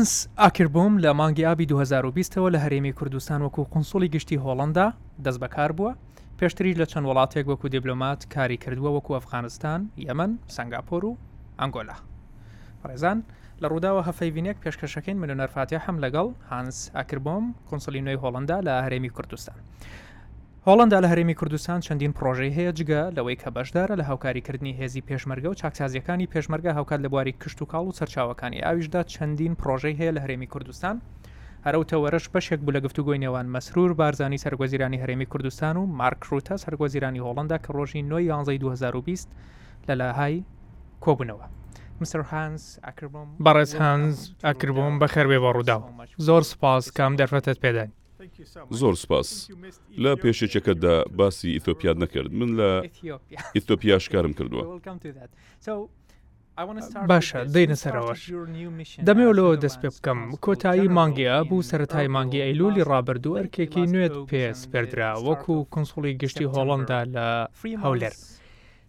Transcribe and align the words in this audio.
هەنس 0.00 0.16
ئاکربووم 0.44 0.94
لە 1.04 1.10
مانگی 1.20 1.44
ئابی 1.48 1.66
2020ەوە 1.72 2.50
لە 2.54 2.58
هەرێمی 2.64 2.94
کوردستان 2.98 3.40
وەکو 3.46 3.62
قنسڵی 3.72 4.08
گشتی 4.14 4.38
هۆڵندا 4.44 4.86
دەست 5.24 5.38
بەکار 5.44 5.70
بووە 5.76 5.92
پێشتری 6.40 6.72
لە 6.80 6.86
چەند 6.90 7.06
وڵاتێک 7.08 7.44
وەکو 7.50 7.66
دیبلۆمات 7.74 8.20
کاری 8.34 8.56
کردووە 8.62 8.90
وەکو 8.96 9.12
ئەفغانستان 9.16 9.80
یەمن 10.08 10.30
سنگاپۆر 10.56 11.02
و 11.06 11.16
ئەنگۆلا 11.60 11.96
ڕێزان 12.88 13.18
لە 13.62 13.66
ڕووداوە 13.70 14.06
هەفەیڤینێک 14.08 14.56
پێشکەشەکەین 14.64 15.20
منۆنەرفاتی 15.22 15.82
هەم 15.84 15.96
لەگەڵ 16.04 16.26
هانس 16.50 16.78
ئاکربۆم 16.96 17.44
کنسڵی 17.70 18.00
نوێی 18.06 18.18
هۆڵندا 18.22 18.58
لە 18.66 18.72
هەرێمی 18.84 19.12
کوردستان. 19.16 19.58
هۆڵندا 20.68 20.98
لە 21.04 21.08
هەرێمی 21.12 21.34
کوردستان 21.40 21.80
چەندین 21.86 22.12
پرۆژەی 22.18 22.52
هەیە 22.58 22.72
جگە 22.78 23.02
لەوەی 23.16 23.36
کە 23.42 23.48
بەشدارە 23.56 23.94
لە 24.00 24.04
هاوکاریکردنی 24.10 24.76
هێزی 24.80 25.02
پێشمەرگە 25.08 25.48
و 25.52 25.58
چاکسازیەکانی 25.60 26.28
پێشمەرگە 26.34 26.70
هاوکات 26.78 27.00
لە 27.04 27.08
بواری 27.12 27.32
کشت 27.42 27.58
و 27.62 27.66
کاڵ 27.72 27.84
و 27.88 27.92
سەرچاوەکانی 27.98 28.64
ئاویشدا 28.66 29.02
چەندین 29.14 29.54
پرۆژەی 29.60 29.96
هەیە 30.00 30.12
لە 30.16 30.20
هەرێمی 30.24 30.48
کوردستان 30.52 30.96
هەرەوتەوەرش 31.66 32.26
بەشێک 32.34 32.60
بوو 32.64 32.74
لە 32.76 32.80
گفتوگوی 32.84 33.18
نێوان 33.24 33.46
مەسرور 33.54 33.90
بارزانانی 34.00 34.38
سەرگۆزیرانی 34.44 34.98
هەرێمی 35.02 35.26
کوردستان 35.32 35.74
و 35.80 35.82
مارکروتە 36.00 36.56
سەرگۆزیرانی 36.64 37.20
هۆڵندا 37.26 37.56
کە 37.64 37.70
ڕۆژی 37.76 38.02
9 38.04 38.44
2020 38.56 39.28
لە 39.88 39.94
لەهای 40.00 40.36
کۆبوونەوە. 41.04 41.46
بەڕێز 43.46 43.72
هەنز 43.82 44.16
ئەکربووم 44.46 44.94
بەخەربێ 45.02 45.38
بە 45.44 45.50
ڕووداوە 45.54 45.86
زۆر 46.26 46.42
سپاس 46.52 46.84
کام 46.98 47.12
دەرفەتت 47.20 47.58
پێدانی 47.64 47.92
زۆر 48.80 48.94
سپاس 49.02 49.28
لە 50.04 50.12
پێشێکەکەتدا 50.22 50.94
باسی 51.18 51.48
ئیتۆپیاد 51.56 51.96
نەکرد 52.04 52.30
من 52.38 52.50
لە 52.60 52.68
ئیتۆپیاش 53.56 54.04
کارم 54.12 54.32
کردووە 54.38 54.64
باشە 57.12 57.38
دەینە 57.54 57.76
سەرەوەش 57.82 58.22
دەمێولەوە 59.08 59.54
دەست 59.62 59.78
پێ 59.82 59.90
بکەم 59.96 60.20
کۆتایی 60.44 60.88
مانگیا 60.96 61.36
بوو 61.48 61.66
سەتای 61.70 62.08
مانگی 62.14 62.42
ئەیلولی 62.44 62.86
ڕابردوو 62.90 63.38
ئەرکێکی 63.38 63.84
نوێت 63.92 64.16
پێس 64.30 64.58
پێدرا 64.72 65.10
وەکو 65.26 65.56
کنسوڵی 65.74 66.12
گشتی 66.22 66.44
هۆڵندا 66.54 67.00
لە 67.14 67.26
هەولێر 67.84 68.14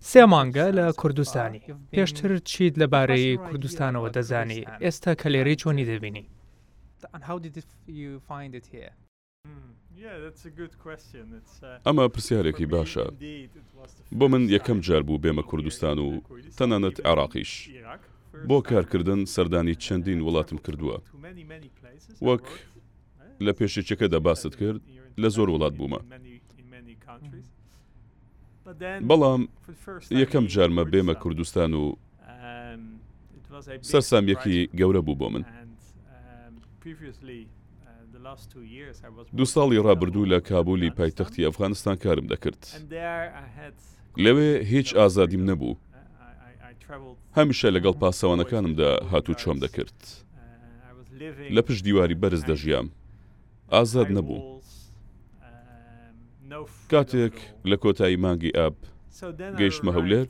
سێ 0.10 0.24
مانگە 0.34 0.68
لە 0.78 0.86
کوردستانی 1.02 1.62
پێشتر 1.96 2.32
چیت 2.50 2.74
لەبارەی 2.82 3.30
کوردستانەوە 3.48 4.08
دەزانی 4.16 4.62
ئێستا 4.84 5.12
کەلێرەی 5.22 5.58
چۆنی 5.62 5.86
دەبینی. 5.92 6.26
And 7.16 7.24
how 7.30 7.38
did 7.46 7.56
you 8.02 8.12
find 8.32 8.52
it 8.60 8.66
here? 8.76 8.92
Uh, 9.44 10.10
ئەمە 11.86 12.06
پرسیارێکی 12.16 12.66
باشە 12.76 13.06
بۆ 14.18 14.26
من 14.34 14.44
یەکەم 14.56 14.80
جار 14.88 15.04
بوو 15.08 15.22
بێمە 15.24 15.44
کوردستان 15.50 15.98
و 16.06 16.08
تەنانەت 16.58 16.98
عراقیش 17.10 17.52
بۆ 18.50 18.58
کارکردن 18.70 19.22
سەردانی 19.36 19.76
چەندین 19.84 20.20
وڵاتم 20.26 20.58
کردووە 20.66 20.98
وەک 22.28 22.44
uh, 22.50 22.54
لە 23.46 23.52
پێشێکەکەدا 23.58 24.20
باست 24.28 24.54
کرد 24.60 24.82
لە 25.22 25.28
زۆر 25.36 25.48
وڵات 25.54 25.74
بوومە 25.80 26.00
بەڵام 29.10 29.42
یەکەم 30.22 30.46
جارمە 30.54 30.84
بێمە 30.92 31.16
کوردستان 31.24 31.72
و 31.82 31.86
um, 31.90 31.96
سەرسامیەکی 33.92 34.58
گەورە 34.80 35.02
بوو 35.06 35.16
بۆ 35.22 35.28
من 35.36 35.44
um, 35.44 36.54
دو 39.40 39.46
ساڵی 39.54 39.78
ڕابردوو 39.88 40.26
لە 40.32 40.38
کابولی 40.50 40.90
پایتەختی 41.00 41.44
ئەفغانستان 41.48 41.96
کارم 42.04 42.26
دەکرد 42.34 42.62
لەوێ 44.24 44.52
هیچ 44.72 44.90
ئازادیم 44.98 45.44
نەبوو 45.50 45.78
هەمیشە 47.38 47.68
لەگەڵ 47.76 47.94
پاسەوانەکانمدا 48.02 48.90
هاتوو 49.12 49.36
چۆم 49.42 49.58
دەکرد 49.66 49.98
uh, 50.06 50.12
لە 51.56 51.62
پشت 51.66 51.82
دیواری 51.88 52.16
بەرز 52.22 52.42
دەژیام 52.50 52.88
ئازاد 53.74 54.10
نەبوو 54.18 54.40
um, 54.42 54.50
کاتێک 56.92 57.36
لە 57.70 57.76
کۆتایی 57.84 58.18
مانگی 58.24 58.52
ئاب 58.58 58.76
گەیشتمە 59.60 59.92
هەولێر 59.98 60.28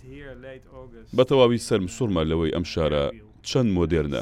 بە 1.18 1.24
تەواوی 1.30 1.60
سەرم 1.68 1.88
سوورما 1.96 2.22
لەوەی 2.32 2.54
ئەم 2.56 2.66
شارە 2.74 3.04
چەند 3.50 3.70
مۆدێرنە 3.78 4.22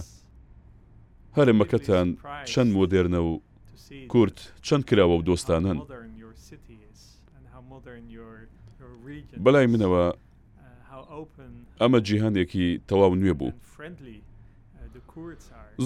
هەرێمەکەتان 1.37 2.07
چەند 2.51 2.69
مۆدێرنە 2.77 3.19
و 3.27 3.29
کورت 4.13 4.37
چەند 4.67 4.83
کراوە 4.89 5.15
و 5.19 5.25
دۆستانن 5.29 5.77
بەلای 9.45 9.67
منەوە 9.73 10.03
ئەمە 11.81 11.99
جیهانێکی 12.07 12.67
تەواو 12.89 13.15
نوێ 13.21 13.33
بوو 13.39 13.51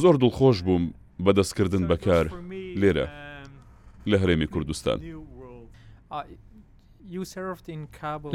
زۆر 0.02 0.16
دڵخۆش 0.24 0.58
بووم 0.68 0.86
بە 1.24 1.32
دەستکردن 1.40 1.84
بەکار 1.92 2.26
لێرە 2.82 3.06
لە 4.12 4.18
هەرێمی 4.22 4.48
کوردستان 4.54 4.98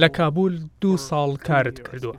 لە 0.02 0.08
کابول 0.18 0.54
دوو 0.82 0.96
ساڵ 1.08 1.30
کارت 1.48 1.78
کردووە 1.88 2.16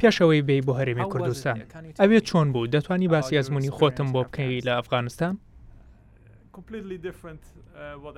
پێشەوەی 0.00 0.42
بێ 0.48 0.56
بۆ 0.66 0.72
هەرێمی 0.80 1.04
کوردستان 1.12 1.56
ئەوێ 2.00 2.20
چۆن 2.28 2.48
بوو 2.54 2.66
دەتانی 2.74 3.08
باسی 3.12 3.38
ئەزمموی 3.38 3.74
خۆتم 3.78 4.08
بۆ 4.14 4.22
بکەی 4.26 4.54
لە 4.66 4.72
ئەفغانستان 4.78 5.34
Uh, 6.56 8.12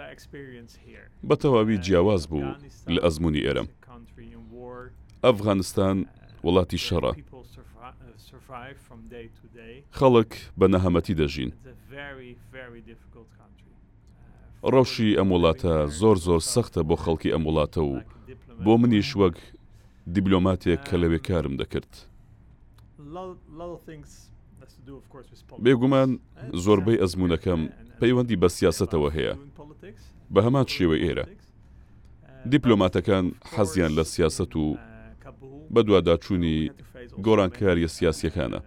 بەتەواوی 1.30 1.76
uh, 1.76 1.80
جیاواز 1.86 2.24
بوو 2.30 2.54
لە 2.94 3.00
ئەزمموی 3.04 3.42
ئێرم 3.46 3.66
ئەفغانستان 5.26 5.96
uh, 6.04 6.08
وڵاتی 6.46 6.78
شەڕە 6.86 7.12
خەڵک 9.98 10.30
بە 10.58 10.66
نەهەمەتی 10.74 11.14
دەژین 11.20 11.50
ڕەوشی 14.72 15.10
ئەم 15.18 15.28
وڵاتە 15.34 15.74
زۆر 16.00 16.16
زۆر 16.26 16.40
سەختە 16.52 16.80
بۆ 16.88 16.96
خەڵکی 17.04 17.30
ئەم 17.34 17.42
وڵاتە 17.48 17.80
و 17.90 17.94
بۆ 18.64 18.72
منیش 18.82 19.10
وەک 19.20 19.36
دیبلۆماتێک 20.14 20.80
کە 20.88 20.96
لەوێ 21.02 21.18
کارم 21.28 21.54
دەکرد 21.60 21.92
بێگومان 25.64 26.10
زۆربەی 26.64 27.00
ئەزمونونەکەم 27.02 27.60
پەیوەندی 28.00 28.40
بە 28.42 28.48
سیاستەوە 28.58 29.10
هەیە 29.16 29.34
بە 30.34 30.40
هەمان 30.46 30.66
شێوە 30.74 30.96
ئێرە 31.04 31.24
دیپلۆماتەکان 32.52 33.24
حەزیان 33.54 33.92
لە 33.98 34.04
سیاست 34.12 34.52
و 34.62 34.66
بە 35.74 35.80
دوواداچوونی 35.86 36.58
گۆڕانکاریە 37.26 37.88
سیاسیەکانە 37.96 38.60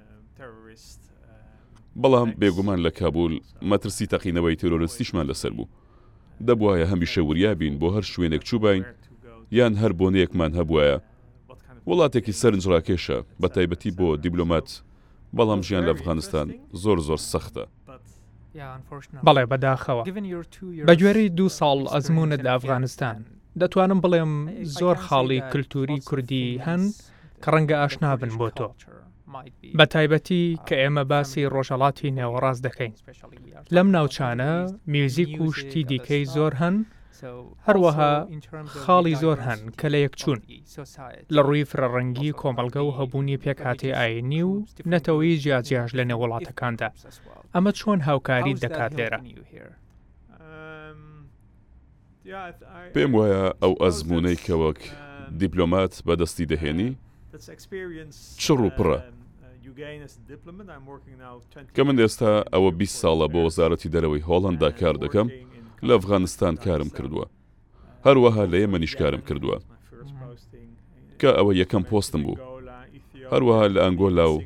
بەڵام 2.01 2.30
بێگومان 2.41 2.80
لە 2.85 2.91
کابول 3.00 3.34
مەترسی 3.69 4.09
تەقینەوەی 4.13 4.59
تۆرۆرستیشمان 4.62 5.25
لەسەر 5.31 5.51
بوو 5.57 5.72
دەبواە 6.47 6.75
هەمیشە 6.91 7.22
وریابین 7.30 7.74
بۆ 7.81 7.88
هەر 7.96 8.06
شوێنێک 8.12 8.44
چوبین 8.50 8.84
یان 9.57 9.74
هەر 9.81 9.91
بۆنەیەکمان 10.00 10.51
هەبواە 10.59 10.96
وڵاتێکی 11.90 12.38
سەرنجڕاکێشە 12.41 13.18
بە 13.41 13.47
تایبەتی 13.56 13.91
بۆ 13.97 14.07
دیبلۆمات 14.24 14.68
بەڵام 15.38 15.62
ژیان 15.68 15.81
لە 15.88 15.92
ئەفغانستان 15.94 16.47
زۆر 16.84 16.97
زۆر 17.08 17.19
سەختە. 17.31 17.64
بەڵێ 19.25 19.44
بەداخەوە 19.52 20.03
بە 20.88 20.94
گوێرەی 21.02 21.30
دوو 21.38 21.50
ساڵ 21.59 21.78
ئەزمونت 21.94 22.42
لە 22.46 22.52
ئەفغانستان 22.56 23.18
دەتوانم 23.62 24.00
بڵێم 24.03 24.34
زۆر 24.80 24.96
خاڵی 25.06 25.40
کللتوری 25.52 25.97
کوردی 26.08 26.47
هەن 26.66 26.81
کە 27.44 27.47
ڕەنگە 27.53 27.75
ئاشنا 27.81 28.12
بن 28.19 28.31
بۆ 28.40 28.50
تۆ. 28.58 28.68
بە 29.78 29.86
تایبەتی 29.94 30.44
کە 30.68 30.75
ئێمە 30.84 31.03
باسی 31.12 31.46
ڕۆژەڵاتی 31.53 32.12
نێوەڕاست 32.18 32.62
دەکەین. 32.68 32.94
لەم 33.75 33.88
ناوچانە 33.96 34.52
میوزیک 34.94 35.34
و 35.42 35.46
شتی 35.58 35.84
دیکەی 35.92 36.24
زۆر 36.36 36.53
هەن 36.62 36.75
هەروەها 37.68 38.13
خاڵی 38.85 39.15
زۆر 39.23 39.38
هەن 39.47 39.62
کە 39.79 39.88
لە 39.94 40.00
یەکچوون 40.06 40.39
لە 41.35 41.41
ڕووی 41.47 41.68
فرەڕەنگی 41.71 42.38
کۆمەلگە 42.41 42.81
و 42.85 42.95
هەبوونی 42.97 43.41
پێکهاتی 43.44 43.95
ئاینی 44.00 44.41
e 44.44 44.47
و 44.50 44.53
نەتەوەی 44.94 45.35
جیاجیاش 45.44 45.91
لە 45.97 46.03
نێوەڵاتەکاندا 46.09 46.88
ئەمە 47.56 47.71
چۆن 47.79 48.00
هاوکاری 48.09 48.53
دەکات 48.63 48.91
لێرە. 48.97 49.19
Um, 49.21 50.33
پێم 52.95 53.12
وایە 53.18 53.45
ئەو 53.63 53.74
ئەزمونەی 53.83 54.39
کەوەک 54.45 54.79
um, 54.85 55.31
دیپلۆمات 55.41 55.94
بەدەستی 56.07 56.45
دەهێنی 56.51 56.91
چڕ 58.44 58.59
و 58.65 58.69
پڕە 58.77 59.00
um, 59.01 59.06
uh, 59.81 61.74
کە 61.75 61.81
من 61.88 61.97
ئێستا 62.03 62.31
ئەوە 62.53 62.71
20 62.77 63.01
ساڵە 63.01 63.27
بۆ 63.33 63.39
وەزارەتی 63.47 63.89
دەرەوەی 63.94 64.25
هۆڵندا 64.27 64.69
کار 64.81 64.95
دەکەم 65.03 65.27
لە 65.88 65.94
ئەفغانستان 65.98 66.54
کارم 66.66 66.89
کردووە 66.98 67.25
هەروەها 68.07 68.44
لە 68.51 68.57
ئێمە 68.62 68.78
نیشکارم 68.83 69.22
کردووە 69.28 69.57
کە 71.19 71.30
ئەوە 71.38 71.51
یەکەم 71.62 71.83
پۆستم 71.89 72.22
بوو 72.25 72.38
هەروەها 73.31 73.66
لە 73.75 73.80
ئەنگۆلا 73.86 74.25
و 74.33 74.38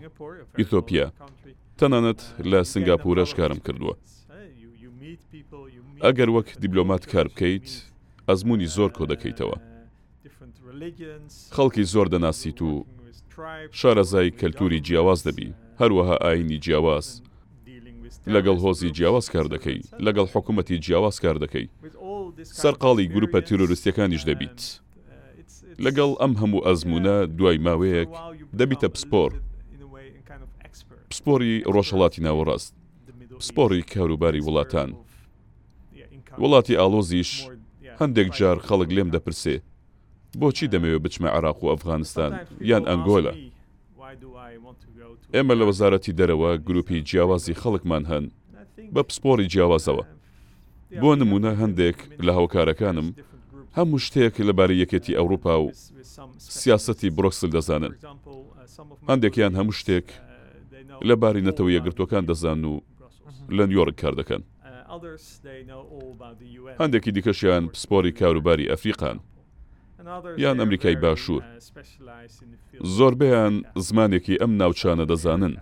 ئیتۆپیا 0.60 1.06
تەنانەت 1.80 2.22
لە 2.52 2.60
سنگاپورەش 2.72 3.32
کارم 3.40 3.60
کردووە 3.66 3.94
ئەگەر 6.06 6.30
وەک 6.36 6.48
دیبلۆمات 6.62 7.04
کار 7.14 7.28
بکەیت 7.34 7.68
ئەزمموی 8.30 8.72
زۆر 8.76 8.90
کۆ 8.98 9.06
دەکەیتەوە 9.12 9.58
خەڵکی 11.56 11.84
زۆر 11.94 12.08
دەناسیت 12.14 12.60
و 12.68 12.72
شارەزای 13.80 14.36
کەلتوری 14.40 14.80
جیاواز 14.88 15.20
دەبی 15.28 15.50
هەروەها 15.82 16.16
ئاینی 16.24 16.58
جیاواز 16.66 17.08
لەگەڵ 18.36 18.58
هۆزی 18.66 18.90
جیاواز 18.98 19.28
کار 19.34 19.46
دەکەی 19.54 19.80
لەگەڵ 20.06 20.28
حکوومەتی 20.36 20.78
جیاواز 20.86 21.18
کار 21.24 21.36
دەکەی 21.44 21.68
سەرقاڵی 22.64 23.06
گروپە 23.16 23.40
تیرۆریستەکانیش 23.48 24.24
دەبیت 24.30 24.60
لەگەڵ 25.86 26.12
ئەم 26.22 26.34
هەموو 26.42 26.66
ئەزمونە 26.68 27.16
دوای 27.38 27.58
ماوەیەک 27.68 28.10
دەبیتە 28.60 28.88
پسپۆر 28.94 29.32
پسپۆری 31.10 31.54
ڕۆژهڵاتی 31.74 32.22
ناوەڕاست 32.28 32.74
پسپۆری 33.42 33.82
کاروباری 33.94 34.42
وڵاتان 34.48 34.90
وڵاتی 36.42 36.74
ئالۆزیش 36.78 37.32
هەندێک 38.00 38.28
جار 38.40 38.58
خەڵک 38.68 38.90
لێم 38.96 39.10
دەپرسێ 39.16 39.56
بۆچی 40.40 40.72
دەمەوێت 40.74 41.02
بچمە 41.06 41.30
عراق 41.38 41.58
و 41.64 41.72
ئەفغانستان 41.72 42.32
یان 42.70 42.84
ئەنگۆلە 42.90 43.34
ئێمە 45.36 45.54
لە 45.60 45.64
وەزارەتی 45.70 46.16
دەرەوە 46.20 46.52
گروپی 46.68 47.00
جیاوازی 47.10 47.60
خەڵکمان 47.62 48.04
هەن 48.12 48.26
بە 48.94 49.02
پسپۆری 49.08 49.50
جیاوازەوە 49.54 50.04
بۆ 51.02 51.12
نمونە 51.22 51.52
هەندێک 51.62 51.98
لە 52.26 52.32
هاوکارەکانم 52.38 53.08
هەموو 53.78 54.04
شتێک 54.06 54.36
لەبارەی 54.48 54.82
یەکێتی 54.84 55.18
ئەوروپا 55.18 55.56
و 55.62 55.68
سیاستی 56.62 57.14
برۆکسل 57.18 57.50
دەزانن 57.56 57.94
هەندێکیان 59.12 59.54
هەموو 59.60 59.78
شتێک 59.80 60.08
لەباری 61.10 61.46
نەتەوە 61.50 61.70
یەگرتوەکان 61.78 62.24
دەزان 62.30 62.60
و 62.72 62.74
لە 63.58 63.64
نیۆرک 63.70 63.96
کار 64.02 64.14
دەکەن 64.22 64.42
هەندێکی 66.82 67.12
دیکەشیان 67.16 67.64
پسپۆری 67.74 68.16
کاروباری 68.20 68.70
ئەفریقان 68.72 69.18
یان 70.44 70.58
ئەمریکای 70.62 70.96
باشوور 71.06 71.42
زۆربیان 72.98 73.54
زمانێکی 73.88 74.40
ئەم 74.42 74.52
ناوچانە 74.62 75.06
دەزانن 75.12 75.54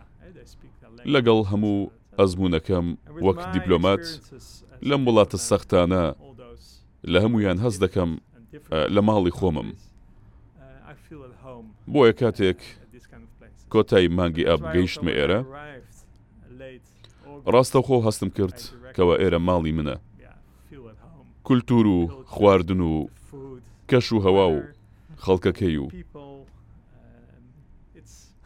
لەگەڵ 1.13 1.40
هەموو 1.51 1.90
ئەزمونونەکەم 2.19 2.86
وەک 3.25 3.40
دیپلۆمات 3.56 4.06
لەم 4.90 5.01
وڵاتە 5.07 5.38
سەختانە 5.50 6.04
لە 7.12 7.18
هەمویان 7.24 7.57
هەز 7.66 7.75
دەکەم 7.84 8.12
لە 8.95 9.01
ماڵی 9.07 9.34
خۆمم 9.38 9.69
بۆیە 11.94 12.13
کاتێک 12.22 12.60
کۆتایی 13.74 14.13
مانگی 14.18 14.48
ئاب 14.48 14.62
گەیشتمە 14.74 15.12
ئێرە 15.18 15.40
ڕاستەخۆ 17.54 17.98
هەستم 18.07 18.30
کرد 18.38 18.57
کەەوە 18.95 19.16
ئێرە 19.22 19.40
ماڵی 19.50 19.72
منە 19.80 19.95
کولتور 21.48 21.86
و 21.95 22.00
خواردن 22.34 22.81
و 22.92 22.94
کەش 23.89 24.07
و 24.13 24.19
هەوا 24.25 24.47
و 24.56 24.59
خەڵکەکەی 25.25 25.77
و 25.83 25.88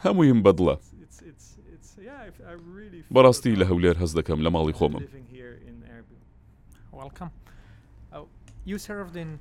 هەموویم 0.06 0.40
بەدڵە 0.46 0.76
بەڕاستی 3.16 3.54
لە 3.62 3.66
هەولێر 3.70 3.96
هەز 4.04 4.12
دەکەم 4.18 4.40
لە 4.46 4.50
ماڵی 4.56 4.76
خۆمم 4.80 5.04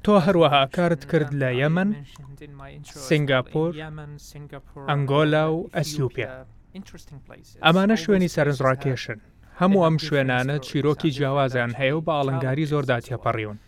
تۆ 0.06 0.12
هەروەها 0.26 0.62
کارت 0.76 1.02
کرد 1.10 1.30
لە 1.42 1.50
یەمن 1.60 1.88
سنگاپور 3.08 3.70
ئەنگۆلا 4.90 5.44
و 5.56 5.68
ئەسیوپیا 5.76 6.28
ئەمانە 7.66 7.96
شوێنی 8.02 8.32
سەرنجڕاکێشن 8.34 9.18
هەموو 9.60 9.84
ئەم 9.86 9.96
شوێنانە 10.06 10.56
چیرۆکی 10.66 11.10
جیاوازیان 11.16 11.72
هەیە 11.80 11.94
و 11.96 12.04
بە 12.06 12.12
ئاڵنگاری 12.16 12.70
زۆرداتیەپەڕیون 12.72 13.58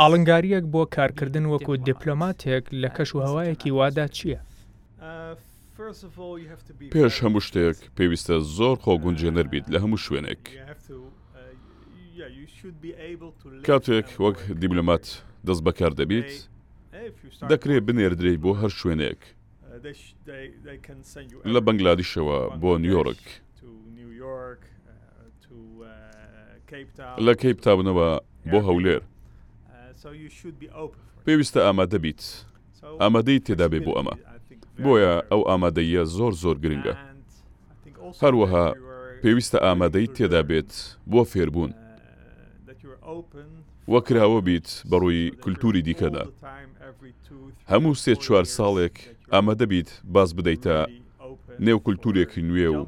ئاڵنگاریەک 0.00 0.64
بۆ 0.74 0.82
کارکردن 0.96 1.44
وەکو 1.52 1.72
دیپلۆماتێک 1.88 2.64
لە 2.82 2.88
کەش 2.96 3.10
و 3.14 3.20
هەوایەکی 3.26 3.70
وادا 3.78 4.06
چییە؟ 4.16 4.38
uh, 4.40 4.44
پێش 6.94 7.14
هەموو 7.24 7.44
شتێک 7.46 7.78
پێویستە 7.96 8.36
زۆر 8.56 8.76
uh, 8.78 8.82
خۆگونجێنەر 8.84 9.46
بیت 9.52 9.66
لە 9.74 9.78
هەموو 9.82 10.02
شوێنێک 10.04 10.42
uh, 10.46 10.50
کاتێک 13.68 14.06
وەک 14.24 14.38
دیبلۆمات 14.62 15.04
دەست 15.46 15.62
بەکار 15.66 15.92
دەبیت 16.00 16.32
دەکرێت 17.52 17.82
بنێردرێت 17.88 18.38
بۆ 18.44 18.50
هەر 18.60 18.70
شوێنێک 18.80 19.20
لە 21.54 21.60
بەنگلادیشەوە 21.66 22.38
بۆ 22.62 22.70
نیویۆرک 22.84 23.22
لە 27.26 27.32
کەیپ 27.42 27.58
تابنەوە 27.66 28.10
بۆ 28.52 28.58
هەولێر 28.68 29.00
uh, 29.02 30.90
پێویستە 31.26 31.60
ئامادە 31.66 31.98
بیت 32.04 32.20
ئامادەی 33.02 33.38
تێدا 33.46 33.66
بێ 33.72 33.78
بۆ 33.86 33.92
ئەمە 33.98 34.14
بۆیە 34.84 35.14
ئەو 35.30 35.42
ئامادەیە 35.48 36.02
زۆر 36.16 36.32
زۆر 36.42 36.56
گرنگە 36.64 36.94
هەروەها 38.22 38.66
پێویستە 39.22 39.58
ئامادەی 39.66 40.06
تێدا 40.16 40.42
بێت 40.48 40.70
بۆ 41.12 41.20
فێربوون 41.32 41.70
uh, 41.76 41.76
وەکراوە 43.94 44.40
بیت 44.48 44.68
بەڕووی 44.90 45.24
کولتوری 45.42 45.82
دیکەدا 45.88 46.24
هەموو 47.72 47.94
سێ 48.02 48.12
چوار 48.22 48.44
ساڵێک 48.56 48.96
ئامادە 49.34 49.66
بیت 49.72 49.88
باز 50.14 50.30
بدەیتە 50.38 50.76
نێو 51.66 51.78
کولتورێکی 51.86 52.42
نوێ 52.48 52.68
و 52.76 52.80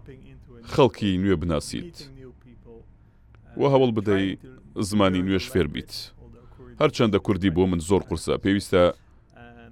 خەڵکی 0.72 1.10
نوێ 1.22 1.36
بناسیت 1.42 1.96
uh, 2.00 2.08
و 3.60 3.62
هەوڵ 3.72 3.90
بدەی 3.98 4.26
زمانی 4.78 5.22
نوێش 5.26 5.46
فێر 5.52 5.66
بیت 5.74 5.92
هەرچەندە 6.82 7.18
کوردی 7.26 7.50
بۆ 7.56 7.62
من 7.70 7.80
زۆر 7.88 8.02
قورسە 8.08 8.34
پێویستە 8.44 8.82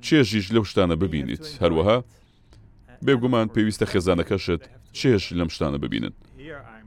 چێژیش 0.06 0.47
لەو 0.55 0.65
شتانە 0.71 0.97
ببینیت 1.03 1.45
هەروەها 1.62 1.97
بێگومان 3.06 3.47
پێویستە 3.55 3.87
خێزانەکەشت 3.93 4.61
چێش 4.99 5.25
لەم 5.39 5.49
شتانە 5.55 5.79
ببینن 5.85 6.15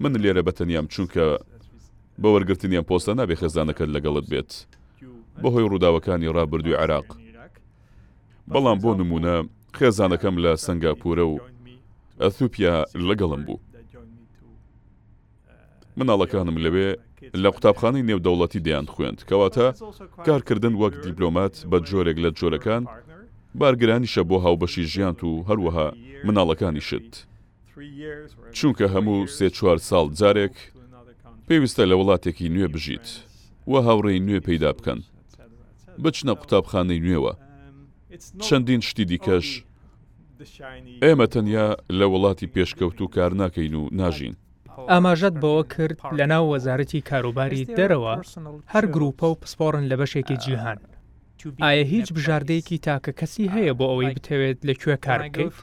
من 0.03 0.13
لێرە 0.23 0.41
بەتەنیام 0.47 0.85
چونکە 0.93 1.25
بە 2.21 2.27
وەرگرتنیان 2.33 2.85
پۆستە 2.89 3.11
نابێ 3.19 3.35
خێزانەکەت 3.41 3.89
لەگەڵت 3.95 4.25
بێت 4.31 4.51
بەهۆی 5.41 5.67
ڕووداوەکانی 5.71 6.33
ڕابردووی 6.35 6.79
عراق 6.83 7.07
بەڵام 8.53 8.77
بۆ 8.83 8.91
نمونە 8.99 9.35
خێزانەکەم 9.77 10.35
لە 10.43 10.51
سنگاپورە 10.65 11.25
و 11.31 11.35
ئەثوپیا 12.21 12.75
لەگەڵم 13.09 13.41
بوو 13.47 13.59
مناڵەکانم 15.97 16.57
لەوێ 16.65 16.89
لە 17.43 17.49
قوتابخانەی 17.55 18.07
نێودەوڵەتی 18.09 18.63
دەیان 18.65 18.87
خوێند 18.93 19.19
کەواتە 19.29 19.67
کارکردن 20.27 20.73
وەک 20.81 20.93
دیبلۆمات 21.03 21.53
بە 21.69 21.77
جۆرێک 21.89 22.17
لە 22.25 22.29
جۆرەکان 22.39 22.83
بارگرانیشە 23.59 24.21
بۆ 24.29 24.37
هاوبەشی 24.45 24.85
ژیانت 24.91 25.19
و 25.29 25.31
هەروەها 25.49 25.87
مناڵەکانی 26.27 26.83
شت 26.89 27.11
چونکە 28.57 28.85
هەموو 28.95 29.19
سێ 29.35 29.47
چوار 29.57 29.77
ساڵ 29.89 30.05
جارێک 30.19 30.55
پێویستە 31.47 31.83
لە 31.91 31.95
وڵاتێکی 31.99 32.47
نوێ 32.55 32.67
بژیت 32.73 33.07
وە 33.71 33.79
هاوڕێی 33.87 34.23
نوێ 34.27 34.39
پەیدا 34.47 34.71
بکەن 34.77 34.99
بچنە 36.03 36.33
قوتابخانەی 36.39 37.03
نوێوە 37.07 37.33
چەندین 38.45 38.81
شتی 38.87 39.05
دیکەش 39.11 39.47
ئێمە 41.03 41.27
تەنیا 41.33 41.67
لە 41.99 42.05
وڵاتی 42.13 42.51
پێشکەوت 42.55 42.97
و 43.01 43.11
کار 43.15 43.31
ناکەین 43.41 43.75
و 43.79 43.83
ناژین 44.01 44.35
ئاماژەت 44.89 45.35
بەوە 45.43 45.63
کرد 45.75 45.97
لە 46.19 46.25
ناو 46.31 46.43
وەزارەتی 46.53 47.01
کاروباری 47.09 47.67
دەرەوە 47.77 48.13
هەر 48.73 48.85
گروپە 48.95 49.25
و 49.29 49.39
پسپۆرن 49.41 49.83
لە 49.91 49.95
بەشێکی 50.01 50.37
جیهان 50.43 50.79
ئایا 51.63 51.83
هیچ 51.93 52.07
بژاردەیەکی 52.15 52.77
تاکە 52.87 53.11
کەسی 53.19 53.51
هەیە 53.55 53.73
بۆ 53.79 53.85
ئەوەی 53.91 54.15
بتەوێت 54.17 54.59
لەکوێ 54.69 54.95
کار 55.05 55.19
بکەیت 55.25 55.55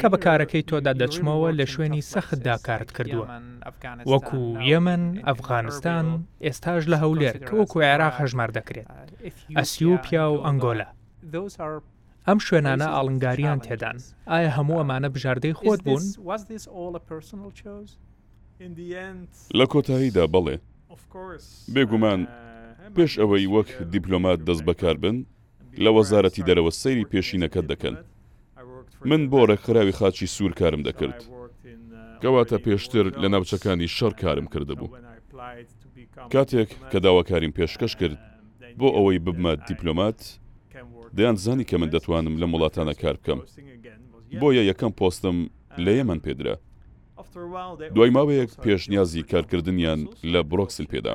کە 0.00 0.06
بە 0.12 0.18
کارەکەی 0.26 0.62
تۆدا 0.68 0.92
دەچمەوە 1.02 1.48
لە 1.58 1.64
شوێنی 1.72 2.02
سەختدا 2.12 2.54
کارت 2.66 2.90
کردووە 2.96 3.26
وەکو 4.12 4.40
یەمن 4.70 5.02
ئەفغانستان 5.28 6.06
ئێستاش 6.46 6.82
لە 6.92 6.96
هەولێر 7.02 7.36
کە 7.46 7.52
وەکو 7.60 7.76
عێراق 7.90 8.14
هەژمار 8.20 8.50
دەکرێت 8.58 8.88
uh, 8.88 9.56
ئەسیوپیا 9.58 10.24
و 10.32 10.42
ئەنگۆلا 10.44 10.88
ئەم 12.28 12.38
شوێنانە 12.46 12.88
ئاڵنگاریان 12.94 13.58
تێدان 13.66 13.96
ئایا 14.30 14.50
هەموو 14.56 14.80
ئەمانە 14.82 15.08
بژاردەی 15.14 15.54
خۆت 15.60 15.80
بوون 15.86 16.02
لە 19.58 19.64
کۆتاییدا 19.72 20.24
بڵێ 20.34 20.56
بێگومان 21.74 22.20
uh, 22.26 22.30
پێش 22.96 23.12
ئەوەی 23.20 23.46
وەک 23.54 23.68
دیپلۆمات 23.94 24.40
دەست 24.48 24.62
بەکار 24.68 24.96
بن 25.04 25.16
لە 25.84 25.90
وەزارەتی 25.96 26.42
دەرەوە 26.48 26.72
سەیری 26.82 27.08
پێشینەکەت 27.12 27.66
دەکەن 27.72 27.94
من 29.10 29.22
بۆ 29.30 29.40
ڕێکخراوی 29.50 29.96
خاچی 29.98 30.26
سوور 30.34 30.52
کارم 30.60 30.82
دەکرد 30.88 31.18
کەواتە 32.22 32.56
uh, 32.60 32.62
پێشتر 32.66 33.04
لە 33.22 33.28
ناوچەکانی 33.34 33.88
شەڕ 33.96 34.12
کارم 34.22 34.46
کردهبوو 34.52 34.88
uh, 34.92 34.98
کاتێک 36.34 36.70
کە 36.92 36.98
داواکاریم 37.04 37.52
پێشکەش 37.58 37.92
کرد 38.00 38.18
بۆ 38.80 38.88
ئەوەی 38.96 39.18
ببمە 39.26 39.52
دیپلۆمات 39.70 40.20
دەیان 41.16 41.36
زانی 41.44 41.64
کە 41.70 41.76
من 41.80 41.90
دەتوانم 41.94 42.34
لە 42.42 42.46
وڵاتانە 42.52 42.94
کار 43.02 43.16
بکەم 43.20 43.40
بۆیە 44.40 44.62
یەکەم 44.70 44.92
پۆستم 44.98 45.36
لە 45.84 45.92
یەمەەن 46.00 46.20
پێدرا 46.26 46.56
دوای 47.96 48.10
ماوەیەک 48.16 48.50
پێشنیازی 48.64 49.22
کارکردنیان 49.32 50.00
لە 50.32 50.40
برۆکسل 50.50 50.86
پێدا 50.92 51.14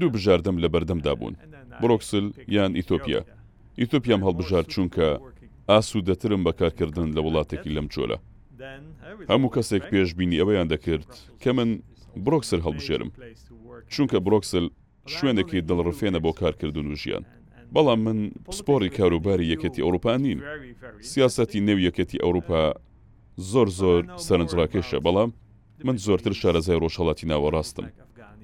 دوو 0.00 0.10
بژاردەم 0.14 0.56
لە 0.64 0.68
بەردەمدا 0.74 1.14
بوون 1.20 1.34
برۆکسل 1.82 2.26
یان 2.56 2.72
ئیتۆپیا 2.80 3.20
ئیتۆپیام 3.80 4.20
هەڵبژار 4.26 4.64
چونکە 4.72 5.06
ئاسوودەترم 5.70 6.40
بەکارکردن 6.46 7.08
لە 7.16 7.20
وڵاتێکی 7.26 7.74
لەم 7.76 7.86
چۆلە 7.94 8.16
هەموو 9.30 9.52
کەسێک 9.54 9.84
پێشببینی 9.92 10.40
ئەوەیان 10.40 10.68
دەکرد 10.74 11.08
کە 11.42 11.50
من 11.56 11.70
برۆکسل 12.24 12.60
هەڵبژێرم 12.66 13.10
چونکە 13.92 14.18
برۆکسل 14.26 14.66
شوێنێکی 15.14 15.60
دڵڕفێنە 15.68 16.18
بۆ 16.24 16.30
کارکردن 16.40 16.86
و 16.92 16.96
ژیان 17.02 17.24
بەڵام 17.74 18.00
من 18.06 18.18
پسپۆری 18.50 18.90
کاروباری 18.98 19.50
یەکەتی 19.52 19.82
ئەوروپانین 19.84 20.38
سیاسەتی 21.10 21.64
نێو 21.68 21.80
یەکەتی 21.86 22.22
ئەوروپا 22.24 22.62
uh, 22.72 22.76
زۆر 23.52 23.68
زۆر 23.80 24.02
سەرنجڕاکێشە 24.26 24.98
بەڵام 25.04 25.30
من 25.86 25.96
زۆرتر 26.06 26.32
شارەزای 26.40 26.80
ڕۆژهڵاتی 26.82 27.28
ناوەڕاستم 27.30 27.84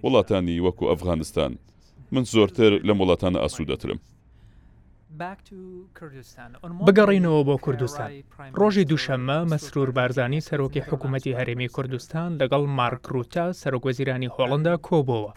وڵاتانی 0.04 0.60
وەکو 0.66 0.84
ئەفغانستان 0.90 1.52
من 2.14 2.24
زۆرتر 2.34 2.70
لە 2.88 2.92
وڵاتانە 3.00 3.38
ئاسوودەترم 3.42 3.98
بگەڕینەوە 6.86 7.40
بۆ 7.48 7.56
کوردستان 7.64 8.10
ڕۆژی 8.60 8.84
دووشەممە 8.90 9.38
مەسرور 9.50 9.90
بارزانانی 9.98 10.44
سەرۆکی 10.48 10.84
حکوومەتتی 10.88 11.36
هەرێمی 11.38 11.68
کوردستان 11.76 12.30
لەگەڵ 12.40 12.62
مارکروتە 12.78 13.44
سەرۆگوەزیرانی 13.62 14.32
هۆڵندا 14.36 14.74
کۆبەوە 14.86 15.30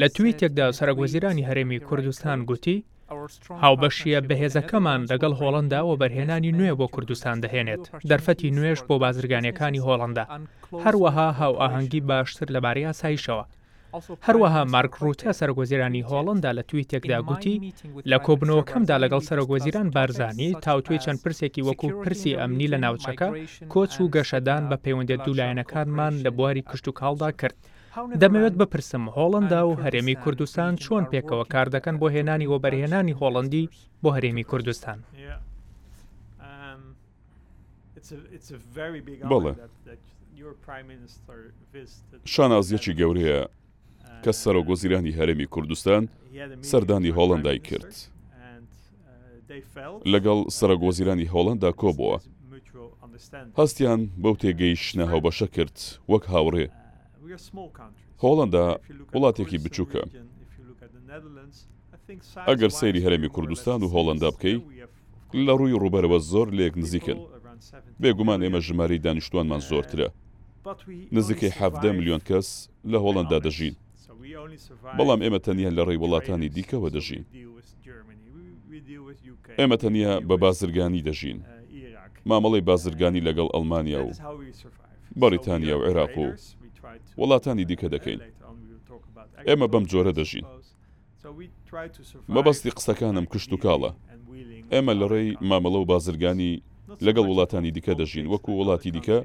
لە 0.00 0.08
توی 0.16 0.32
تێکدا 0.38 0.66
سەرگوەزیرانی 0.78 1.46
هەرێمی 1.48 1.78
کوردستان 1.88 2.38
گوتی 2.50 2.78
هاوبەشیە 3.62 4.18
بەهێزەکەمان 4.28 5.00
لەگەڵ 5.10 5.32
هۆڵندا 5.40 5.80
و 5.84 5.98
بەرهێنانی 6.00 6.54
نوێ 6.58 6.72
بۆ 6.80 6.86
کوردستان 6.94 7.36
دەهێنێت 7.44 7.82
دەرفەتی 8.10 8.54
نوێش 8.56 8.80
بۆ 8.88 8.94
بازرگانیەکانی 9.04 9.84
هۆڵندا 9.86 10.24
هەروەها 10.84 11.28
هاو 11.38 11.52
ئاهەنگی 11.60 12.00
باشتر 12.10 12.48
لەبارەی 12.56 12.86
یاسایشەوە 12.88 13.44
هەروەها 14.26 14.62
مارکڕوتە 14.74 15.28
سەرگۆزیرانی 15.40 16.06
هۆڵندا 16.10 16.50
لە 16.58 16.62
تویتێکدا 16.70 17.18
گوتی 17.28 17.54
لە 18.10 18.16
کۆبنەوەکەمدا 18.26 18.96
لەگەڵ 19.04 19.22
سەرگۆزیران 19.30 19.88
بارزانانی 19.96 20.50
تاوتوێ 20.66 20.98
چەند 21.04 21.18
پرسێکی 21.24 21.64
وەکو 21.68 21.86
پرسی 22.02 22.38
ئەمنی 22.40 22.66
لە 22.72 22.78
ناوچەکە 22.84 23.28
کۆچ 23.72 23.92
و 24.02 24.10
گەشەدان 24.14 24.62
بە 24.70 24.76
پەیوەندێت 24.84 25.20
دوولایەنەکانمان 25.26 26.14
لە 26.24 26.30
بواری 26.36 26.66
کشت 26.70 26.86
و 26.88 26.96
کاڵدا 27.00 27.30
کرد 27.40 27.56
دەمەوێت 28.22 28.54
بپرسم 28.60 29.04
هۆڵندا 29.16 29.60
و 29.68 29.72
هەرێمی 29.82 30.16
کوردستان 30.22 30.72
چۆن 30.84 31.04
پێکەوە 31.12 31.44
کار 31.52 31.66
دەکەن 31.76 31.94
بۆ 32.00 32.06
هێنانی 32.16 32.50
وەبەرهێنانی 32.52 33.18
هۆڵندی 33.20 33.64
بۆ 34.02 34.08
هەرێمی 34.16 34.44
کوردستان. 34.50 34.98
بڵێ 39.32 39.52
شانازیەکی 42.32 42.92
گەورەیە 43.00 43.40
کە 44.24 44.32
سەرۆ 44.42 44.60
گۆزیرانی 44.70 45.12
هەرێمی 45.18 45.46
کوردستان 45.54 46.02
سەردانی 46.70 47.12
هۆڵندای 47.18 47.58
کرد 47.68 47.90
لەگەڵ 50.12 50.38
سەرگۆزیرانی 50.58 51.26
هۆڵندا 51.32 51.70
کۆبووە 51.80 52.18
هەستیان 53.60 54.00
بەو 54.22 54.34
تێگەیشتە 54.42 55.04
هاوبەشە 55.10 55.48
کرد 55.56 55.76
وەک 56.12 56.24
هاوڕێ 56.34 56.66
هۆڵندا 58.22 58.62
وڵاتێکی 59.14 59.58
بچووکە 59.64 60.02
ئەگەر 62.48 62.70
سەیری 62.80 63.04
هەرمی 63.04 63.30
کوردستان 63.34 63.78
و 63.82 63.90
هۆڵندا 63.94 64.28
بکەی 64.34 64.56
لە 65.46 65.52
ڕووی 65.58 65.78
ڕوبەرەوە 65.82 66.18
زۆر 66.32 66.48
لێک 66.58 66.74
نزیکن 66.82 67.18
بێگومان 68.02 68.40
ئێمە 68.44 68.60
ژماری 68.66 69.02
دانیشتوانمان 69.06 69.60
زۆرترە 69.70 70.08
نزیکەی 71.16 71.54
ح 71.58 71.60
میلیۆن 71.98 72.22
کەس 72.28 72.48
لە 72.92 72.98
هۆڵندا 73.04 73.38
دەژین 73.46 73.74
بەڵام 74.98 75.20
ئێمە 75.24 75.40
تەنیا 75.46 75.70
لە 75.76 75.82
ڕێی 75.88 76.00
وڵاتانی 76.02 76.48
دیکەەوە 76.56 76.88
دەژین 76.96 77.24
ئێمە 79.60 79.76
تەنیا 79.82 80.12
بە 80.28 80.36
بازرگانی 80.44 81.04
دەژین 81.08 81.38
uh, 81.42 81.46
مامەڵی 82.30 82.60
بازرگانی 82.70 83.24
لەگەڵ 83.28 83.48
ئەلمانیا 83.54 84.00
و 84.06 84.10
بەریتانیا 85.20 85.74
و 85.78 85.82
عێراق 85.88 86.14
و 86.20 86.26
وڵاتانی 87.20 87.64
دیکە 87.70 87.88
دەکەین 87.94 88.20
ئێمە 89.48 89.66
بەم 89.72 89.84
جۆرە 89.92 90.12
دەژین 90.18 90.46
مەبەستی 92.34 92.74
قسەکانم 92.76 93.26
کشت 93.32 93.50
و 93.52 93.60
کاڵە 93.64 93.90
ئێمە 94.72 94.92
لە 95.00 95.06
ڕێی 95.12 95.30
مامەڵە 95.48 95.78
و 95.80 95.88
بازرگانی 95.92 96.52
لەگەڵ 97.06 97.26
وڵاتانی 97.28 97.70
دیکە 97.76 97.92
دەژین 98.00 98.26
وەکو 98.32 98.50
وڵاتی 98.60 98.90
دیکە 98.96 99.18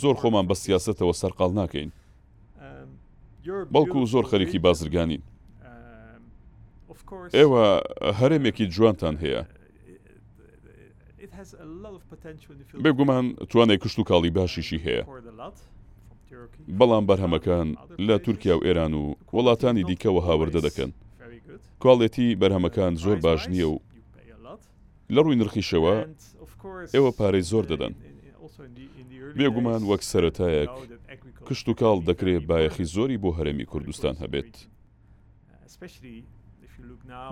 زۆر 0.00 0.14
خۆمان 0.20 0.44
بە 0.50 0.54
سیاستەوە 0.62 1.12
سەرقال 1.20 1.52
ناکەین 1.60 1.90
um, 1.92 1.98
بەڵکو 3.74 3.98
زۆر 4.12 4.24
خەریکی 4.30 4.58
بازرگانین 4.66 5.22
um, 5.22 5.26
ئێوە 7.38 7.64
uh, 7.80 8.12
هەرێمێکی 8.20 8.66
جوانتان 8.74 9.16
uh, 9.18 9.22
هەیە 9.22 9.42
بێگومان 12.84 13.24
توانای 13.50 13.78
کشت 13.84 13.98
و 13.98 14.02
کاڵی 14.10 14.30
باشیشی 14.36 14.78
هەیە 14.86 15.02
بەڵام 16.78 17.04
بەرهەمەکان 17.08 17.68
لە 18.06 18.16
تورکیا 18.24 18.54
و 18.58 18.64
ئێران 18.66 18.92
و 19.00 19.04
وڵاتانی 19.34 19.84
دیکەەوە 19.90 20.20
هاوردە 20.26 20.60
دەکەن 20.66 20.90
کاڵێتی 21.82 22.34
بەرهەمەکان 22.40 22.92
زۆر 23.04 23.18
باش 23.26 23.42
نییە 23.52 23.68
و 23.74 23.76
لە 25.14 25.20
ڕووی 25.24 25.36
نرخیشەوە 25.40 25.94
ئێوە 26.94 27.10
پارەی 27.18 27.42
زۆر 27.50 27.64
دەدەن 27.72 27.94
بێگومان 29.38 29.82
وەک 29.90 30.02
سەتایەک 30.10 30.72
کشت 31.46 31.66
و 31.68 31.74
کاڵ 31.80 31.98
دەکرێت 32.08 32.44
بایەخی 32.50 32.84
زۆری 32.94 33.20
بۆ 33.22 33.30
هەرێمی 33.38 33.64
کوردستان 33.72 34.14
هەبێت 34.22 34.52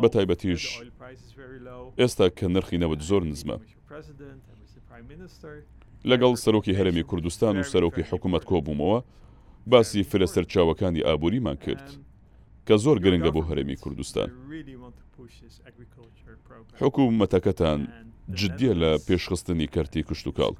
بە 0.02 0.08
تایبەتیش 0.14 0.64
ئێستا 2.00 2.26
کە 2.38 2.46
نرخی 2.54 2.78
نەوەت 2.82 3.00
زۆر 3.08 3.22
نزمە 3.32 3.56
لەگەڵ 6.10 6.34
سەرۆکی 6.44 6.76
هەرمی 6.78 7.04
کوردستان 7.10 7.54
و 7.56 7.64
سەرۆکی 7.72 8.04
حکوومەت 8.10 8.44
کۆبوومەوە 8.50 9.00
باسی 9.72 10.00
فرەسەر 10.10 10.44
چاوەکانی 10.52 11.04
ئابوووریمان 11.08 11.56
کرد 11.66 11.86
کە 12.68 12.74
زۆر 12.84 12.96
گرنگە 13.04 13.30
بۆ 13.34 13.40
هەرێمی 13.48 13.76
کوردستان 13.82 14.28
حکوومەتەکەتان 16.80 17.80
جددیە 18.40 18.72
لە 18.82 18.90
پێشخستنی 19.08 19.66
کەرتی 19.74 20.02
کشت 20.08 20.26
و 20.26 20.32
کاڵ 20.38 20.54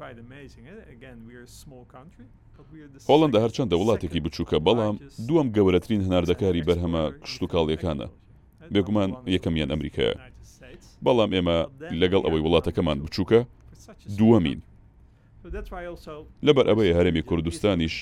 هۆڵندە 3.09 3.39
هەرچەندە 3.45 3.75
وڵاتێکی 3.81 4.21
بچووکە 4.27 4.57
بەڵام 4.67 4.97
دووەم 5.29 5.49
گەورەترین 5.57 6.05
هەناردەکاری 6.07 6.67
بەرهەمە 6.69 7.05
کشت 7.23 7.41
و 7.43 7.51
کاڵیەکانە 7.53 8.07
بێگومان 8.73 9.11
یەکەمیان 9.35 9.71
ئەمریکایە 9.73 10.15
بەڵام 11.07 11.31
ئێمە 11.37 11.59
لەگەڵ 12.01 12.23
ئەوەی 12.27 12.43
وڵاتەکەمان 12.45 12.99
بچووکە 13.05 13.41
دووەمین 14.19 14.59
لەبەر 16.47 16.67
ئەوەی 16.71 16.93
هەرمی 16.99 17.23
کوردستانیش 17.29 17.95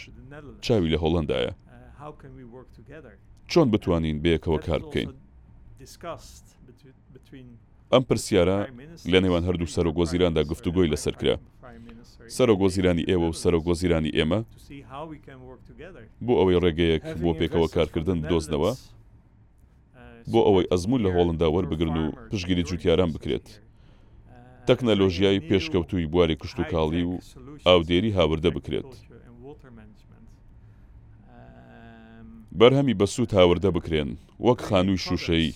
چاوی 0.64 0.90
لە 0.94 0.98
هۆڵندایە 1.02 1.50
uh, 1.52 3.06
چۆن 3.50 3.66
بتوانین 3.74 4.16
بەیەکەوە 4.24 4.58
کار 4.66 4.80
بکەین 4.86 5.10
ئەم 7.92 8.02
پرسیارە 8.08 8.58
لە 9.12 9.18
نێوان 9.24 9.42
هەردوو 9.48 9.72
سەر 9.74 9.86
و 9.86 9.92
گۆزیراندا 9.98 10.42
گفتوگۆی 10.50 10.90
لەسەرکرا 10.92 11.36
سەر 12.36 12.48
و 12.50 12.56
گۆزیرانی 12.62 13.04
ئێوە 13.10 13.28
و 13.30 13.36
سەر 13.42 13.54
و 13.56 13.60
گۆزیرانی 13.68 14.14
ئێمە 14.18 14.40
بۆ 16.26 16.32
ئەوەی 16.40 16.60
ڕێگەیەک 16.64 17.04
بۆ 17.22 17.30
پێکەوە 17.38 17.68
کارکردن 17.74 18.18
دۆزنەوە 18.30 18.72
بۆ 20.32 20.40
ئەوەی 20.46 20.66
uh, 20.66 20.70
ئەزمون 20.72 21.00
لە 21.06 21.10
هۆڵندا 21.16 21.46
وەربگرن 21.54 21.96
و 22.02 22.04
پشگیری 22.30 22.66
جوتیاران 22.68 23.10
بکرێت 23.14 23.46
تەکنەلۆژیای 24.68 25.40
پێشکەوتووی 25.48 26.06
بواری 26.12 26.36
کشت 26.42 26.58
و 26.60 26.64
کاڵی 26.72 27.04
و 27.10 27.14
ئاودێری 27.66 28.14
هاوردە 28.16 28.50
بکرێت 28.56 28.90
بەرهەمی 32.58 32.98
بەسوود 33.00 33.30
هاوردە 33.36 33.70
بکرێن 33.76 34.10
وەک 34.46 34.60
خانووی 34.68 35.02
شوشەی 35.06 35.48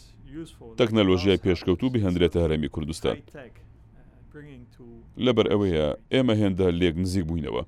تەکنەلۆژیای 0.78 1.42
پێشکەوتوو 1.44 1.92
بهێنرێتە 1.94 2.38
هەرمی 2.44 2.70
کوردستان 2.74 3.16
لەبەر 5.24 5.46
ئەوەیە 5.52 5.88
ئێمە 6.14 6.34
هێندە 6.40 6.66
لێک 6.80 6.94
نزیک 7.04 7.24
بووینەوە 7.28 7.62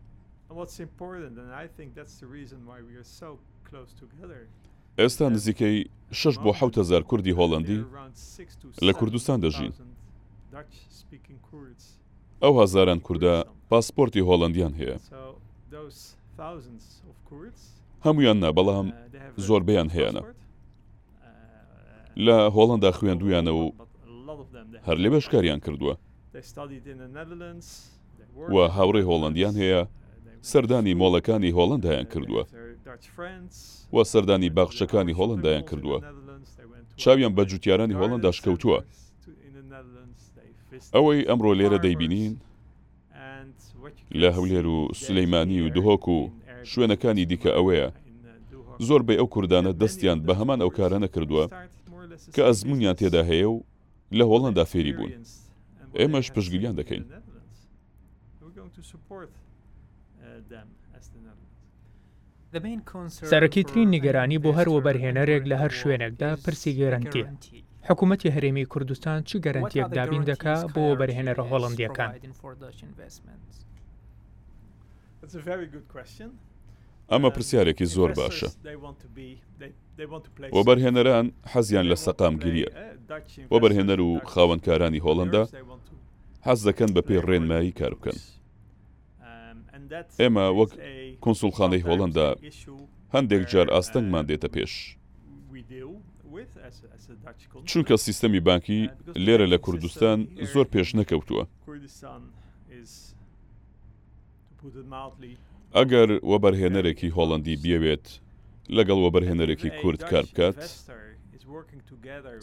ئێستا 5.01 5.27
نزیکەی 5.37 5.79
6 6.11 6.39
بۆ 6.43 6.51
1000 6.77 7.03
کوردی 7.11 7.35
هۆڵندی 7.39 7.81
لە 8.87 8.93
کوردستان 8.99 9.41
دەژین 9.45 9.73
ئەو 12.43 12.53
هەزاران 12.61 12.99
کووردە 13.07 13.33
پاسپۆرتی 13.71 14.23
هۆڵندیان 14.29 14.73
هەیە 14.81 14.97
هەمویان 18.07 18.39
نا 18.45 18.49
بەڵام 18.57 18.87
uh, 18.91 18.97
زۆربیان 19.47 19.89
هەیەە 19.95 20.11
uh, 20.23 20.27
لە 22.27 22.37
هۆڵندا 22.57 22.91
خوێندویانە 22.97 23.53
و 23.59 23.63
هەر 24.87 24.97
لێ 25.03 25.09
بەشکاریان 25.15 25.61
کردووە 25.65 25.95
و 28.55 28.57
هاوڕێ 28.77 29.03
هۆڵندیان 29.11 29.55
هەیە 29.63 29.81
uh, 29.87 29.91
سەردانی 30.51 30.95
مۆڵەکانی 31.01 31.55
هۆڵندایان 31.57 32.07
کردووە 32.13 32.43
و 33.95 33.99
سەردانی 34.13 34.51
باخشەکانی 34.59 35.15
هۆڵندایان 35.19 35.65
کردووە 35.71 35.99
چاویان 37.03 37.33
بە 37.37 37.43
جوتیارانی 37.51 37.97
هۆڵنداش 38.01 38.39
کەوتووە 38.45 38.81
ئەوەی 40.95 41.27
ئەمڕۆ 41.29 41.53
لێرە 41.61 41.79
دەیبینین 41.85 42.35
لە 44.21 44.29
هەولێر 44.37 44.67
و 44.75 44.79
سلەیمانی 45.03 45.63
و 45.65 45.69
دهۆک 45.77 46.05
و 46.17 46.19
شوێنەکانی 46.71 47.29
دیکە 47.31 47.51
ئەوەیە 47.57 47.89
زۆربەی 48.87 49.19
ئەو 49.21 49.29
کوردانە 49.35 49.73
دەستیان 49.83 50.19
بە 50.27 50.35
هەمان 50.41 50.59
ئەو 50.63 50.71
کارە 50.79 50.99
نەکردووە 51.05 51.45
کە 52.35 52.41
ئەزمونیان 52.49 52.97
تێدا 53.01 53.23
هەیە 53.31 53.49
و 53.55 53.59
لە 54.19 54.25
هۆڵندا 54.31 54.65
فێری 54.73 54.95
بوون 54.97 55.13
ئێمەش 55.99 56.27
پشگیریان 56.35 56.75
دەکەین 56.81 57.05
سەرەکیترین 63.33 63.89
نیگەرانی 63.95 64.43
بۆ 64.45 64.51
هەروە 64.59 64.81
بەرهێنەرێک 64.87 65.43
لە 65.51 65.57
هەر 65.63 65.73
شوێنێکدا 65.81 66.31
پرسی 66.45 66.73
گەرنتیە 66.79 67.27
حکوومەتتی 67.91 68.31
هەرێمی 68.37 68.65
کوردستان 68.73 69.19
چی 69.29 69.37
گەرانتیەک 69.45 69.89
دابین 69.99 70.25
دەکا 70.31 70.55
بۆ 70.75 70.85
بەرهێنەرە 71.01 71.45
هۆڵندیەکان 71.51 72.11
ئەمە 77.13 77.29
uh, 77.31 77.35
پرسیارێکی 77.37 77.87
زۆر 77.95 78.11
باشە 78.21 78.49
وە 80.57 80.63
بەرهێنەران 80.69 81.27
حەزیان 81.53 81.87
لە 81.93 81.97
سەقامگیریە 82.05 82.71
وە 83.53 83.59
بەرهێنەر 83.63 84.01
و 84.07 84.11
خاوەندکارانی 84.33 85.05
هۆڵندا 85.07 85.43
حەز 86.47 86.61
دەکەن 86.69 86.91
بە 86.97 87.01
پێی 87.09 87.21
ڕێنمایی 87.29 87.73
کار 87.81 87.93
بکەن 87.99 88.19
um, 88.21 88.23
ئێمە 90.21 90.45
وەک 90.59 90.73
کنسولخانەی 91.25 91.83
هۆڵندا 91.89 92.29
هەندێک 93.15 93.43
جار 93.53 93.69
ئاستەنگمان 93.75 94.25
uh, 94.25 94.29
دێتە 94.31 94.49
پێش 94.55 94.73
چونکە 97.71 97.95
سیستەمی 98.07 98.41
بانکی 98.49 98.81
لێرە 99.25 99.47
لە 99.53 99.59
کوردستان 99.65 100.19
زۆر 100.53 100.67
پێش 100.75 100.89
نەکەوتووە 100.99 101.45
ئەگەر 105.77 106.09
وەبەرهێنەرێکی 106.31 107.11
هۆڵندی 107.17 107.57
بێوێت 107.63 108.07
لەگەڵ 108.77 108.99
وەبەرهێنەرێکی 109.05 109.71
کورد 109.81 110.01
کار 110.11 110.25
بکات 110.31 110.59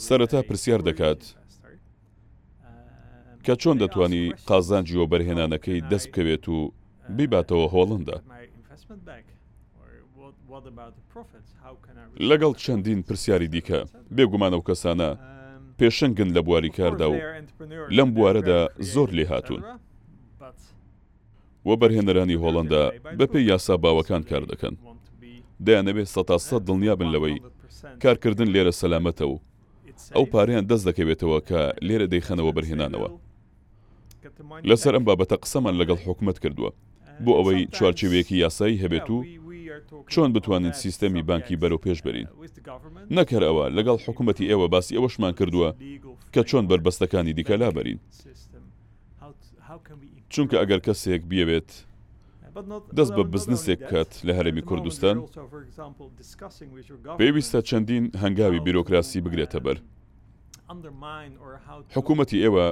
سەرەتا 0.07 0.39
پرسیار 0.47 0.81
دەکات 0.89 1.21
uh, 1.25 1.35
کە 3.45 3.53
چۆن 3.61 3.75
دەتوانی 3.83 4.25
قازانجی 4.49 4.99
وەبەرهێنانەکەی 5.01 5.79
دەست 5.91 6.07
بکەوێت 6.11 6.43
و 6.55 6.57
uh, 6.69 6.73
بیباتەوە 7.17 7.65
هۆڵندا 7.73 8.17
لەگەڵ 12.29 12.53
چەندین 12.63 12.99
پرسیاری 13.07 13.47
دیکە 13.55 13.79
بێگومانە 14.15 14.57
و 14.59 14.65
کەسانە 14.67 15.09
um, 15.15 15.19
پێشنگن 15.79 16.29
لە 16.35 16.41
بواری 16.45 16.69
کاردا 16.77 17.07
و 17.11 17.15
لەم 17.97 18.09
بوارەدا 18.15 18.61
زۆر 18.93 19.09
لێ 19.17 19.25
هاتوون 19.31 19.63
وە 21.67 21.75
بەرهێنەرانی 21.81 22.41
هۆڵندا 22.43 22.83
بەپی 23.19 23.39
یاسا 23.51 23.75
باوەکان 23.83 24.21
کار 24.29 24.43
دەکەن 24.51 24.75
دەیانەوێت 25.65 26.07
سە 26.13 26.21
سە 26.47 26.57
دڵنیا 26.67 26.93
بن 26.99 27.09
لەوەی 27.15 27.37
کارکردن 28.03 28.47
لێرە 28.53 28.73
سەلامەتە 28.81 29.25
و 29.31 29.35
ئەو 30.15 30.25
پاریان 30.31 30.63
دەست 30.71 30.85
دەکەوێتەوە 30.89 31.37
کە 31.49 31.59
لێرە 31.87 32.07
دەیخەنەوە 32.13 32.51
بەرهێنانەوە 32.55 33.09
لەسەر 34.69 34.93
ئەم 34.95 35.05
بابەتە 35.09 35.35
قسەمان 35.43 35.75
لەگەڵ 35.81 35.99
حکومت 36.07 36.37
کردووە 36.43 36.71
بۆ 37.25 37.31
ئەوەی 37.39 37.61
چوارچوێکی 37.75 38.35
یاسایی 38.43 38.81
هەبێت 38.83 39.07
و 39.15 39.17
چۆن 40.13 40.29
بتوانین 40.35 40.71
سیستەمی 40.83 41.23
بانکی 41.29 41.55
بەرەو 41.61 41.79
پێش 41.85 41.99
بەرین 42.05 42.27
نەکەر 43.17 43.41
ئەوە 43.47 43.65
لەگەڵ 43.77 43.97
حکوومەتی 44.05 44.49
ئێوە 44.51 44.67
باسی 44.73 44.97
ئەوەشمان 44.97 45.33
کردووە 45.39 45.69
کە 46.33 46.41
چۆن 46.49 46.63
بربەستەکانی 46.69 47.33
دیکە 47.37 47.55
لابەرین 47.61 47.99
چونکە 50.33 50.55
ئەگەر 50.61 50.79
کەسێک 50.87 51.21
بیەوێت 51.31 51.69
دەست 52.97 53.13
بە 53.17 53.23
بزنسێک 53.33 53.81
کات 53.91 54.11
لە 54.27 54.33
هەرمی 54.37 54.63
کوردستان 54.69 55.15
پێویستە 57.19 57.59
چەندین 57.69 58.05
هەنگاوی 58.23 58.59
بیرۆکراسی 58.65 59.19
بگرێتە 59.25 59.59
بەر 59.65 59.77
حکوومەتی 61.95 62.41
ئێوە 62.43 62.65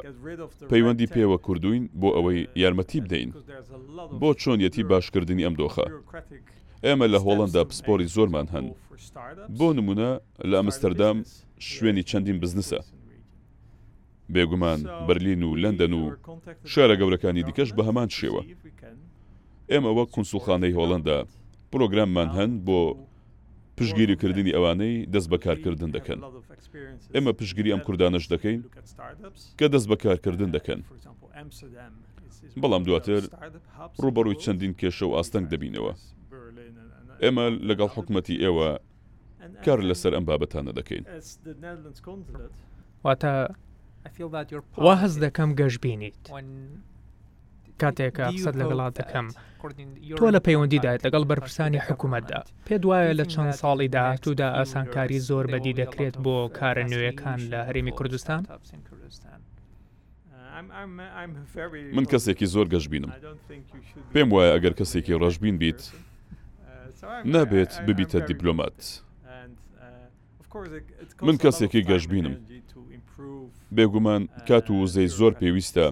پەیوەندی 0.71 1.08
پێوە 1.15 1.38
کردوین 1.47 1.84
بۆ 2.01 2.10
ئەوەی 2.15 2.39
یارمەتی 2.63 2.99
بدەین 3.06 3.30
بۆ 4.21 4.30
چۆنیەتی 4.41 4.84
باشکردنی 4.91 5.45
ئەم 5.45 5.56
دۆخە 5.60 5.86
ئێمە 6.88 7.06
لە 7.13 7.19
هۆڵندا 7.26 7.62
پسپۆری 7.69 8.08
زۆرمان 8.15 8.48
هەن 8.54 8.65
بۆ 9.58 9.67
نمونە 9.78 10.10
لە 10.50 10.56
ئەمستەردام 10.60 11.17
شوێنی 11.72 12.04
چەندین 12.10 12.38
بزنسە 12.43 12.80
بێگومان 14.34 14.80
بەرلین 15.08 15.41
و 15.46 15.58
لەندەن 15.63 15.93
و 16.02 16.04
شارە 16.72 16.96
گەورەکانی 17.02 17.43
دیکەش 17.48 17.69
بە 17.78 17.82
هەمان 17.88 18.10
شێوە 18.19 18.41
ئێمە 19.72 19.91
وەک 19.98 20.10
کنسوڵخانەی 20.17 20.76
هۆڵندا 20.78 21.17
پرۆگراممان 21.72 22.30
هەن 22.38 22.52
بۆ 22.67 22.80
پشگیریکردنی 23.78 24.56
ئەوانەی 24.56 25.06
دەست 25.13 25.28
بەکارکردن 25.34 25.89
دەکەن 25.98 26.19
ئێمە 27.15 27.32
پشگیری 27.39 27.72
ئەم 27.74 27.82
کوردانش 27.88 28.26
دەکەین 28.34 28.60
کە 29.60 29.67
دەست 29.74 29.88
بەکارکردن 29.91 30.50
uh, 30.52 30.56
دەکەن 30.58 30.80
بەڵام 32.62 32.84
دواتر 32.88 33.22
ڕوبەڕووی 34.04 34.39
چەندین 34.43 34.74
کێشە 34.80 35.04
و 35.08 35.15
ئاستەنگ 35.17 35.46
دەبینەوە 35.54 35.93
ئێمە 37.25 37.45
لەگەڵ 37.69 37.89
حکوومەتی 37.95 38.38
ئێوە 38.43 38.69
کار 39.65 39.79
لەسەر 39.89 40.12
ئەم 40.15 40.25
بابەتانە 40.29 40.71
دەکەین 40.79 41.03
واتە 43.05 43.33
وا 44.86 44.93
هەز 45.03 45.13
دەکەم 45.25 45.49
گەشت 45.59 45.79
بینیت 45.86 46.19
کاتێکە 47.81 48.25
قسەد 48.36 48.55
لە 48.62 48.65
وڵات 48.69 48.93
دەکەم 49.01 49.27
تۆ 50.19 50.25
لە 50.36 50.39
پەیوەندیدایت 50.47 51.01
لەگەڵ 51.05 51.23
بەرپرسانی 51.31 51.83
حکوومەتدا 51.88 52.39
پێ 52.67 52.75
دوایە 52.83 53.13
لە 53.19 53.25
چەند 53.33 53.51
ساڵی 53.62 53.88
داهاتوودا 53.95 54.47
ئاسانکاری 54.57 55.19
زۆر 55.29 55.45
بەدی 55.53 55.73
دەکرێت 55.81 56.15
بۆ 56.25 56.36
کارە 56.57 56.83
نوێیەکان 56.91 57.39
لە 57.51 57.59
هەرێمی 57.67 57.93
کوردستان 57.97 58.41
uh, 58.45 58.51
من 61.97 62.05
کەسێکی 62.12 62.47
زۆر 62.53 62.65
گەشتبینم 62.73 63.12
پێم 64.13 64.29
وایە 64.33 64.51
ئەگەر 64.55 64.73
کەسێکی 64.79 65.13
ڕژبین 65.23 65.57
بیت 65.63 65.81
نابێت 67.36 67.72
ببیتە 67.88 68.20
دیپلۆمات. 68.32 68.78
من 71.28 71.36
کەسێکی 71.44 71.82
گەشببینم 71.92 72.36
بێگومان 73.76 74.24
کات 74.48 74.66
و 74.70 74.74
وزەی 74.84 75.10
زۆر 75.18 75.34
پێویستە 75.42 75.86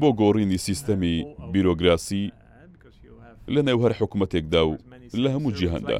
بۆ 0.00 0.08
گۆڕینی 0.20 0.58
سیستەمی 0.66 1.16
بیرۆگراسی 1.52 2.24
لە 3.54 3.60
نێو 3.66 3.78
هەر 3.84 3.92
حکوومەتێکدا 4.00 4.62
و 4.68 4.72
لە 5.22 5.28
هەموو 5.34 5.54
جیهندا 5.58 5.96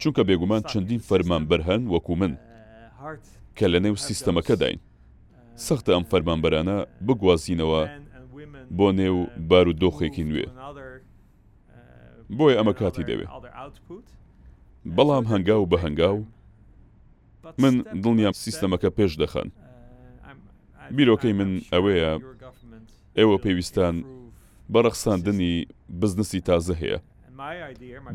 چونکە 0.00 0.22
بێگومان 0.28 0.62
چەندین 0.70 1.00
فەرمان 1.08 1.42
بەرهەن 1.50 1.82
وەکو 1.92 2.14
من 2.20 2.32
کە 3.56 3.66
لە 3.72 3.78
نێو 3.84 3.96
سیستەمەکە 4.06 4.54
داین 4.62 4.78
سەختە 5.66 5.90
ئەم 5.94 6.04
فەرمانبەرانە 6.10 6.76
بگوازینەوە 7.06 7.82
بۆ 8.78 8.88
نێو 8.98 9.18
بارودۆخێکی 9.50 10.24
نوێ 10.30 10.46
بۆیە 12.38 12.56
ئەمە 12.58 12.74
کاتی 12.80 13.04
دەوێت 13.10 13.30
بەڵام 14.96 15.24
هەنگاو 15.32 15.62
بە 15.72 15.78
هەنگاو 15.84 16.16
من 17.62 17.74
دڵنیام 18.02 18.34
سیستەمەکە 18.44 18.90
پێش 18.98 19.12
دەخەن 19.22 19.48
بیرۆکەی 20.96 21.34
من 21.38 21.50
ئەوەیە 21.72 22.10
ئێوە 23.18 23.36
پێویستان 23.44 23.94
بەرەخساندنی 24.72 25.54
بزنسی 26.00 26.40
تازە 26.48 26.74
هەیە 26.82 26.98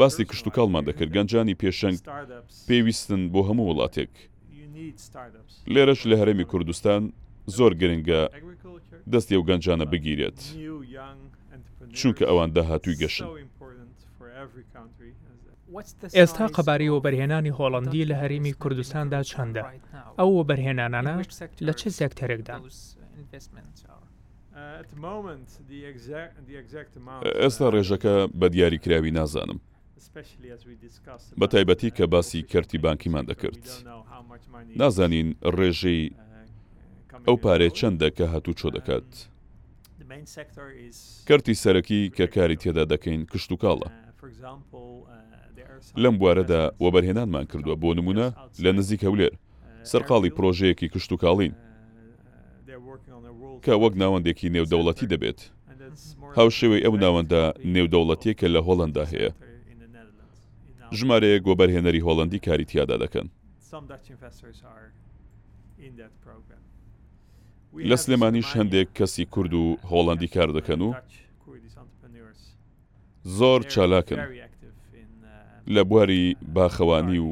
باسی 0.01 0.23
کشت 0.29 0.45
و 0.47 0.51
کاڵمان 0.55 0.83
دەکرد 0.87 1.11
گەنجانی 1.15 1.59
پێشنگ 1.61 1.97
پێویستن 2.67 3.21
بۆ 3.33 3.41
هەموو 3.47 3.67
وڵاتێک 3.69 4.13
لێرەش 5.73 6.01
لە 6.09 6.15
هەرێمی 6.21 6.45
کوردستان 6.51 7.01
زۆر 7.55 7.71
گرنگە 7.81 8.21
دەستی 9.13 9.35
ئەو 9.35 9.43
گەنجانە 9.49 9.85
بگیرێت 9.91 10.39
چونکە 11.99 12.23
ئەوان 12.29 12.49
داهاتووی 12.55 12.99
گەشن 13.03 13.27
ئێستا 16.19 16.45
قەباری 16.55 16.89
وەبەرهێنانی 16.95 17.55
هۆڵندی 17.57 18.07
لە 18.09 18.15
هەرمی 18.21 18.53
کوردستاندا 18.61 19.19
چەندە 19.31 19.63
ئەو 20.19 20.29
وەبەرهێنانانە 20.39 21.15
لە 21.67 21.73
چه 21.79 21.87
سێکتەرێکدا 21.99 22.55
ئێستا 27.45 27.67
ڕێژەکە 27.73 28.15
بە 28.39 28.47
دیاریکراوی 28.53 29.11
نازانم 29.19 29.59
بە 31.39 31.45
تایبەتی 31.53 31.89
کە 31.97 32.05
باسی 32.13 32.41
کەرتی 32.51 32.77
بانکیمان 32.85 33.25
دەکرد 33.31 33.63
نازانین 34.81 35.27
ڕێژەی 35.57 36.03
ئەو 37.27 37.37
پارێ 37.45 37.69
چەندە 37.79 38.09
کە 38.17 38.25
هاتوو 38.33 38.57
چۆ 38.59 38.69
دەکات 38.77 39.09
کەرتی 41.27 41.55
سەرەکی 41.63 41.99
کە 42.17 42.25
کاری 42.35 42.57
تێدا 42.63 42.83
دەکەین 42.93 43.21
کشت 43.31 43.51
و 43.51 43.57
کاڵە 43.63 43.87
لەم 46.03 46.15
بوارەدا 46.19 46.61
وەبەرهێنانمان 46.83 47.45
کردووە 47.51 47.75
بۆ 47.83 47.89
نمونە 47.97 48.27
لە 48.63 48.71
نزیک 48.77 49.01
هەولێر 49.07 49.33
سەرقاڵی 49.89 50.33
پرۆژەیەکی 50.37 50.87
کشت 50.93 51.11
و 51.11 51.17
کاڵین 51.23 51.53
کە 53.65 53.73
وەک 53.83 53.93
ناوەندێکی 54.03 54.51
نێودەوڵەتی 54.55 55.09
دەبێت 55.13 55.39
هاوشێوەی 56.37 56.83
ئەو 56.85 56.95
ناوەندە 57.03 57.41
نێودەوڵەتیە 57.75 58.33
کە 58.39 58.47
لە 58.55 58.59
هۆڵندا 58.67 59.03
هەیە 59.13 59.31
ژمارەیە 60.97 61.37
گۆبەرهێنەری 61.47 62.05
هۆڵندی 62.07 62.39
کاری 62.45 62.65
تیادا 62.71 62.95
دەکەن 63.03 63.27
لە 67.89 67.95
سلێمانیش 68.03 68.49
هەندێک 68.59 68.87
کەسی 68.97 69.25
کورد 69.33 69.53
و 69.61 69.65
هۆڵندی 69.91 70.29
کار 70.35 70.49
دەکەن 70.57 70.79
و 70.87 70.91
زۆر 73.37 73.59
چالاکن 73.73 74.21
لە 75.73 75.81
بواری 75.83 76.35
باخەوانی 76.55 77.17
و 77.17 77.29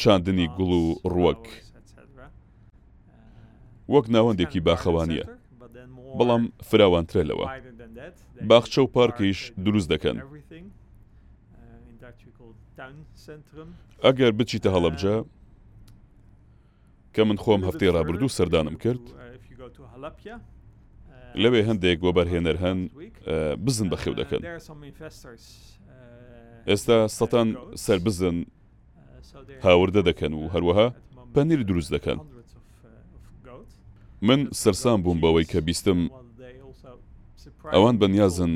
چاندنی 0.00 0.46
گوڵ 0.56 0.70
و 0.84 0.86
ڕوەک 1.14 1.42
وەک 3.92 4.06
ناوەندێکی 4.14 4.60
باخەوانیە 4.68 5.24
بەڵام 6.18 6.42
فراوانترلەوە 6.68 7.46
باخچە 8.50 8.78
و 8.82 8.92
پارکیش 8.96 9.40
دروست 9.64 9.88
دەکەن 9.92 10.16
ئەگەر 14.04 14.32
بچیتە 14.38 14.70
هەڵەبجە 14.74 15.14
کە 17.14 17.22
من 17.28 17.36
خۆم 17.42 17.62
هەفتەی 17.68 17.92
ڕابردوو 17.96 18.34
سەردانم 18.38 18.76
کرد 18.84 19.04
لەوێ 21.42 21.60
هەندێک 21.68 21.98
بۆ 22.04 22.10
بەرهێنەر 22.16 22.56
هەن 22.64 22.78
بزن 23.64 23.88
بەخێو 23.92 24.14
دەکەن 24.20 24.42
ئێستا 26.68 26.96
سەتان 27.18 27.48
سربزن 27.84 28.36
هاوردە 29.64 30.02
دەکەن 30.08 30.32
و 30.38 30.42
هەروەها 30.54 30.86
پەنیر 31.34 31.60
دروست 31.70 31.90
دەکەن 31.96 32.18
من 34.28 34.40
سەرسان 34.60 34.98
بووم 35.04 35.18
بەوەی 35.22 35.46
کە 35.52 35.58
بیستم 35.68 36.00
ئەوان 37.74 37.96
بەنیازن 38.02 38.52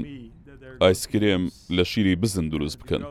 ئایسکرێم 0.83 1.43
لە 1.77 1.85
شیری 1.91 2.15
بزن 2.23 2.47
دروست 2.55 2.77
بکەن 2.83 3.03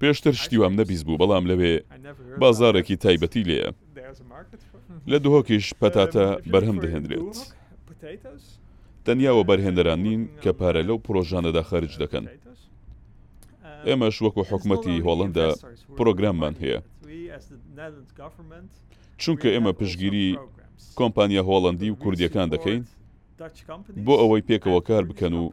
پێشتر 0.00 0.34
شتیوام 0.42 0.72
نەبیست 0.80 1.04
بوو 1.06 1.20
بەڵام 1.22 1.44
لەوێ 1.50 1.74
بازارێکی 2.40 2.96
تایبەتی 3.04 3.44
لێە 3.50 3.68
لە 5.10 5.18
دهۆکیش 5.24 5.66
پەتاتە 5.80 6.26
بەرهەم 6.52 6.76
دەهێنرێت 6.84 7.36
تەنیاوە 9.10 9.44
بەرهێنەران 9.48 10.00
نین 10.06 10.22
کە 10.42 10.50
پارە 10.58 10.82
لەو 10.88 10.98
پرۆژانەدا 11.06 11.62
خەرج 11.70 11.92
دەکەن 12.02 12.24
ئێمەش 13.88 14.16
وەکو 14.24 14.42
حکوومەتتی 14.50 15.02
هۆڵندا 15.06 15.48
پرۆگراممان 15.96 16.54
هەیە 16.62 16.78
چونکە 19.22 19.48
ئێمە 19.54 19.72
پشگیری 19.78 20.28
کۆمپانیا 20.98 21.42
هۆڵندی 21.48 21.90
و 21.92 21.98
کوردیەکان 22.02 22.48
دەکەین 22.54 22.82
بۆ 24.06 24.14
ئەوەی 24.20 24.46
پێکەوە 24.48 24.80
کار 24.88 25.02
بکەن 25.10 25.32
و 25.40 25.44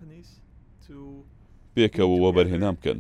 پێکەوەوە 1.76 2.30
بەرهێنام 2.38 2.76
بکەن 2.80 3.00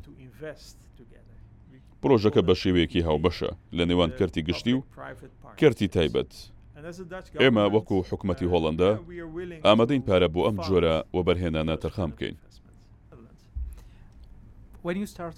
پرۆژەکە 2.01 2.41
بە 2.47 2.53
شێوەیەکی 2.61 3.05
هاوبەشە 3.07 3.51
لە 3.77 3.83
نێوان 3.89 4.11
کەرتی 4.19 4.41
گشتی 4.47 4.73
و 4.77 4.85
کەرتی 5.59 5.87
تایبەت 5.95 6.31
ئێمە 7.43 7.65
وەکو 7.75 7.95
حکوومەتتی 8.09 8.49
هۆڵندە 8.53 8.89
ئامادەین 9.65 10.03
پارە 10.07 10.27
بۆ 10.33 10.41
ئەم 10.47 10.57
جۆرە 10.65 10.95
وەبەرهێنانە 11.15 11.75
تەرخام 11.83 12.09
بکەین 12.13 12.35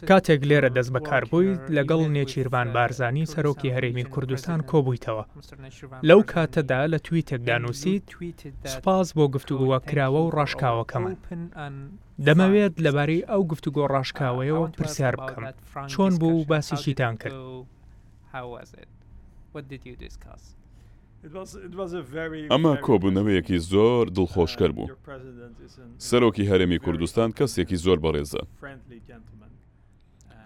کاتێک 0.09 0.41
لێرە 0.49 0.69
دەست 0.77 0.91
بەکار 0.95 1.23
بوویت 1.31 1.63
لەگەڵ 1.77 2.01
نێچیروان 2.17 2.67
بارزانانی 2.75 3.29
سەرۆکی 3.33 3.73
هەرێمی 3.75 4.05
کوردستان 4.13 4.59
کۆبوویتەوە 4.69 5.23
لەو 6.09 6.19
کاتەدا 6.31 6.81
لە 6.93 6.97
تویتێکدا 7.05 7.57
نووسیت 7.63 8.05
سپاس 8.73 9.07
بۆ 9.17 9.25
گفتوگووە 9.35 9.77
کراوە 9.89 10.21
و 10.23 10.31
ڕاشکاوەکەمە 10.37 11.11
دەمەوێت 12.27 12.73
لەبارەی 12.85 13.27
ئەو 13.31 13.41
گفتوگۆ 13.51 13.83
ڕاشکاوەیەوە 13.93 14.65
پرسیار 14.77 15.15
بکەم 15.21 15.43
چۆن 15.91 16.11
بوو 16.21 16.47
باسیشیتان 16.49 17.15
کرد. 17.21 17.35
How 18.35 18.45
was 18.55 18.69
it? 18.81 18.89
What 19.53 19.65
did 19.73 19.81
you 19.89 19.95
discuss? 20.05 20.43
ئەمە 22.53 22.73
کۆبوونەوەیەکی 22.85 23.57
زۆر 23.71 24.03
دڵخۆشکەر 24.17 24.71
بوو. 24.77 24.89
سەرۆکی 26.09 26.47
هەرێمی 26.51 26.79
کوردستان 26.85 27.29
کەسێکی 27.37 27.77
زۆر 27.85 27.97
بەڕێزە. 28.03 28.43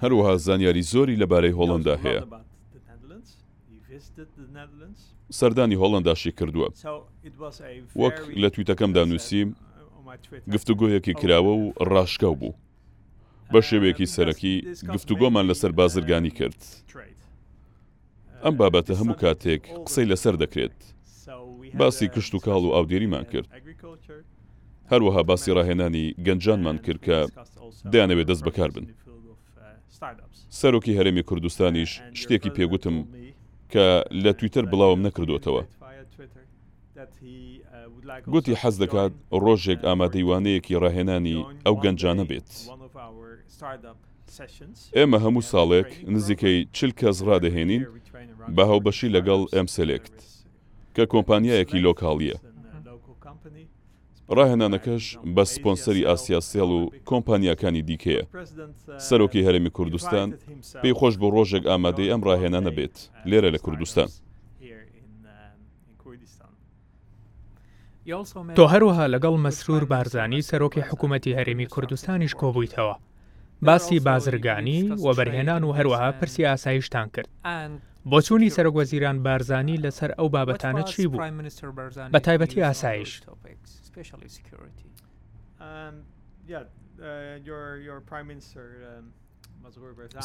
هەروەها 0.01 0.33
زانیاری 0.45 0.83
زۆری 0.93 1.19
لەبارەی 1.21 1.55
هۆڵندا 1.57 1.95
هەیە. 2.03 2.21
سەردانی 5.39 5.79
هۆڵنداشی 5.81 6.31
کردووە. 6.39 6.69
وەک 8.01 8.17
لە 8.41 8.47
تویتەکەمدا 8.53 9.03
نووسیم 9.09 9.49
گفتوگۆیەکی 10.53 11.13
oh, 11.15 11.19
کراوە 11.21 11.53
و 11.61 11.65
ڕاشکە 11.91 12.31
بوو. 12.39 12.53
بە 13.53 13.59
uh, 13.61 13.65
شێوەیەکی 13.67 14.05
سەرەکی 14.15 14.53
گفتوگۆمان 14.93 15.45
لەسەر 15.49 15.71
بازرگانی 15.79 16.29
کرد. 16.39 16.59
ئەم 18.43 18.55
بابەتە 18.59 18.93
هەموو 18.99 19.15
کاتێک 19.23 19.63
قسەی 19.87 20.09
لەسەر 20.11 20.35
دەکرێت 20.43 20.77
باسی 21.79 22.07
کشت 22.13 22.33
و 22.35 22.39
کاڵ 22.45 22.61
و 22.65 22.73
ئاودێریمان 22.75 23.25
کرد 23.31 23.47
هەروەها 24.91 25.21
باسی 25.29 25.51
ڕاهێنانی 25.57 26.05
گەنجانمان 26.25 26.77
کرد 26.85 26.99
کە 27.07 27.17
دەیانەوێت 27.93 28.27
دەست 28.31 28.43
بەکار 28.47 28.69
بن 28.75 28.85
سەرۆکی 30.59 30.97
هەرێمی 30.99 31.23
کوردستانیش 31.29 31.91
شتێکی 32.19 32.51
پێگوتم 32.57 32.97
کە 33.73 33.85
لە 34.23 34.31
تویتەر 34.39 34.65
بڵاوم 34.71 34.99
نەکردوتەوە 35.07 35.61
گوتی 38.33 38.53
حەز 38.61 38.75
دەکات 38.83 39.11
ڕۆژێک 39.43 39.79
ئامادەیوانەیەکی 39.87 40.79
ڕاهێنانی 40.83 41.37
ئەو 41.65 41.75
گەنجانە 41.83 42.25
بێت 42.31 42.49
ئێمە 44.97 45.17
هەموو 45.25 45.43
ساڵێک 45.51 45.89
نزیکەی 46.15 46.57
چل 46.77 46.91
کەس 46.99 47.17
ڕادەهێنین 47.27 47.83
بە 48.55 48.63
هاوبەشی 48.69 49.09
لەگەڵ 49.15 49.41
ئەمسلێکت 49.55 50.13
کە 50.95 51.03
کۆمپانیایەکی 51.13 51.83
لۆکاڵیە 51.87 52.37
ڕاهێنانەکەش 54.37 55.05
بە 55.35 55.43
سپۆنسەری 55.53 56.07
ئاسیاسێڵ 56.09 56.69
و 56.79 56.81
کۆمپانیەکانی 57.09 57.81
دیکەیە 57.89 58.23
سەرۆکی 59.07 59.45
هەرمی 59.47 59.71
کوردستان 59.77 60.27
پێی 60.81 60.93
خۆش 60.99 61.15
بۆ 61.21 61.27
ڕۆژێک 61.35 61.63
ئامادەی 61.69 62.11
ئەم 62.11 62.21
ڕاهێنانە 62.27 62.71
بێت 62.77 62.95
لێرە 63.29 63.49
لە 63.55 63.59
کوردستان 63.65 64.09
تۆ 68.57 68.63
هەروەها 68.73 69.05
لەگەڵ 69.13 69.35
مەسرور 69.45 69.83
بارزانانی 69.93 70.45
سەرۆکی 70.49 70.81
حکوومەتی 70.89 71.35
هەرێمی 71.37 71.67
کوردستانیش 71.73 72.33
کۆبوویتەوە 72.41 72.95
باسی 73.67 73.97
بازرگانی 74.07 74.79
وەبەرهێنان 75.05 75.61
و 75.67 75.75
هەروەها 75.77 76.09
پرسی 76.19 76.41
ئاساییشتان 76.49 77.07
کرد 77.15 77.29
بۆچوونی 78.11 78.49
سەرگوەزیران 78.57 79.17
بارزانانی 79.27 79.77
لەسەر 79.83 80.11
ئەو 80.19 80.27
بابەتانە 80.35 80.83
چی 80.91 81.07
بوو 81.07 81.19
بە 82.15 82.19
تایبەتی 82.27 82.59
ئاسایش 82.67 83.11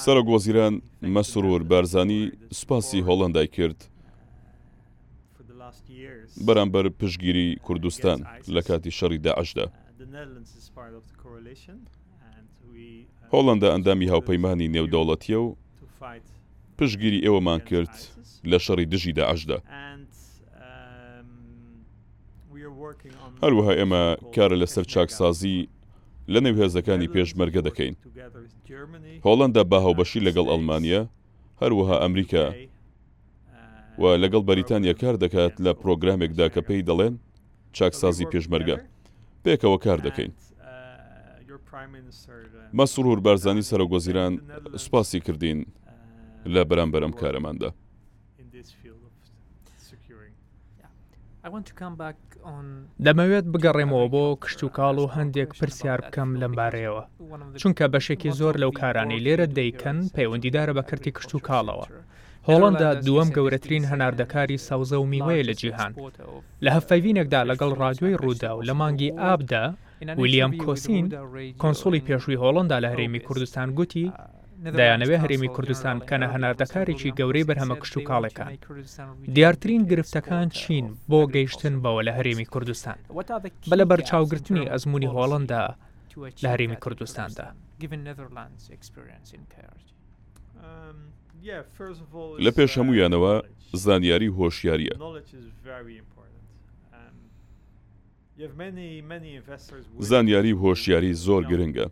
سەرە 0.06 0.22
گۆزیران 0.30 0.74
مەسرور 1.14 1.62
بارزانانی 1.72 2.20
سوپاسی 2.58 3.00
هۆڵندای 3.08 3.46
کرد 3.56 3.78
uh, 3.80 3.96
بەرامبەر 6.46 6.86
پشگیری 7.00 7.48
کوردستان 7.66 8.18
لە 8.56 8.62
کاتی 8.68 8.90
شەڕی 8.98 9.18
داعشدا 9.26 9.64
uh, 9.66 9.70
uh, 12.78 13.32
هۆڵندا 13.32 13.68
ئەندامی 13.74 14.06
هاوپەیمانی 14.12 14.68
نێودەوڵەتیە 14.74 15.38
و 15.46 15.54
پشگیری 16.80 17.20
ئێوەمان 17.26 17.60
کرد 17.70 17.92
لە 18.50 18.58
شەڕی 18.64 18.86
دژیدا 18.92 19.24
عشدا 19.34 19.58
هەروەها 23.42 23.72
ئێمە 23.78 24.02
کارە 24.34 24.56
لەسەر 24.62 24.84
چاکسازی 24.92 25.58
لە 26.32 26.38
نێوهێزەکانی 26.44 27.12
پێشمەرگە 27.14 27.60
دەکەین 27.68 27.94
هۆڵندا 29.26 29.62
باهاوبەشی 29.70 30.24
لەگەڵ 30.26 30.46
ئەلمانیا 30.52 31.02
هەروەها 31.62 31.96
ئەمریکا 32.02 32.44
و 34.00 34.02
لەگەڵ 34.22 34.42
بەریتانیا 34.48 34.94
کار 35.02 35.14
دەکات 35.24 35.54
لە 35.64 35.72
پرۆگرامێکدا 35.80 36.46
کە 36.54 36.60
پێی 36.68 36.86
دەڵێن 36.88 37.14
چاکسازی 37.76 38.30
پێشمەرگە 38.32 38.76
پێکەوە 39.44 39.78
کار 39.84 39.98
دەکەین 40.06 40.32
uh, 40.32 40.38
مەسرور 42.78 43.18
بارزانانی 43.26 43.68
سەرۆگۆزیران 43.70 44.34
سوپاسی 44.84 45.20
کردین 45.26 45.58
لە 46.54 46.62
بەرامبەرم 46.70 47.12
کارەماندا. 47.20 47.70
دەمەوێت 53.06 53.46
بگەڕێمەوە 53.54 54.06
بۆ 54.14 54.24
کشت 54.42 54.60
و 54.64 54.68
کاڵ 54.76 54.96
و 55.02 55.06
هەندێک 55.16 55.50
پرسیار 55.60 56.00
بکەم 56.06 56.30
لەمبارەیەوە 56.42 57.02
چونکە 57.60 57.84
بەشێکی 57.92 58.30
زۆر 58.40 58.54
لەو 58.62 58.70
کارانی 58.80 59.22
لێرە 59.24 59.46
دەیکەن 59.58 59.98
پەیوەندیدارە 60.16 60.72
بە 60.78 60.82
کردی 60.90 61.12
کشت 61.16 61.30
و 61.34 61.38
کاڵەوە 61.48 61.86
هۆڵندا 62.48 62.90
دووەم 63.06 63.28
گەورەترین 63.36 63.84
هەناردەکاری 63.90 64.58
ساوزە 64.68 64.96
و 65.00 65.10
میوەیە 65.12 65.44
لە 65.48 65.54
جیهان 65.60 65.92
لە 66.64 66.70
هەفەوینێکدا 66.76 67.40
لەگەڵ 67.50 67.72
ڕادیۆی 67.80 68.18
ڕوودا 68.22 68.50
و 68.54 68.64
لە 68.68 68.72
مانگی 68.80 69.10
ئابدا 69.22 69.64
ویلیام 70.22 70.52
کۆسین 70.62 71.04
کۆنسولی 71.62 72.04
پێشووی 72.06 72.40
هۆڵندا 72.42 72.76
لە 72.84 72.88
هەرێمی 72.92 73.22
کوردستان 73.26 73.68
گوتی 73.78 74.06
uh, 74.10 74.14
دایانەوێ 74.76 75.16
هەرێمی 75.22 75.50
کوردستان 75.56 75.96
کەنە 76.08 76.26
هەناردەکارێکی 76.34 77.12
گەورەی 77.18 77.46
بەرهەمە 77.48 77.76
کشت 77.80 77.94
و 77.96 78.04
کاڵەکان 78.08 78.50
دیارترین 79.34 79.82
گرفتەکان 79.90 80.48
چین 80.60 80.86
بۆ 81.10 81.20
گەیشتن 81.34 81.74
بەوە 81.84 82.02
لە 82.08 82.12
هەرێمی 82.18 82.46
کوردستان 82.52 82.96
بە 83.70 83.74
لە 83.80 83.84
بەرچاوگرتنی 83.90 84.68
ئەزمموی 84.72 85.10
هۆڵندا 85.14 85.64
لە 86.42 86.48
هەرێمی 86.52 86.78
کوردستاندا. 86.84 87.46
لە 92.46 92.50
پێش 92.56 92.72
هەمویانەوە 92.80 93.34
uh, 93.40 93.44
زانیاری 93.84 94.30
هۆشیاریە 94.38 94.94
um, 94.98 95.66
زانیاری 99.98 100.52
هۆشیاری 100.62 101.12
زۆر 101.24 101.42
گرنگە 101.50 101.86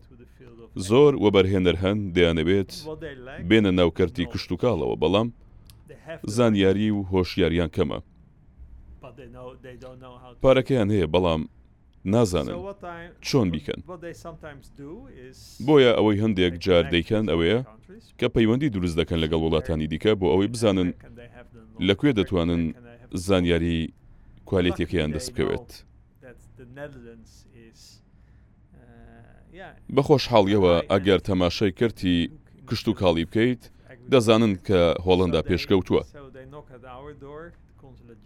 زۆر 0.87 1.13
وەبەرهێنەر 1.23 1.75
هەن 1.83 1.97
دەیانەوێت 2.15 2.69
بێنە 3.49 3.71
ناوکەرتی 3.79 4.25
کشت 4.31 4.49
و 4.51 4.57
کاڵەوە 4.61 4.95
بەڵام 5.03 5.27
زانیاری 6.35 6.89
و 6.97 6.99
هۆشیاریان 7.13 7.69
کەمە 7.75 7.99
پارەکەیان 10.43 10.89
هەیە 10.95 11.07
بەڵام 11.13 11.41
نازانن 12.13 12.57
چۆن 13.27 13.47
بیکەن 13.53 13.79
بۆیە 15.67 15.91
ئەوەی 15.97 16.21
هەندێک 16.23 16.53
جار 16.65 16.85
دەیکەن 16.93 17.25
ئەوەیە 17.31 17.59
کە 18.19 18.27
پەیوەندی 18.35 18.71
دروست 18.75 18.95
دەکەن 18.99 19.19
لەگەڵ 19.23 19.41
وڵاتانی 19.45 19.87
دیکە 19.91 20.11
بۆ 20.19 20.25
ئەوەی 20.31 20.51
بزانن 20.53 20.89
لەکوێ 21.87 22.11
دەتوانن 22.19 22.63
زانیاری 23.27 23.79
کوالیتەکەیان 24.49 25.09
دەست 25.15 25.29
بکەوێت 25.33 25.69
بە 29.95 30.01
خۆشحاڵیەوە 30.07 30.73
ئەگەر 30.91 31.19
تەماشای 31.27 31.71
کردی 31.79 32.15
کشت 32.67 32.87
و 32.87 32.93
کاڵی 32.99 33.25
بکەیت 33.29 33.61
دەزانن 34.11 34.53
کە 34.67 34.79
هۆڵندا 35.05 35.41
پێشکەوتووە 35.49 36.03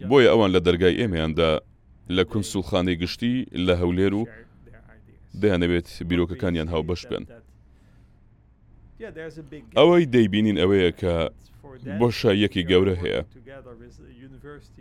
بۆیە 0.09 0.29
ئەوان 0.31 0.51
لە 0.55 0.59
دەرگای 0.67 0.97
ئێمەیاندا 0.99 1.51
لە 2.15 2.23
کنسوڵخانەی 2.31 2.99
گشتی 3.01 3.35
لە 3.65 3.73
هەولێر 3.81 4.13
و 4.19 4.23
دەیانەوێت 5.41 5.87
بیرۆکەکانیان 6.09 6.67
هاوبەش 6.73 7.01
بن 7.09 7.23
ئەوەی 9.79 10.03
دەیبینین 10.13 10.57
ئەوەیە 10.61 10.91
کە 10.99 11.13
بۆشایەکی 11.99 12.63
گەورە 12.69 12.95
هەیە 13.03 13.21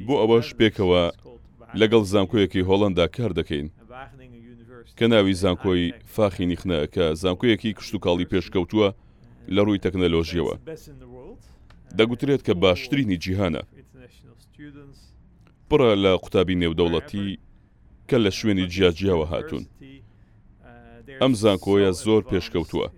بۆ 0.06 0.14
ئەوەش 0.20 0.48
پێکەوە 0.58 1.02
لەگەڵ 1.80 2.02
زانکۆیەکی 2.12 2.66
هۆڵندا 2.68 3.06
کار 3.16 3.32
دەکەین 3.38 3.66
کە 4.98 5.06
ناوی 5.10 5.34
زانکۆی 5.42 5.86
فاخی 6.14 6.44
نیخنە 6.50 6.78
کە 6.94 7.04
زانکۆیەکی 7.22 7.72
کشتتوکاڵی 7.78 8.28
پێشکەوتووە 8.32 8.88
لە 9.54 9.60
ڕووی 9.66 9.82
تەکنەلۆژیەوە 9.84 10.54
دەگوترێت 11.98 12.42
کە 12.46 12.52
باشترینی 12.64 13.16
جیهانە 13.24 13.62
پڕە 15.68 15.90
لە 16.04 16.12
قوتابی 16.22 16.58
نێودەوڵەتی 16.62 17.26
کە 18.08 18.16
لە 18.24 18.30
شوێنی 18.38 18.66
جیاجیاوە 18.72 19.26
هاتوون 19.32 19.64
uh, 19.68 19.72
ئەم 21.22 21.32
زانکۆیە 21.42 21.90
زۆر 22.04 22.22
پێشکەوتووە 22.30 22.88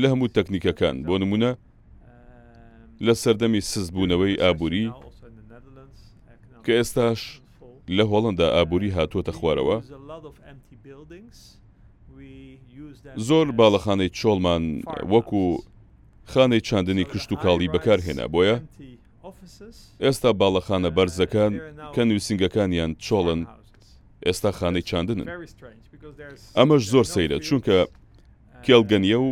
لە 0.00 0.06
هەموو 0.12 0.32
تەکنیکەکان 0.36 0.96
بۆ 1.06 1.14
نمونە 1.22 1.52
um, 1.52 1.58
لە 3.06 3.12
سەردەمی 3.22 3.60
سزبوونەوەی 3.72 4.40
ئابووری 4.42 4.86
کە 6.64 6.72
ئێستاش 6.78 7.20
لە 7.88 8.04
هۆڵندا 8.10 8.46
ئابووری 8.54 8.90
هاتووەتە 8.96 9.32
خوارەوە 9.38 9.76
زۆر 13.28 13.46
باڵەخانەی 13.58 14.08
چۆڵمان 14.18 14.62
وەکو 15.12 15.42
خانەی 16.32 16.60
چاندنی 16.68 17.04
کشت 17.10 17.30
و 17.32 17.36
کاڵی 17.42 17.68
بەکارهێنا 17.74 18.26
بۆیە 18.34 18.56
ئێستا 20.04 20.30
باڵەخانە 20.40 20.88
بەرزەکان 20.96 21.52
کە 21.94 22.02
نووسنگەکانیان 22.08 22.92
چۆڵن 23.04 23.40
ئێستا 24.26 24.50
خانەی 24.58 24.82
چاندنن 24.88 25.26
ئەمەش 26.58 26.82
زۆر 26.92 27.04
سەیرە 27.14 27.36
چونکە 27.46 27.78
کێڵگەنیە 28.64 29.18
و 29.26 29.28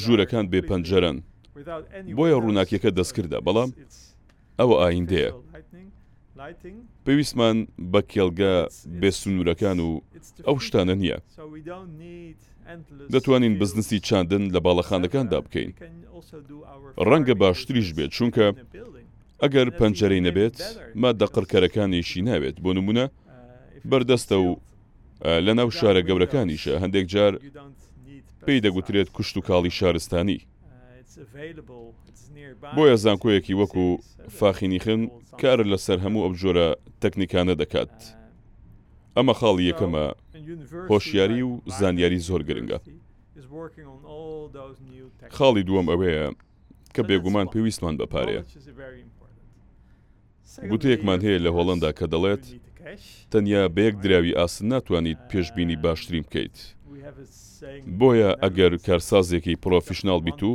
ژوورەکان 0.00 0.44
بێ 0.52 0.60
پەنجەرن 0.68 1.16
بۆیە 2.16 2.36
ڕووناکیەکە 2.42 2.90
دەستکردا 2.98 3.38
بەڵام 3.46 3.70
ئەوە 4.58 4.76
ئایندەیە 4.82 5.30
پێویستمان 7.06 7.56
بە 7.92 8.00
کێلگە 8.12 8.54
بێسنوورەکان 9.00 9.78
و 9.88 9.90
ئەو 10.46 10.56
شتانە 10.66 10.94
نییە 11.02 11.18
دەتوانین 13.14 13.54
بزنسی 13.60 13.98
چاندن 14.06 14.44
لە 14.54 14.60
باڵەخانەکاندا 14.66 15.38
uh, 15.40 15.44
بکەین 15.46 15.70
ڕەنگە 17.08 17.34
باشتریش 17.42 17.88
بێت 17.96 18.10
چونکە 18.16 18.46
ئەگەر 19.42 19.66
پەنجەرەی 19.78 20.24
نەبێت 20.28 20.56
ما 21.00 21.10
دەقڕکەرەکانیشی 21.20 22.20
ناوێت 22.28 22.56
بۆ 22.64 22.70
نمونە 22.76 23.06
uh, 23.10 23.34
بەردەستە 23.90 24.36
و 24.46 24.48
لە 25.46 25.52
ناو 25.58 25.68
شارە 25.78 26.02
گەورەکانیشە 26.08 26.74
هەندێک 26.82 27.06
جار 27.12 27.32
پێی 28.46 28.60
دەگوترێت 28.64 29.08
کوشت 29.16 29.34
و 29.36 29.40
کاڵی 29.48 29.70
شارستانی 29.78 30.38
uh, 30.42 30.44
بۆیە 32.76 32.96
زانکۆیەکی 33.04 33.54
وەکو 33.60 33.86
فاخینیخن 34.38 35.00
کار 35.42 35.58
لەسەر 35.72 35.98
هەموو 36.04 36.24
ئەم 36.26 36.34
جۆرە 36.42 36.66
تەکنیکانە 37.02 37.54
دەکات. 37.62 37.92
ئەمە 39.16 39.34
خاڵی 39.40 39.68
یەکەمە 39.70 40.04
هۆشیاری 40.90 41.40
و 41.48 41.50
زانیاری 41.78 42.18
زۆر 42.28 42.42
گرنگە. 42.48 42.78
خاڵی 45.38 45.62
دووەم 45.68 45.86
ئەوەیە 45.92 46.26
کە 46.94 47.02
بێگومان 47.08 47.46
پێویستمان 47.52 47.94
بەپارەیە. 48.00 48.42
گوتەیەکمان 50.70 51.20
هەیە 51.24 51.38
لە 51.44 51.50
هۆڵندا 51.56 51.90
کە 51.98 52.06
دەڵێت 52.12 52.44
تەنیا 53.32 53.62
بەیەک 53.76 53.96
دراوی 54.04 54.36
ئاسن 54.38 54.66
ناتوانیت 54.72 55.20
پێشببینی 55.30 55.76
باشترین 55.84 56.24
بکەیت. 56.26 56.56
بۆیە 57.98 58.30
ئەگەر 58.42 58.72
کارسازێکی 58.86 59.54
پرۆفیشنال 59.64 60.20
بیت 60.26 60.40
و 60.50 60.52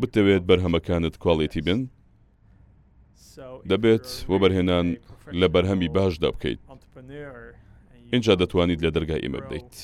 بتەوێت 0.00 0.42
بەرهەمەکانت 0.48 1.14
کواڵێتی 1.22 1.62
بن 1.66 1.80
دەبێت 3.72 4.06
بۆ 4.28 4.36
بەرهێنان 4.42 4.86
لە 5.40 5.46
بەرهەمی 5.54 5.88
باشدا 5.96 6.28
بکەیت 6.34 6.60
اینجا 8.12 8.34
دەتوانیت 8.40 8.80
لە 8.86 8.90
دەرگای 8.96 9.20
ئێمە 9.24 9.40
بدەیت 9.44 9.74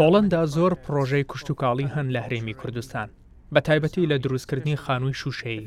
هۆڵندا 0.00 0.42
زۆر 0.56 0.72
پرۆژەی 0.84 1.24
کوشتتوکاڵی 1.30 1.88
هەن 1.94 2.06
لە 2.14 2.20
هەرێمی 2.24 2.54
کوردستان 2.60 3.08
بە 3.54 3.60
تایبەتی 3.68 4.08
لە 4.10 4.16
دروستکردنی 4.24 4.76
خانووی 4.84 5.18
شوشەی 5.20 5.62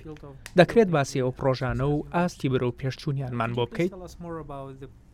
دەکرێت 0.60 0.90
باسی 0.96 1.22
ئەو 1.24 1.32
پرۆژانە 1.40 1.86
و 1.96 1.98
ئاستی 2.14 2.48
برە 2.54 2.66
و 2.68 2.76
پێشچوونیانمان 2.80 3.52
بۆ 3.58 3.66
بکەیت 3.70 3.92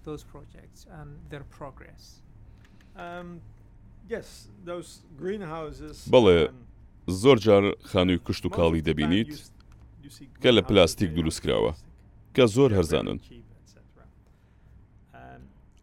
those 0.06 0.24
projects 0.32 0.86
and 0.92 1.10
their 1.30 1.44
progress. 1.58 2.22
بەڵێ 6.12 6.42
um, 6.46 6.52
زۆر 7.08 7.38
جار 7.38 7.76
خانووی 7.84 8.18
کوشت 8.26 8.46
و 8.46 8.50
کاڵی 8.58 8.82
دەبینیت 8.90 9.32
کە 10.42 10.50
لە 10.56 10.62
پلاستیک 10.70 11.10
دروستکراوە 11.18 11.72
کە 12.36 12.44
زۆر 12.56 12.72
هەرزانن 12.78 13.20
um, 13.20 13.22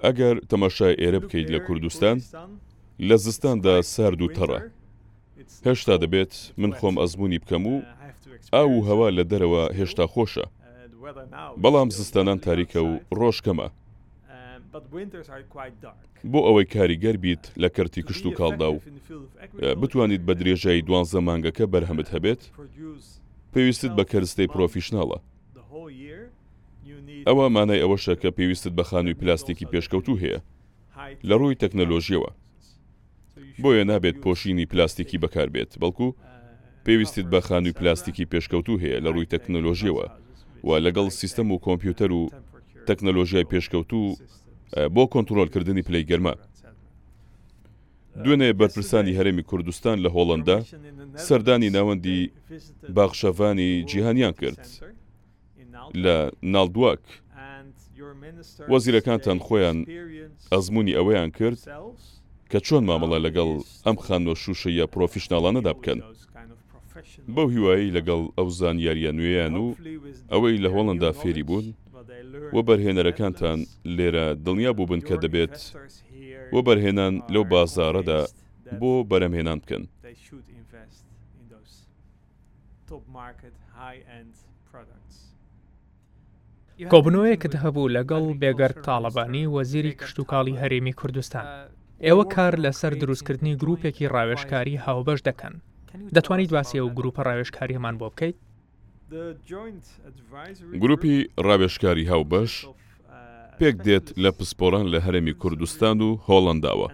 ئەگەر 0.05 0.37
تەماشای 0.51 0.95
ئێرە 1.01 1.19
بکەیت 1.25 1.49
لە 1.55 1.59
کوردستان 1.67 2.17
لە 3.09 3.17
زستاندا 3.25 3.75
سارد 3.93 4.21
و 4.23 4.29
تەڕە 4.39 4.61
هێشتا 5.67 5.95
دەبێت 6.03 6.35
من 6.61 6.73
خۆم 6.79 6.95
ئەزمموی 7.03 7.39
بکەم 7.43 7.65
و 7.73 7.75
uh, 7.81 7.85
ئاو 8.55 8.71
و 8.81 8.85
هەوا 8.89 9.09
لە 9.19 9.25
دەرەوە 9.31 9.63
هێشتا 9.79 10.05
خۆشە 10.13 10.45
uh, 10.47 10.53
بەڵام 11.63 11.89
زستانان 11.99 12.39
تاریکە 12.47 12.77
و 12.89 12.93
ڕۆژکەمە 13.21 13.69
بۆ 16.33 16.41
ئەوەی 16.47 16.71
کاریگەر 16.75 17.17
بیت 17.25 17.45
لە 17.63 17.69
کەرتی 17.77 18.03
کشت 18.09 18.27
و 18.27 18.31
کاڵدا 18.39 18.69
و 19.63 19.75
بتوانیت 19.83 20.23
بە 20.29 20.35
درێژایی 20.41 20.85
دوان 20.87 21.05
زەمانگەکە 21.15 21.65
بەرهەمت 21.73 22.09
هەبێت 22.15 22.43
پێویستت 23.55 23.93
بە 23.99 24.05
کەرستەی 24.13 24.51
پرۆفیشنناڵە 24.53 25.19
ئەوە 27.29 27.45
مانای 27.55 27.83
ئەوەشە 27.83 28.15
کە 28.23 28.29
پێویستت 28.39 28.75
بە 28.79 28.85
خانووی 28.91 29.19
پلاستێکی 29.21 29.67
پێشکەوتو 29.73 30.15
هەیە 30.23 30.39
لە 31.29 31.35
ڕووی 31.41 31.59
تەکنەلۆژیەوە 31.63 32.31
بۆیە 33.63 33.85
نابێت 33.91 34.17
پۆشینی 34.25 34.67
پلاستیکی 34.71 35.19
بەکاربێت 35.23 35.71
بەڵکو 35.81 36.09
پێویستیت 36.85 37.27
بە 37.33 37.41
خانووی 37.49 37.77
پلاستیکی 37.79 38.25
پێشکەوتو 38.33 38.75
هەیە 38.83 38.99
لە 39.05 39.11
ڕووی 39.15 39.31
تەکنەلۆژیەوە 39.35 40.07
و 40.67 40.69
لەگەڵ 40.85 41.07
سیستەم 41.21 41.49
و 41.53 41.61
کۆمپیوتەر 41.67 42.11
و 42.21 42.23
تەکنەلۆژیای 42.89 43.49
پێشکەوتو 43.53 44.01
بۆ 44.95 45.03
کۆنتترۆلکردنی 45.13 45.83
پلەی 45.89 46.05
گەرمە 46.11 46.35
دوێنێ 48.25 48.49
بەرپرسانی 48.61 49.17
هەرێمی 49.19 49.45
کوردستان 49.51 49.97
لە 50.05 50.09
هۆڵندا 50.17 50.59
سەردانی 51.27 51.71
ناوەندی 51.77 52.21
باخشەفانی 52.97 53.71
جیهانیان 53.91 54.35
کرد 54.41 54.61
لە 56.05 56.17
ناڵدواک 56.55 57.03
وەزیرەکانتان 58.73 59.39
خۆیان 59.47 59.79
ئەزمموی 60.53 60.97
ئەوەیان 60.99 61.31
کرد 61.39 61.61
کە 62.51 62.59
چۆن 62.67 62.83
مامەڵە 62.89 63.19
لەگەڵ 63.27 63.49
ئەم 63.87 63.97
خانۆ 64.05 64.33
شوشەیە 64.43 64.85
پرۆفیشنناڵانەدا 64.95 65.73
بکەن 65.79 66.01
بەو 67.35 67.47
هیوایی 67.55 67.95
لەگەڵ 67.97 68.21
ئەو 68.39 68.49
زانیاریە 68.61 69.11
نوێیان 69.19 69.55
و 69.63 69.67
ئەوەی 70.33 70.57
لە 70.65 70.69
هۆڵندا 70.75 71.11
فێری 71.21 71.45
بوون 71.49 71.67
وە 72.57 72.63
بەرهێنەرەکانتان 72.69 73.59
لێرە 73.97 74.27
دڵنیا 74.45 74.71
بوو 74.77 74.89
بن 74.91 75.01
کە 75.09 75.15
دەبێت 75.25 75.57
وە 76.55 76.61
بەرهێنان 76.67 77.15
لەو 77.35 77.45
بازارەدا 77.53 78.21
بۆ 78.81 78.93
بەرەمهێنان 79.11 79.59
بکەن 79.63 79.83
کۆبنەوەیەکت 86.93 87.53
هەبوو 87.63 87.93
لەگەڵ 87.97 88.25
بێگەر 88.43 88.73
تاالبانی 88.87 89.51
وەزیری 89.55 89.97
کشتتوکاڵی 90.01 90.59
هەرێمی 90.63 90.97
کوردستان 91.01 91.47
ئێوە 92.07 92.25
کار 92.35 92.55
لەسەر 92.65 92.93
دروستکردنی 93.03 93.57
گرروپێکی 93.61 94.11
ڕاوێشکاری 94.15 94.81
هاوبەش 94.85 95.21
دەکەن 95.29 95.55
دەتوانیت 96.17 96.51
باسی 96.57 96.81
ئەو 96.81 96.89
گروپە 96.99 97.21
ڕاوێشکاریمان 97.29 97.95
بۆ 98.01 98.07
بکەیت 98.13 98.37
گروپی 100.83 101.15
ڕابێشکاری 101.47 102.05
هاوبەش 102.11 102.53
uh, 102.63 102.71
پێک 103.61 103.77
دێت 103.87 104.07
لە 104.23 104.31
پسپۆران 104.39 104.87
لە 104.93 104.99
هەرێمی 105.07 105.35
کوردستان 105.43 105.97
و 106.07 106.09
هۆڵنداوە 106.27 106.89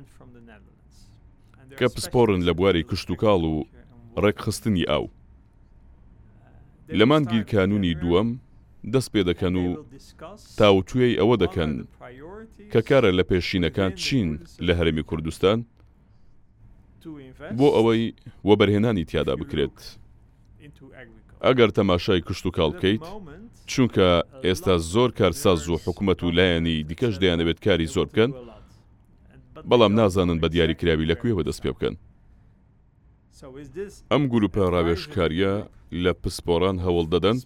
کە 1.79 1.87
پسپۆرن 1.95 2.41
لە 2.49 2.53
بواری 2.59 2.83
کشت 2.91 3.09
و 3.13 3.15
کاڵ 3.23 3.41
و 3.53 3.55
uh, 3.65 3.67
ڕێکخستنی 4.25 4.85
ئاو 4.91 5.05
uh, 5.11 5.13
لەمان 6.99 7.23
گیرکانونی 7.31 7.93
دووەم 8.03 8.29
دەست 8.93 9.11
پێ 9.13 9.23
دەکەن 9.31 9.55
و 9.63 9.67
تاوتوێی 10.61 11.19
ئەوە 11.21 11.37
دەکەن 11.45 11.73
کە 12.73 12.81
کارە 12.89 13.11
لە 13.19 13.25
پێشینەکان 13.31 13.91
چین 14.03 14.29
لە 14.67 14.73
هەرمی 14.79 15.05
کوردستان 15.11 15.59
بۆ 17.59 17.69
ئەوەی 17.77 18.03
وەبەرهێنانی 18.49 19.05
تیادا 19.11 19.35
بکرێت 19.43 19.79
ئەگەر 21.47 21.71
تەماشای 21.79 22.23
کشت 22.29 22.45
و 22.47 22.51
کاڵکەیت 22.59 23.05
چونکە 23.71 24.09
ئێستا 24.45 24.77
زۆر 24.93 25.11
کارساز 25.19 25.69
و 25.69 25.77
حکوومەت 25.85 26.21
و 26.25 26.31
لایەنی 26.39 26.77
دیکەش 26.91 27.15
دەیانەوێت 27.23 27.59
کاری 27.67 27.87
زۆر 27.95 28.07
بکەن 28.13 28.31
بەڵام 29.71 29.93
نازانن 30.01 30.39
بە 30.43 30.49
دیاریکراوی 30.55 31.09
لەکوێوە 31.13 31.43
دەست 31.49 31.61
پێ 31.65 31.71
بکەن 31.75 31.95
ئەم 34.13 34.23
گروپە 34.33 34.65
ڕاوێشکاریە 34.75 35.55
لە 36.05 36.13
پسپۆران 36.23 36.77
هەوڵ 36.85 37.07
دەدەن 37.15 37.39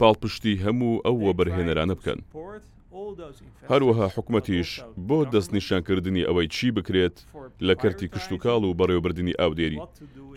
پاڵپشتی 0.00 0.60
هەموو 0.64 1.02
ئەو 1.04 1.16
وەبەرهێنەرانە 1.26 1.94
بکەن 1.98 2.20
هەروەها 3.70 4.06
حکوومەتیش 4.14 4.70
بۆ 5.08 5.18
دەستنیشانکردنی 5.32 6.26
ئەوەی 6.28 6.48
چی 6.54 6.66
بکرێت 6.76 7.16
لە 7.68 7.74
کەرتی 7.80 8.08
کشت 8.12 8.30
و 8.32 8.38
کاڵ 8.44 8.62
و 8.64 8.76
بەڕێوەبردننی 8.78 9.38
ئاودێری 9.40 9.80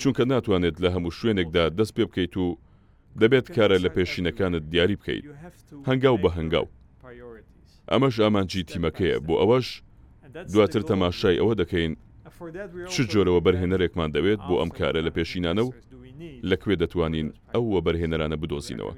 چونکە 0.02 0.24
ناتوانێت 0.34 0.76
لە 0.84 0.90
هەموو 0.96 1.16
شوێنێکدا 1.20 1.64
دەست 1.80 1.94
پێ 1.98 2.06
بکەیت 2.10 2.36
و 2.38 2.48
دەبێت 3.22 3.48
کارە 3.56 3.78
لە 3.86 3.90
پێشینەکانت 3.96 4.64
دیاری 4.72 4.98
بکەیت 5.02 5.26
هەنگاو 5.90 6.22
بە 6.24 6.30
هەنگاو 6.38 6.68
ئەمەش 7.92 8.16
ئامانجی 8.24 8.68
تیمەکەیە 8.72 9.18
بۆ 9.28 9.34
ئەوەش 9.42 9.68
دواتر 10.54 10.82
تەماشای 10.92 11.40
ئەوە 11.42 11.54
دەکەین 11.62 11.94
چ 12.94 12.96
جۆرەوە 13.12 13.40
بەرهێنەرێکمان 13.46 14.10
دەوێت 14.16 14.40
بۆ 14.48 14.56
ئەم 14.62 14.72
کارە 14.78 15.00
لە 15.08 15.12
پێشینانە 15.18 15.64
و 15.66 15.70
لەکوێ 16.50 16.76
دەتوانین 16.82 17.28
ئەو 17.54 17.64
وە 17.74 17.80
بەرهێنەرانە 17.86 18.36
بدۆزینەوە. 18.42 18.94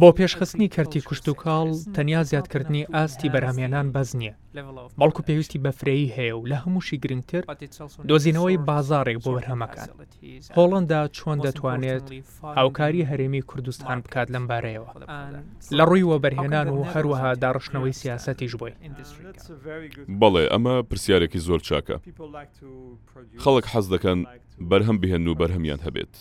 بۆ 0.00 0.10
پێشخستنی 0.18 0.68
کەرتی 0.74 1.00
کوشتتوکاڵ 1.08 1.68
تەنیا 1.96 2.20
زیادکردنی 2.30 2.84
ئاستی 2.94 3.28
بەرامێنان 3.34 3.86
بەز 3.94 4.10
نییە 4.20 4.34
بەڵکو 5.00 5.24
پێویستی 5.28 5.62
بەفرەیی 5.64 6.12
هەیە 6.16 6.34
و 6.38 6.46
لە 6.52 6.56
هەمووشی 6.64 7.00
گرنگتر 7.02 7.42
دۆزینەوەی 8.08 8.58
بازارێک 8.68 9.18
بۆ 9.24 9.30
وەرهەمەکان 9.36 9.88
هۆڵندا 10.56 11.00
چۆن 11.16 11.38
دەتوانێت 11.46 12.06
هاوکاری 12.58 13.06
هەرێمی 13.10 13.42
کوردستان 13.50 13.98
بکات 14.04 14.28
لەم 14.34 14.44
بارەیەوە 14.50 14.88
لە 15.78 15.82
ڕووی 15.88 16.06
وەبەرهێنان 16.10 16.66
و 16.76 16.80
هەروەها 16.92 17.30
داڕشنەوەی 17.44 17.98
سیاسەتیش 18.00 18.52
بووی 18.60 18.74
بەڵێ 20.20 20.44
ئەمە 20.52 20.74
پرسیارێکی 20.88 21.40
زۆر 21.46 21.60
چاکە 21.68 21.96
خەڵک 23.42 23.64
حەز 23.72 23.86
دەکەن 23.94 24.18
بەرهەم 24.70 24.96
بهێن 25.02 25.24
و 25.28 25.34
بەرهەمیان 25.40 25.80
هەبێت. 25.86 26.14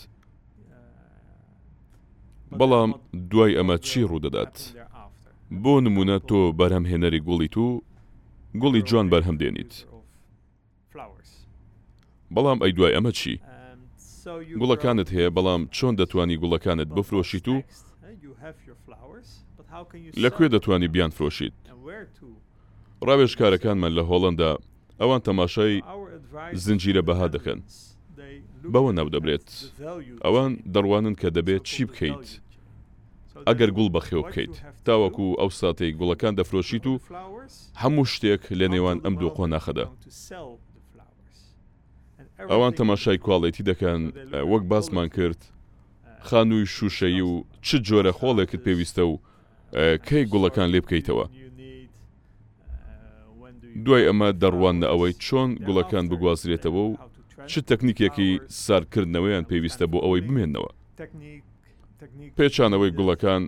بەڵام 2.59 2.91
دوای 3.31 3.55
ئەمە 3.57 3.77
چی 3.87 4.01
ڕوودەدات 4.09 4.55
بۆ 5.63 5.73
نمونە 5.85 6.17
تۆ 6.29 6.41
بەرهەمهێنەری 6.59 7.19
گوڵیت 7.27 7.55
و 7.65 7.69
گوڵی 8.61 8.81
جوان 8.87 9.07
بەرهەم 9.13 9.35
دێنیت 9.41 9.73
بەڵام 12.35 12.57
ئەی 12.63 12.71
دوای 12.77 12.95
ئەمە 12.95 13.11
چی 13.19 13.35
گوڵەکانت 14.59 15.07
هەیە 15.15 15.29
بەڵام 15.37 15.61
چۆن 15.77 15.93
دەتوانی 15.99 16.37
گوڵەکانت 16.41 16.87
بفرۆشیت 16.95 17.47
و 17.49 17.55
لەکوێ 20.23 20.47
دەتوانی 20.55 20.87
بیان 20.95 21.11
فرۆشیت 21.17 21.55
ڕاوێژکارەکانمان 23.07 23.91
لە 23.97 24.03
هۆڵندا 24.09 24.51
ئەوان 25.01 25.21
تەماشای 25.27 25.75
زنجیرە 26.65 27.01
بەها 27.07 27.27
دەکەن 27.35 27.59
بەوە 28.63 28.91
ناو 28.97 29.09
دەبرێت 29.15 29.47
ئەوان 30.25 30.51
دەڕوانن 30.73 31.15
کە 31.21 31.29
دەبێت 31.37 31.63
چی 31.71 31.83
بکەیت 31.89 32.25
ئەگەر 33.47 33.69
گوڵ 33.77 33.87
بەخێو 33.95 34.21
بکەیت 34.27 34.55
تاوەکو 34.85 35.25
ئەو 35.39 35.49
ساتەی 35.59 35.91
گوڵەکان 35.99 36.33
دەفرۆشیت 36.39 36.85
و 36.91 36.95
هەموو 37.81 38.09
شتێک 38.13 38.41
لە 38.59 38.65
نێوان 38.73 38.97
ئەم 39.05 39.15
دوو 39.19 39.31
قۆناخەدا 39.37 39.85
ئەوان 42.51 42.73
تەماشای 42.79 43.17
کواڵێتی 43.25 43.65
دەکەن 43.69 44.01
وەک 44.51 44.63
باسمان 44.71 45.09
کرد 45.15 45.39
خانووی 46.29 46.65
شوشەیی 46.75 47.21
و 47.29 47.33
چ 47.65 47.69
جۆرە 47.87 48.13
خۆڵێکت 48.19 48.61
پێویستە 48.65 49.03
و 49.11 49.13
کەی 50.07 50.23
گوڵەکان 50.31 50.67
لێ 50.73 50.79
بکەیتەوە 50.83 51.25
دوای 53.85 54.07
ئەمە 54.09 54.29
دەڕوانە 54.41 54.85
ئەوەی 54.91 55.13
چۆن 55.25 55.49
گوڵەکان 55.65 56.05
بگوازرێتەوە 56.11 56.81
و 56.87 56.95
چ 57.51 57.53
تەکنیکێکی 57.69 58.29
سارکردنەوەیان 58.67 59.45
پێویستە 59.49 59.85
بۆ 59.91 59.99
ئەوەی 60.05 60.21
بمێنەوە 60.27 60.71
پێچانەوەی 62.37 62.95
گوڵەکان 62.97 63.43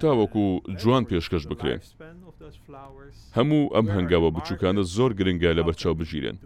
تاوەکو 0.00 0.44
جوان 0.80 1.04
پێشکەش 1.10 1.44
بکرێن 1.52 1.80
هەموو 3.36 3.64
ئەم 3.74 3.86
هەنگاوە 3.94 4.28
بچووکانە 4.36 4.82
زۆر 4.96 5.10
گرنگە 5.18 5.50
لە 5.58 5.62
بەرچاو 5.66 5.94
بژیرێن 6.00 6.38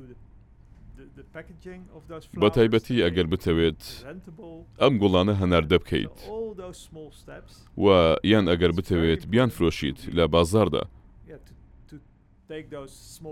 بە 2.42 2.48
تایبەتی 2.57 3.02
ئەگەر 3.04 3.26
بتەوێت 3.33 3.83
ئەم 4.83 4.94
گوڵانە 5.00 5.35
هەناردە 5.40 5.76
بکەیت 5.83 6.18
و 7.85 7.85
یان 8.33 8.44
ئەگەر 8.52 8.72
بتەوێت 8.78 9.22
بیان 9.33 9.50
فرۆشیت 9.57 9.98
لە 10.16 10.24
بازاردا 10.35 10.85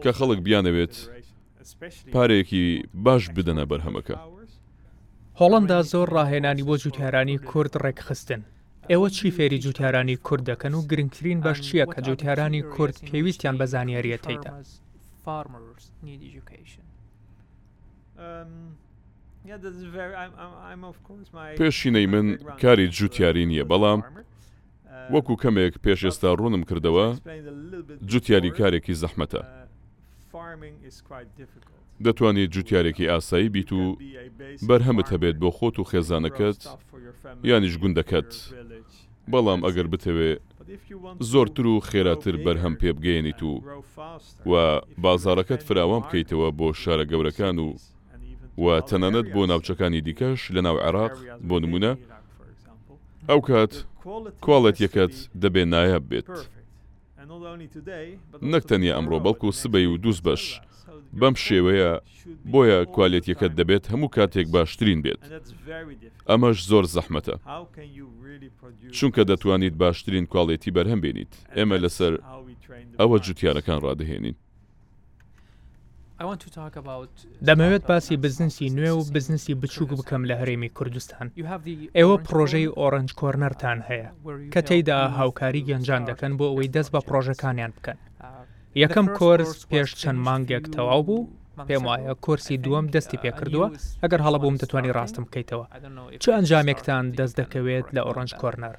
کە 0.05 0.11
خەڵک 0.19 0.41
بیانەوێت 0.47 0.95
پارێکی 2.15 2.63
باش 3.05 3.25
بدەنە 3.37 3.65
بەرهەمەکە 3.71 4.17
هۆڵندا 5.41 5.79
زۆر 5.93 6.09
ڕاهێنانی 6.17 6.67
بۆ 6.69 6.75
جووتارانی 6.83 7.37
کورد 7.51 7.73
ڕێکخستن 7.85 8.43
ئێوە 8.91 9.09
چی 9.17 9.29
فێری 9.37 9.59
جووتارانی 9.65 10.17
کورد 10.27 10.43
دەکەن 10.51 10.73
و 10.75 10.87
گرنگترین 10.91 11.39
بەش 11.45 11.59
چییە 11.67 11.87
کە 11.93 11.99
جووتارانی 12.07 12.63
کورد 12.75 12.97
پێویستیان 13.11 13.55
بە 13.61 13.65
زانیاریەتەیدا 13.75 14.53
um, 14.55 15.31
پێشینەی 21.61 22.07
من 22.13 22.27
کاری 22.63 22.87
جووتیاری 22.99 23.45
نییە 23.51 23.65
بەڵام 23.71 24.01
وەکو 25.15 25.35
کەمێک 25.43 25.75
پێش 25.85 26.01
ئێستا 26.07 26.29
ڕوونم 26.39 26.63
کردەوە 26.69 27.07
جووتیاری 28.11 28.51
کارێکی 28.59 28.95
زەحمەتە 29.03 29.43
دەتوانێت 32.05 32.51
جوتیارێکی 32.55 33.11
ئاسایی 33.13 33.49
بیت 33.55 33.71
و 33.73 33.83
بەرهەمت 34.69 35.09
هەبێت 35.15 35.37
بۆ 35.43 35.49
خۆت 35.57 35.77
و 35.79 35.89
خێزانەکەت 35.91 36.61
یانیش 37.51 37.75
گوندەکەت 37.83 38.31
بەڵام 39.33 39.61
ئەگەر 39.67 39.87
بتەوێ 39.93 40.33
زۆرتر 41.31 41.67
و 41.73 41.83
خێراتر 41.89 42.35
بەرهەم 42.45 42.75
پێ 42.81 42.91
بگەێنیت 42.99 43.41
و 43.49 43.53
و 44.51 44.53
بازارەکەت 45.05 45.61
فراوان 45.69 46.03
بکەیتەوە 46.05 46.49
بۆ 46.59 46.69
شارە 46.83 47.05
گەورەکان 47.13 47.57
و 47.65 47.69
و 48.63 48.67
تەنانەت 48.89 49.27
بۆ 49.35 49.43
ناوچەکانی 49.51 50.01
دیکەش 50.07 50.41
لە 50.55 50.61
ناو 50.67 50.77
عێراق 50.87 51.15
بۆ 51.49 51.57
نمونە 51.63 51.93
ئەو 53.31 53.41
کات 53.49 53.73
کۆڵەتەکەت 54.47 55.15
دەبێ 55.43 55.63
نایە 55.73 55.99
بێت. 56.11 56.31
نەک 58.53 58.65
تەنیا 58.71 58.93
ئەمڕۆ 58.97 59.19
بەڵکو 59.25 59.49
سبەی 59.61 59.87
و 59.89 59.97
دووس 60.05 60.19
بەش 60.27 60.45
بەم 61.21 61.35
شێوەیە 61.45 61.91
بۆیە 62.53 62.79
کوالیتەکەت 62.95 63.53
دەبێت 63.61 63.85
هەموو 63.93 64.13
کاتێک 64.17 64.47
باشترین 64.57 65.01
بێت 65.05 65.23
ئەمەش 66.31 66.59
زۆر 66.71 66.85
زەحمەتە 66.97 67.37
چونکە 68.97 69.23
دەتوانیت 69.31 69.75
باشترین 69.83 70.25
کواڵێتی 70.33 70.75
بەرهەم 70.77 71.01
بێنیت 71.05 71.33
ئێمە 71.57 71.77
لەسەر 71.85 72.13
ئەوە 73.01 73.17
جوتیارەکان 73.25 73.79
ڕادهێنین 73.85 74.37
دەمەوێت 77.49 77.83
باسی 77.91 78.17
بزنسی 78.25 78.67
نوێ 78.77 78.91
و 78.99 79.03
بزنسی 79.15 79.53
بچووک 79.63 79.91
بکەم 80.01 80.23
لە 80.31 80.35
هەرێمی 80.41 80.71
کوردستان 80.77 81.27
ئێوە 81.99 82.17
پرۆژەی 82.27 82.73
ئۆرنج 82.79 83.11
کۆرنەرتان 83.21 83.79
uh, 83.83 83.87
هەیە 83.89 84.09
کە 84.53 84.61
تێیدا 84.69 84.99
هاوکاری 85.19 85.67
گەنجان 85.69 86.03
دەکەن 86.11 86.33
بۆ 86.39 86.45
ئەوەی 86.51 86.73
دەست 86.75 86.91
بە 86.95 87.01
پرۆژەکانیان 87.09 87.71
بکەن 87.77 87.97
uh, 87.99 88.25
یەکەم 88.85 89.07
کۆرس 89.19 89.53
پێش 89.71 89.89
چەند 90.01 90.19
مانگێک 90.27 90.65
تەواو 90.75 91.03
بوو 91.09 91.29
پێم 91.69 91.83
وایە 91.89 92.13
کورسی 92.25 92.57
دووەم 92.65 92.87
دەستی 92.95 93.17
uh, 93.19 93.23
پێ 93.23 93.31
کردووە 93.39 93.67
ئەگەر 94.03 94.21
هەڵە 94.27 94.39
بووم 94.43 94.57
دەتوانانی 94.63 94.95
ڕاستم 94.99 95.25
بکەیتەوە 95.27 95.65
چ 96.23 96.25
ئەنجامێکتان 96.35 97.05
دەست 97.19 97.35
دەکەوێت 97.41 97.87
لە 97.97 98.01
ئۆرنج 98.07 98.31
کۆرنەر. 98.41 98.75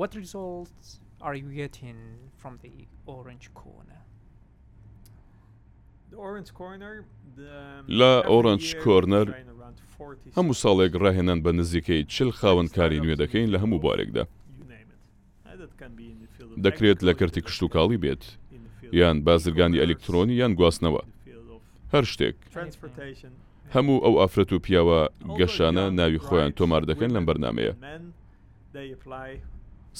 What 0.00 0.12
results 0.22 0.88
are 1.26 1.34
you 1.42 1.48
getting 1.62 1.98
from 2.40 2.54
the 2.64 2.72
orange 3.16 3.46
corner? 3.62 3.97
Um, 6.08 7.84
لە 8.00 8.12
ئۆرنج 8.30 8.64
کۆرنەر 8.84 9.28
هەموو 10.36 10.54
ساڵێک 10.62 10.92
ڕاهێنان 11.02 11.40
بە 11.44 11.50
نزیکەی 11.60 12.06
چل 12.14 12.30
خاوەندکاری 12.38 13.02
نوێ 13.04 13.16
دەکەین 13.22 13.48
لە 13.54 13.58
هەموو 13.62 13.82
بارێکدا 13.86 14.24
uh, 14.24 14.30
دەکرێت 16.64 16.98
لە 17.08 17.12
کردی 17.18 17.40
کشت 17.46 17.60
و 17.62 17.68
کاڵی 17.74 18.00
بێت 18.04 18.24
یان 19.00 19.16
بازرگانی 19.26 19.80
ئەلکترۆنی 19.82 20.34
یان 20.40 20.52
گواستنەوە 20.58 21.02
هەر 21.92 22.04
شتێک 22.12 22.36
هەموو 23.74 24.02
ئەو 24.04 24.14
ئافرەت 24.20 24.50
و 24.52 24.62
پیاوە 24.64 25.00
گەشانە 25.38 25.84
ناوی 25.98 26.22
خۆیان 26.26 26.52
تۆمار 26.58 26.82
دەکەن 26.90 27.10
لەم 27.16 27.24
بەرنمەیە 27.28 27.72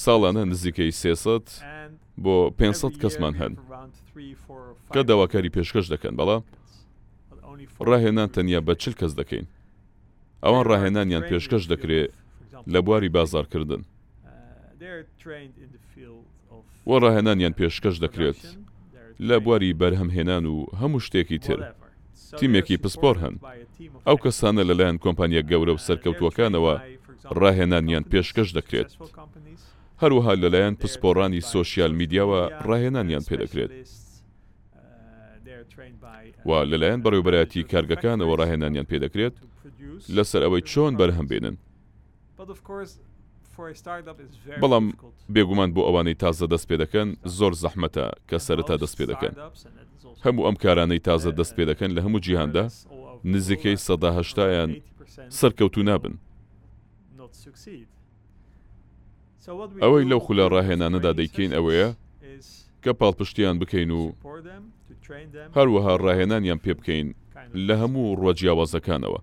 ساڵانە 0.05 0.43
نزیکەی 0.53 0.91
سێسەد 1.01 1.47
بۆ 2.24 2.36
500 2.51 3.01
کەسمان 3.03 3.34
هەن 3.41 3.53
کە 4.95 5.03
داواکاری 5.09 5.53
پێشکەش 5.57 5.86
دەکەن 5.95 6.14
بەڵا 6.18 6.39
ڕاهێنان 7.89 8.28
تەنیا 8.34 8.61
بە 8.66 8.74
چل 8.82 8.93
کەس 9.01 9.12
دەکەین 9.20 9.47
ئەوان 10.45 10.64
ڕاهێنانیان 10.70 11.24
پێشکەش 11.30 11.64
دەکرێت 11.72 12.12
لە 12.72 12.80
بواری 12.84 13.09
بازارکردن 13.16 13.82
uh, 13.82 13.86
وە 16.89 16.97
ڕاهێنانیان 17.03 17.53
پێشکەش 17.59 17.97
دەکرێت 18.05 18.41
لە 19.28 19.36
بواری 19.45 19.72
بەرهەمهێنان 19.80 20.45
و 20.53 20.57
هەموو 20.80 21.01
شتێکی 21.07 21.39
تر 21.47 21.61
تیمێکی 22.39 22.76
پسپۆر 22.82 23.16
هەن 23.24 23.34
ئەو 24.07 24.16
کەسانە 24.24 24.62
لەلایەن 24.68 24.99
کۆمپانیە 25.05 25.43
گەورە 25.51 25.72
و 25.74 25.78
uh, 25.80 25.84
سەرکەوتوەکانەوە 25.86 26.74
ڕاهێنانیان 27.41 28.05
پێشکەش 28.12 28.49
دەکرێت 28.59 28.91
هەروەها 30.03 30.34
لەلایەن 30.42 30.74
پسپۆڕانی 30.82 31.40
سوۆسیال 31.51 31.92
میدیاوە 32.01 32.40
ڕاهێنانیان 32.68 33.24
پێدەکرێت 33.28 33.72
و 36.49 36.51
لەلایەن 36.70 37.01
بەڕێوبەتی 37.05 37.62
کارگەکانەوە 37.72 38.32
ڕاهێنانیان 38.40 38.86
پێدەکرێت 38.90 39.34
لەسەر 40.16 40.42
ئەوەی 40.44 40.62
چۆن 40.70 40.92
بەرهەمبێنن 41.01 41.57
بەڵام 44.62 44.86
بێگومان 45.34 45.70
بۆ 45.74 45.82
ئەوانەی 45.88 46.18
تازە 46.22 46.46
دەست 46.53 46.66
پێ 46.68 46.76
دەکەن 46.82 47.09
زۆر 47.38 47.53
زەحمەتە 47.62 48.07
کە 48.28 48.38
سەرەتا 48.46 48.74
دەست 48.82 48.96
پێ 48.99 49.07
دەکەن 49.12 49.32
هەموو 50.24 50.46
ئەم 50.46 50.57
کارانەی 50.64 51.01
تازە 51.09 51.30
دەست 51.40 51.53
پێ 51.57 51.64
دەکەن 51.70 51.90
لە 51.96 52.01
هەموو 52.07 52.24
جیهاندا 52.26 52.64
نزیکەی 53.34 53.76
سەداهشتایان 53.86 54.70
سەرکەوتو 55.38 55.82
نابن 55.88 56.14
ئەوەی 59.82 60.05
لەو 60.11 60.20
خولە 60.26 60.46
ڕاهێنانەدا 60.55 61.12
دەیکەین 61.20 61.53
ئەوەیە 61.57 61.88
کە 62.84 62.92
پاڵپشتیان 63.01 63.57
بکەین 63.61 63.90
و 63.92 64.05
هەروەها 65.57 65.94
ڕاهێنانیان 66.05 66.61
پێ 66.64 66.72
بکەین 66.78 67.09
لە 67.66 67.74
هەموو 67.82 68.16
ڕۆجیاوازەکانەوە 68.22 69.20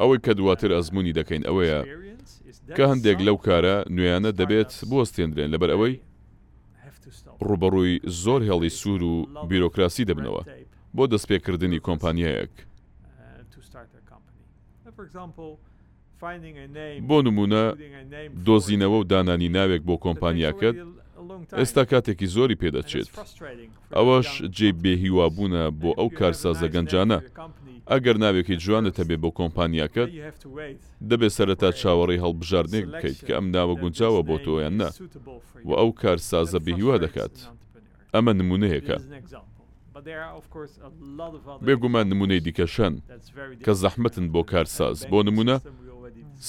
ئەوەی 0.00 0.18
کە 0.24 0.32
دواتر 0.38 0.70
ئەزمموی 0.76 1.16
دەکەین 1.18 1.42
ئەوەیە 1.48 1.80
کە 2.76 2.84
هەندێک 2.90 3.18
لەو 3.26 3.36
کارە 3.46 3.76
نوێیانە 3.96 4.30
دەبێت 4.40 4.72
بۆستێنرێن 4.90 5.50
لەبەر 5.54 5.70
ئەوەی 5.74 5.94
ڕوبەڕووی 7.48 7.94
زۆر 8.22 8.40
هێڵی 8.48 8.70
سوور 8.80 9.02
و 9.10 9.14
بیرۆکراسی 9.50 10.08
دەبنەوە 10.10 10.42
بۆ 10.96 11.04
دەستپێکردنی 11.12 11.78
کۆمپانیایەک. 11.86 12.54
بۆ 17.08 17.18
نمونە 17.26 17.62
دۆزینەوە 18.48 18.98
و 19.00 19.04
دانانی 19.12 19.48
ناوێک 19.56 19.82
بۆ 19.88 19.94
کۆمپانیاکەت 20.04 20.76
ئێستا 21.58 21.82
کاتێکی 21.90 22.26
زۆری 22.34 22.56
پێدەچێت 22.62 23.08
ئەوەش 23.96 24.28
جێ 24.56 24.68
بێهیوابوونە 24.82 25.64
بۆ 25.80 25.90
ئەو 25.98 26.08
کارسازە 26.18 26.66
گەنجانە 26.74 27.18
ئەگەر 27.92 28.16
ناوێکی 28.24 28.56
جوانت 28.64 28.94
هەبێ 29.02 29.16
بۆ 29.22 29.30
کۆمپانیاکەت 29.38 30.10
دەبێت 31.10 31.32
سەرەتا 31.36 31.68
چاوەڕی 31.80 32.22
هەڵبژاردنێک 32.24 32.84
بکەیت 32.92 33.20
کە 33.26 33.32
ئەم 33.36 33.46
ناوە 33.56 33.74
گونجاوە 33.82 34.20
بۆ 34.28 34.36
تۆیان 34.44 34.74
نە 34.80 34.88
و 35.68 35.70
ئەو 35.80 35.90
کارسازە 36.00 36.58
بێهیوا 36.66 36.96
دەکات 37.04 37.34
ئەمە 38.14 38.32
نمونەیەکە 38.40 38.96
بێگومان 41.66 42.06
نمونەی 42.10 42.40
دیکەشەن 42.46 42.94
کە 43.64 43.72
زەحمەتن 43.82 44.26
بۆ 44.34 44.40
کارساز 44.52 44.96
بۆ 45.12 45.18
نمونە 45.28 45.56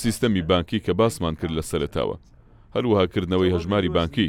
سیستەمی 0.02 0.42
بانکی 0.50 0.80
کە 0.86 0.90
باسمان 1.00 1.36
کرد 1.40 1.54
لە 1.60 1.64
سەرتاوە 1.72 2.18
هەروەهاکردنەوەی 2.76 3.54
هەژماری 3.56 3.94
بانکی 3.98 4.28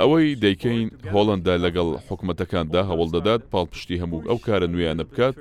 ئەوەی 0.00 0.36
دەیکەین 0.44 0.86
هۆڵندا 1.14 1.54
لەگەڵ 1.64 1.88
حکوومەتەکاندا 2.08 2.80
هەوڵ 2.90 3.08
دەدات 3.16 3.42
پاڵپشتی 3.52 4.00
هەموو 4.02 4.26
ئەو 4.28 4.38
کارە 4.46 4.66
نوێیانە 4.72 5.04
بکات 5.10 5.34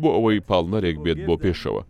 بۆ 0.00 0.08
ئەوەی 0.16 0.40
پاڵنەرێک 0.48 0.96
بێت 1.04 1.18
بۆ 1.26 1.34
پێشەوە 1.44 1.82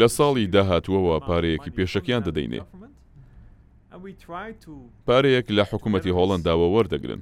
لە 0.00 0.08
ساڵی 0.16 0.44
داهاتووەوە 0.54 1.16
پارەیەکی 1.28 1.74
پێشەکیان 1.76 2.22
دەدەینێ 2.28 2.60
پارەیەک 5.08 5.46
لە 5.56 5.64
حکوومەتتی 5.70 6.14
هۆڵنداوە 6.18 6.66
وەردەگرن 6.74 7.20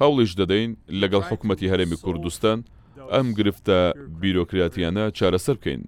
هەوڵیش 0.00 0.32
دەدەین 0.40 0.70
لەگەڵ 1.00 1.22
حکوومەتتی 1.30 1.70
هەرێمی 1.72 1.98
کوردستان 2.04 2.58
ئەم 3.10 3.26
گرفتە 3.38 3.78
بیرۆکراتیانە 4.20 5.04
چارەسەر 5.18 5.56
بکەین 5.58 5.82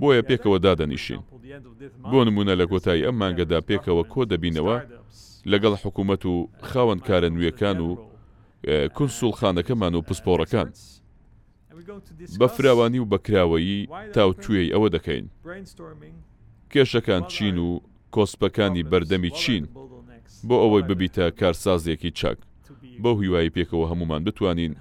بۆیە 0.00 0.22
پێکەوە 0.28 0.58
دادەنیشین 0.64 1.20
بۆ 2.10 2.20
نمونە 2.28 2.54
لە 2.60 2.64
کۆتایی 2.70 3.06
ئەم 3.06 3.16
مانگەدا 3.22 3.58
پێکەوە 3.68 4.02
کۆ 4.12 4.22
دەبینەوە 4.32 4.76
لەگەڵ 5.52 5.74
حکوومەت 5.82 6.22
و 6.26 6.34
خاوەند 6.68 7.02
کارە 7.08 7.28
نوێەکان 7.34 7.78
و 7.86 7.90
کنسوڵخانەکەمان 8.98 9.92
و 9.94 10.02
پسپۆڕەکان 10.08 10.68
بە 12.40 12.46
فراوانی 12.54 12.98
و 13.02 13.10
بەکراوەیی 13.12 13.78
تاوتوێی 14.16 14.72
ئەوە 14.74 14.88
دەکەین 14.94 15.26
کێشەکان 16.72 17.22
چین 17.32 17.56
و 17.66 17.68
کۆسپەکانی 18.14 18.82
بەردەمی 18.90 19.30
چین 19.40 19.64
بۆ 20.48 20.56
ئەوەی 20.62 20.84
ببیتە 20.88 21.24
کارسازێکی 21.40 22.10
چاک 22.20 22.38
بە 23.02 23.08
هیوایی 23.22 23.54
پێکەوە 23.56 23.86
هەمومان 23.90 24.22
بتوانین 24.26 24.72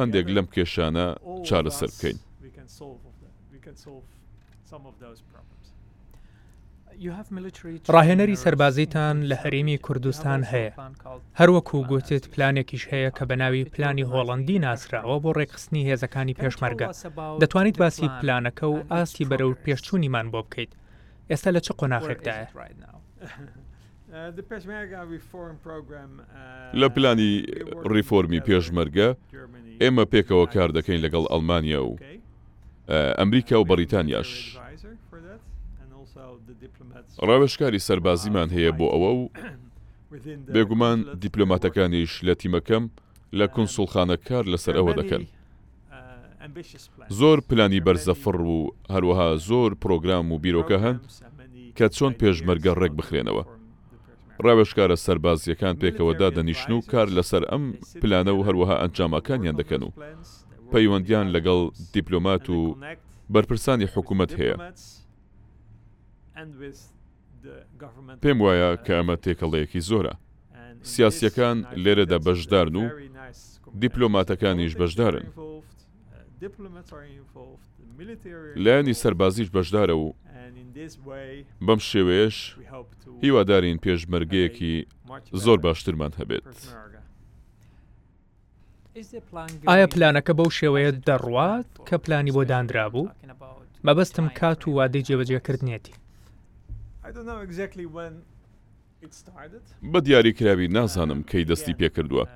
هەندێک 0.00 0.26
لەم 0.36 0.46
کێشانە 0.54 1.06
چارەسەر 1.48 1.88
بکەین. 1.94 2.18
ڕاهێنەری 7.94 8.40
سربازیتان 8.44 9.16
لە 9.30 9.36
هەرێمی 9.42 9.76
کوردستان 9.86 10.40
هەیە 10.52 10.72
هەروەکو 11.38 11.76
گوتت 11.90 12.24
پلانێکیش 12.32 12.82
هەیە 12.92 13.10
کە 13.16 13.24
بەناوی 13.30 13.64
پلانی 13.74 14.08
هۆڵندی 14.12 14.62
ناسراوە 14.66 15.16
بۆ 15.22 15.30
ڕێکخستنی 15.38 15.86
هێزەکانی 15.88 16.38
پێشمەرگە 16.40 16.86
دەتوانیت 17.42 17.76
باسی 17.82 18.06
پلانەکە 18.20 18.64
و 18.74 18.78
ئاستی 18.94 19.24
بەرە 19.30 19.46
و 19.48 19.58
پێشچوونیمان 19.64 20.26
بۆ 20.32 20.40
بکەیت 20.46 20.72
ئێستا 21.30 21.50
لە 21.56 21.60
چه 21.66 21.72
قۆناخێکدایە 21.80 22.46
لە 26.80 26.86
پلانی 26.94 27.32
ڕیفۆرمی 27.94 28.40
uh, 28.40 28.46
پێشمەرگە 28.48 29.08
ئێمە 29.82 30.04
پێکەوە 30.12 30.46
کار 30.54 30.70
دەکەین 30.76 31.00
لەگەڵ 31.04 31.24
ئەلمانیا 31.32 31.80
و 31.86 31.92
ئەمریکا 33.20 33.56
و 33.60 33.68
بەریتانیاش 33.70 34.30
ڕاوێشکاری 37.28 37.84
سەربازیمان 37.86 38.48
هەیە 38.56 38.70
بۆ 38.78 38.86
ئەوە 38.92 39.10
و 39.20 39.24
بێگومان 40.54 40.98
دیپلۆماتەکانیش 41.24 42.12
لە 42.26 42.34
تیمەکەم 42.40 42.84
لە 43.38 43.46
کنسڵخانە 43.56 44.16
کار 44.28 44.44
لەسەر 44.52 44.74
ئەوە 44.78 44.92
دەکەن 45.00 45.22
زۆر 47.18 47.38
پلانی 47.48 47.80
بەرزەفڕ 47.86 48.38
و 48.54 48.58
هەروەها 48.94 49.28
زۆر 49.48 49.70
پرۆگرام 49.82 50.26
و 50.32 50.38
بیرۆکە 50.44 50.76
هەن 50.84 50.96
کە 51.76 51.86
چۆن 51.96 52.12
پێشمەرگە 52.20 52.72
ڕێک 52.80 52.92
بخرێنەوە 53.00 53.42
ڕاوێشکارە 54.48 54.96
سەربازیەکان 55.06 55.74
پێکەوەدا 55.82 56.28
دەنیشن 56.36 56.72
و 56.74 56.80
کار 56.92 57.08
لەسەر 57.16 57.42
ئەم 57.50 57.64
پلانە 58.00 58.32
و 58.34 58.44
هەروەها 58.46 58.76
ئەنجامەکانیان 58.82 59.56
دەکەن 59.60 59.82
و 59.86 59.90
پەیوەندیان 60.72 61.26
لەگەڵ 61.34 61.60
دیپلۆمات 61.96 62.46
و 62.56 62.58
بەرپرسانی 63.34 63.86
حکوومەت 63.94 64.30
هەیە 64.40 64.54
پێم 68.22 68.38
وایە 68.44 68.70
کە 68.84 68.92
ئەمە 68.98 69.16
تێکەڵەیەکی 69.24 69.80
زۆرە 69.90 70.14
سیاسیەکان 70.92 71.58
لێرەدا 71.84 72.18
بەشدارن 72.26 72.74
و 72.82 72.84
دیپلۆماتەکانیش 73.82 74.72
بەشدارن 74.80 75.24
لایانی 78.64 78.98
سەربازیش 79.02 79.48
بەشدارە 79.56 79.94
و 80.02 80.04
بەم 81.68 81.78
شێوێش 81.90 82.36
هیوادارین 83.24 83.78
پێشمەرگەیەکی 83.84 84.72
زۆر 85.44 85.58
باشترمان 85.66 86.12
هەبێت. 86.20 86.46
ئایا 89.70 89.86
پلانەکە 89.94 90.32
بەو 90.38 90.48
شێوەیە 90.58 90.90
دەڕوات 91.08 91.70
کە 91.88 91.96
پلانی 92.04 92.32
بۆ 92.36 92.42
دانرا 92.50 92.86
بوو 92.92 93.10
مەبەستم 93.86 94.26
کات 94.38 94.60
و 94.68 94.70
وادەی 94.78 95.02
جێبەجێکردنیەتی 95.08 95.94
بە 99.92 99.98
دیاریکراوی 100.06 100.68
نازانم 100.76 101.20
کەی 101.30 101.44
دەستی 101.50 101.74
پێکردووە 101.80 102.24
um, 102.26 102.28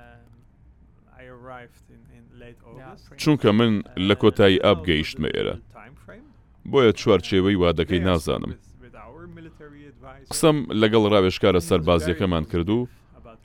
چونکە 3.23 3.47
من 3.57 3.71
لە 4.07 4.15
کۆتایی 4.21 4.61
ئابگەیشتمە 4.65 5.29
ئێرە 5.35 5.55
بۆیە 6.73 6.91
چوارچێوەی 7.01 7.59
وادەکەی 7.61 8.01
نازانم 8.09 8.51
قسم 10.31 10.57
لەگەڵ 10.81 11.03
ڕاوێشکارە 11.13 11.61
سەربازیەکەمان 11.69 12.45
کرد 12.51 12.69
و 12.77 12.87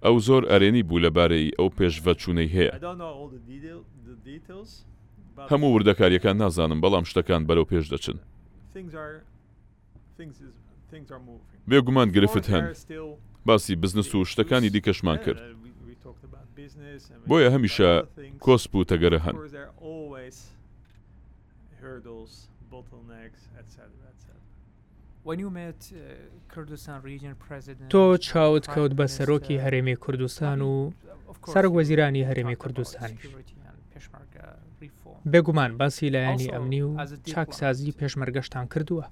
ئەو 0.04 0.16
زۆر 0.26 0.42
ئەرێنی 0.50 0.82
بوو 0.88 1.02
لەبارەی 1.04 1.54
ئەو 1.58 1.68
پێشڤە 1.78 2.12
چوونەی 2.20 2.50
هەیە 2.56 2.72
هەموو 5.50 5.72
وردەکاریەکان 5.76 6.36
نازانم 6.42 6.78
بەڵام 6.84 7.04
شتەکان 7.10 7.42
بەرەو 7.48 7.68
پێش 7.72 7.84
دەچن 7.92 8.18
بێگومان 11.70 12.08
گرفت 12.16 12.46
هەن 12.52 12.64
باسی 13.46 13.74
بزنس 13.82 14.08
و 14.14 14.24
شتەکانی 14.30 14.70
دیکەشمان 14.74 15.18
کرد 15.24 15.40
بۆیە 17.28 17.48
هەمیشە 17.54 17.90
کۆسپ 18.44 18.72
و 18.74 18.82
تەگەرە 18.90 19.20
هەن 19.26 19.36
Uh, 25.24 25.34
تۆ 27.92 28.04
چاوت 28.26 28.64
کەوت 28.74 28.92
بە 28.98 29.06
سەرۆکی 29.16 29.60
هەرێمی 29.64 29.96
کوردستان 30.04 30.58
و 30.70 30.90
سەرک 31.54 31.72
وەزیرانی 31.78 32.26
هەرێمی 32.28 32.56
کوردستانیش 32.62 33.22
بێگومان 35.32 35.70
باسی 35.80 36.12
لایەنی 36.14 36.52
ئەمنی 36.54 36.82
و 36.86 36.90
چاکسازی 37.32 37.94
پێشمەرگەشتان 38.00 38.64
کردووە 38.72 39.06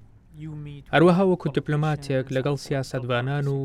هەروەها 0.94 1.24
وەکو 1.30 1.48
دیپلماتێک 1.58 2.26
لەگەڵ 2.36 2.56
سیاستوانان 2.66 3.46
و 3.56 3.58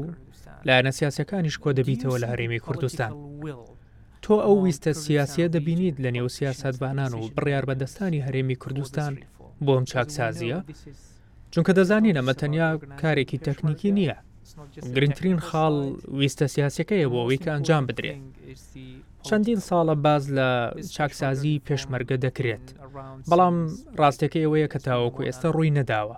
لایەنە 0.68 0.92
سیاسەکانیش 1.00 1.56
کۆ 1.64 1.70
دەبیتەوە 1.78 2.18
لە 2.24 2.28
هەرێمی 2.32 2.60
کوردستان 2.66 3.12
تۆ 4.24 4.34
ئەو 4.46 4.56
ویستە 4.66 4.92
سیاسە 5.06 5.44
دەبینیت 5.56 5.98
لە 6.04 6.10
نێو 6.16 6.28
سیاستوانان 6.38 7.12
و 7.20 7.22
بڕیار 7.36 7.66
بەدەستانی 7.70 8.24
هەرێمی 8.28 8.58
کوردستان 8.64 9.12
بۆم 9.66 9.84
چاکسازیە 9.92 10.60
چونکە 11.54 11.72
دەزانین 11.80 12.16
ئەمە 12.20 12.34
تەنیا 12.42 12.68
کارێکی 13.04 13.40
تەکنیکی 13.48 13.92
نییە 13.98 14.18
گرنگترین 14.96 15.40
خاڵ 15.48 15.76
ویستە 16.20 16.46
سیاسەکەیە 16.56 17.08
بۆەوەی 17.12 17.42
کە 17.44 17.50
ئەنجام 17.56 17.84
بدرێت 17.90 18.22
چەندین 19.28 19.60
ساڵە 19.70 19.96
باز 20.06 20.24
لە 20.38 20.50
چاکسازی 20.96 21.62
پێشمەرگە 21.68 22.18
دەکرێت 22.26 22.66
بەڵام 23.30 23.56
ڕاستەکەی 24.02 24.44
ئەوەیە 24.46 24.68
کە 24.74 24.80
تاوەکو 24.88 25.26
ئێستا 25.28 25.48
ڕووی 25.56 25.76
نەداوە 25.80 26.16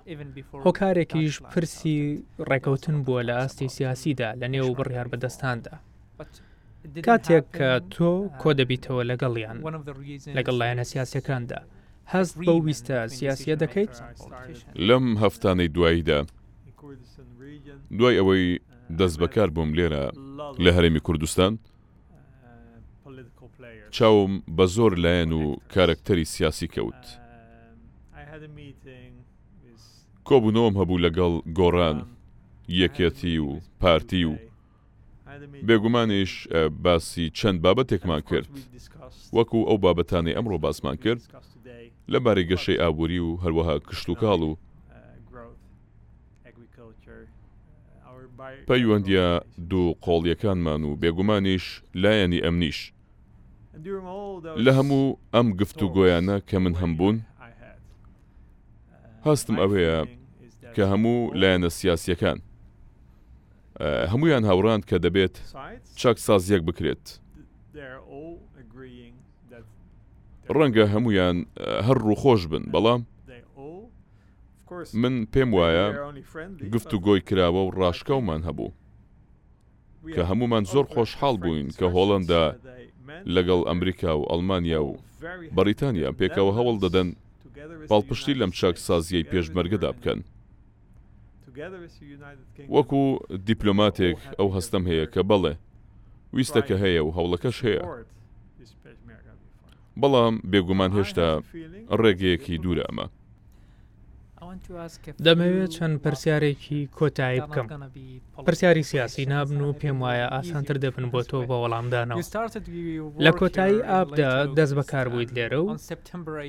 هۆکارێکیش 0.66 1.34
پرسی 1.52 1.98
ڕێکەوتن 2.50 2.98
بووە 3.06 3.22
لە 3.28 3.34
ئاستی 3.40 3.68
سیاسیدا 3.78 4.30
لە 4.42 4.48
نێو 4.54 4.70
بڕیار 4.78 5.08
بەدەستاندا 5.12 5.76
کاتێک 7.08 7.46
کە 7.58 7.70
تۆ 7.94 8.10
کۆ 8.42 8.50
دەبیتەوە 8.60 9.04
لەگەڵیان 9.12 9.58
لەگەڵ 10.38 10.56
لایەنە 10.62 10.86
سیاسەکاندا 10.92 11.60
هەست 12.14 12.36
بە 12.48 12.54
ویستە 12.66 12.98
سیاسە 13.18 13.56
دەکەیت 13.64 13.96
لەم 14.88 15.06
هەفتانەی 15.24 15.70
دواییدا 15.76 16.20
دوای 17.98 18.18
ئەوەی 18.20 18.48
دەست 19.00 19.18
بەکار 19.22 19.50
بووم 19.56 19.72
لێرە 19.78 20.06
لە 20.64 20.70
هەرێمی 20.76 21.02
کوردستان 21.08 21.54
چاوم 23.96 24.32
بە 24.58 24.66
زۆر 24.76 24.92
لایەن 25.04 25.32
و 25.40 25.42
کارکتەری 25.74 26.26
سیاسی 26.34 26.68
کەوت 26.76 27.04
کۆبوونەوەم 30.28 30.76
هەبوو 30.82 31.02
لەگەڵ 31.06 31.34
گۆڕان 31.60 31.98
یەکەتی 32.82 33.38
و 33.46 33.50
پارتی 33.82 34.24
و 34.30 34.34
بێگومانیش 35.68 36.32
باسی 36.84 37.26
چەند 37.38 37.58
بابەتێکمان 37.66 38.22
کرد 38.30 38.52
وەکو 39.38 39.60
ئەو 39.68 39.78
بابەتانی 39.86 40.36
ئەمڕۆ 40.38 40.58
باسمان 40.66 40.98
کرد 41.06 41.24
لە 42.14 42.20
بارەی 42.26 42.48
گەشەی 42.50 42.80
ئابووری 42.82 43.20
و 43.20 43.38
هەروەها 43.44 43.76
کشت 43.90 44.10
و 44.10 44.16
کاڵ 44.22 44.42
و 44.50 44.56
پەیوەندە 48.70 49.26
دوو 49.70 49.88
قۆڵیەکانمان 50.06 50.82
و 50.90 50.98
بێگومانیش 51.02 51.66
لایەنی 52.02 52.44
ئەمنیش 52.46 52.80
لە 54.66 54.72
هەموو 54.78 55.08
ئەم 55.36 55.48
گفت 55.60 55.80
و 55.84 55.88
گۆیانە 55.96 56.38
کە 56.50 56.58
من 56.64 56.74
هەمبوون 56.82 57.16
هەستم 59.26 59.56
ئەوەیە 59.62 59.98
کە 60.76 60.84
هەموو 60.92 61.32
لایەنە 61.40 61.70
سیاسیەکان 61.80 62.38
هەمویان 64.12 64.44
هاوڕاند 64.50 64.84
کە 64.90 64.98
دەبێت 65.06 65.36
چاک 66.00 66.18
سازیەک 66.28 66.62
بکرێت 66.70 67.06
ڕەنگە 70.54 70.86
هەمویان 70.94 71.38
هەر 71.88 71.98
ڕووخۆش 72.06 72.42
بن 72.52 72.64
بەڵام 72.74 73.02
من 75.02 75.16
پێم 75.34 75.50
وایە 75.58 75.88
گفت 76.74 76.94
و 76.94 76.98
گۆی 77.08 77.22
کراوە 77.28 77.62
و 77.66 77.72
ڕاشکەومان 77.80 78.42
هەبوو 78.48 78.74
کە 80.14 80.22
هەمومان 80.30 80.64
زۆر 80.74 80.86
خۆشحاڵ 80.94 81.36
بووین 81.44 81.68
کە 81.80 81.86
هۆڵندا 81.96 82.44
لەگەڵ 83.36 83.62
ئەمریکا 83.70 84.12
و 84.20 84.24
ئەلمانیا 84.32 84.82
و 84.84 84.92
بەریتانیا 85.56 86.10
پێکەوە 86.20 86.52
هەوڵ 86.58 86.76
دەدەن 86.84 87.08
باڵپشتی 87.90 88.38
لەم 88.42 88.52
چاک 88.60 88.76
سازیەی 88.88 89.28
پێشمەرگەدا 89.32 89.90
بکەن 89.98 90.20
وەکو 92.76 93.02
دیپلۆماتێک 93.50 94.20
ئەو 94.40 94.50
هەستم 94.56 94.84
هەیە 94.90 95.06
کە 95.14 95.22
بەڵێ 95.30 95.54
ویستە 96.36 96.62
کە 96.68 96.76
هەیە 96.84 97.02
و 97.06 97.10
هەوڵەکەش 97.18 97.58
هەیە 97.68 97.84
بەڵام 100.02 100.36
بێگومان 100.52 100.92
هێشتا 100.98 101.28
ڕێگەیەکی 102.02 102.56
دوورامە. 102.64 103.08
دەمەوێت 105.26 105.72
چەند 105.76 105.96
پرسیارێکی 106.04 106.80
کۆتایی 107.00 107.42
بکەم 107.46 107.68
پرسیاری 108.46 108.84
سیاسی 108.92 109.24
نابن 109.32 109.60
و 109.62 109.76
پێم 109.80 109.98
وایە 110.04 110.28
ئاسانتر 110.36 110.78
دەبن 110.84 111.06
بۆ 111.14 111.20
تۆ 111.30 111.38
بە 111.50 111.56
وەڵامدانەوە 111.64 112.24
لە 113.26 113.32
کۆتایی 113.40 113.86
ئابدا 113.90 114.32
دەست 114.58 114.74
بەکار 114.80 115.06
بوویت 115.12 115.32
لێرە 115.38 115.60
و 115.64 115.70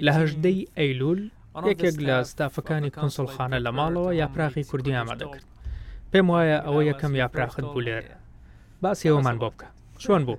لە 0.06 0.12
هەژدەی 0.18 0.66
ئەیلول 0.78 1.20
یەکێک 1.70 1.96
لە 2.08 2.16
ستافەکانی 2.30 2.94
کنسڵخانە 2.98 3.58
لە 3.66 3.70
ماڵەوە 3.78 4.12
یاپراخی 4.22 4.66
کوردی 4.70 4.96
ئامادەکرد 4.98 5.46
پێم 6.12 6.26
وایە 6.32 6.58
ئەوە 6.66 6.82
یەکەم 6.90 7.12
یاپراخت 7.22 7.60
بوو 7.72 7.84
لێرە 7.86 8.14
باسی 8.82 9.06
ئەومان 9.12 9.36
بۆ 9.42 9.48
بکە 9.54 9.68
چۆن 9.98 10.20
بوو 10.26 10.36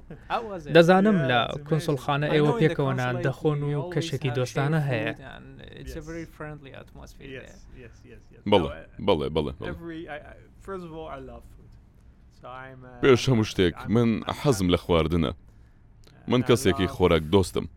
دەزانم 0.76 1.18
لە 1.30 1.40
کنسڵخانە 1.70 2.28
ئێوە 2.34 2.52
پێکەوەنا 2.60 3.08
دەخۆن 3.26 3.60
و 3.64 3.90
کەشێکی 3.94 4.32
دۆستانە 4.38 4.80
هەیە 4.90 5.12
بڵێ 8.52 8.80
بڵێ 9.08 9.28
بڵێ 9.36 9.52
پێش 13.02 13.22
هەموو 13.30 13.48
شتێک 13.52 13.76
من 13.96 14.10
حەزم 14.40 14.68
لە 14.74 14.78
خواردنە 14.86 15.32
uh, 15.34 15.40
من 16.32 16.42
کەسێکی 16.48 16.88
خۆراک 16.96 17.24
دۆستم 17.34 17.66
uh, 17.66 17.68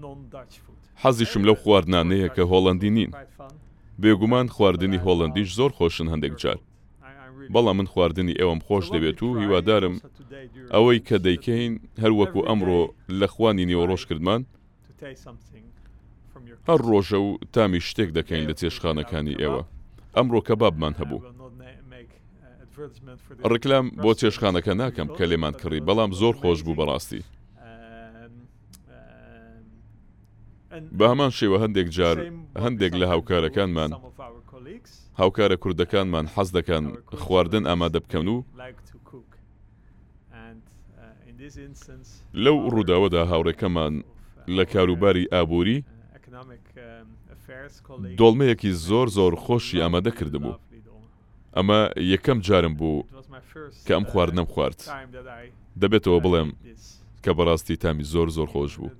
uh, 0.00 0.58
حەزیشم 1.02 1.42
لەو 1.48 1.56
خواردانەیە 1.62 2.28
کە 2.36 2.42
هۆڵندی 2.50 2.90
نین 2.96 3.10
بێگومان 4.02 4.46
خواردنی 4.54 5.02
هۆڵندیش 5.06 5.50
زۆر 5.58 5.70
خۆشن 5.78 6.08
هەندێک 6.12 6.34
جار 6.42 6.58
بەڵام 7.54 7.76
من 7.82 7.86
خواردنی 7.92 8.34
ئێوەم 8.40 8.60
خۆش 8.66 8.86
دەبێت 8.94 9.18
و 9.22 9.28
هیوادارم 9.40 9.94
ئەوەی 10.74 11.00
کە 11.08 11.16
دەیکەین 11.26 11.72
هەروەکو 12.02 12.46
ئەمڕۆ 12.48 12.82
لە 13.20 13.26
خوانی 13.34 13.64
نیوەڕۆژ 13.70 14.02
کردمان 14.08 14.42
هەر 16.68 16.80
ڕۆژە 16.90 17.18
و 17.26 17.30
تامی 17.54 17.80
شتێک 17.88 18.10
دەکەین 18.18 18.44
لە 18.50 18.54
چێشخانەکانی 18.60 19.38
ئێوە 19.42 19.62
ئەمڕۆ 20.16 20.40
کە 20.46 20.54
بابمان 20.60 20.94
هەبوو 21.00 21.20
ڕکلام 23.52 23.86
بۆ 24.02 24.10
چێشخانەکە 24.20 24.72
ناکەم 24.82 25.08
کە 25.16 25.24
لێمان 25.30 25.54
کڕی 25.60 25.80
بەڵام 25.88 26.10
زۆر 26.20 26.34
خۆش 26.40 26.58
بوو 26.64 26.78
بەڕاستی 26.80 27.22
بە 30.98 31.04
هەمان 31.12 31.32
شێوە 31.38 31.56
هەندێک 31.64 31.88
جار 31.96 32.16
هەندێک 32.64 32.92
لە 33.00 33.06
هاوکارەکانمان 33.12 33.90
هاوکارە 35.20 35.56
کوردەکانمان 35.64 36.26
حەز 36.34 36.48
دەکەن 36.58 36.84
خواردن 37.24 37.64
ئامادە 37.70 38.00
بکەن 38.04 38.26
و 38.34 38.38
لەو 42.44 42.56
ڕووداوەدا 42.74 43.22
هاوڕێکەمان 43.30 43.94
لە 44.56 44.64
کاروباری 44.72 45.24
ئابووری 45.32 45.78
دۆڵمەیەکی 48.20 48.72
زۆر 48.88 49.06
زۆر 49.16 49.32
خۆشی 49.44 49.80
ئامادە 49.82 50.10
کردبوو 50.18 50.54
ئەمە 51.56 51.80
یەکەم 52.12 52.38
جارم 52.46 52.74
بوو 52.80 53.02
کە 53.86 53.92
ئەم 53.96 54.04
خواردنم 54.10 54.46
خوارد 54.52 54.78
دەبێتەوە 55.82 56.18
بڵێم 56.24 56.50
کە 57.24 57.30
بەڕاستی 57.36 57.76
تامی 57.82 58.04
زۆر 58.12 58.28
زۆر 58.36 58.48
خۆش 58.54 58.72
بوو. 58.80 58.90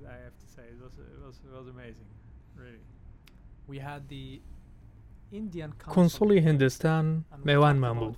کنسڵی 5.93 6.37
هندستان 6.47 7.05
میوانمان 7.47 7.97
بوو 7.99 8.15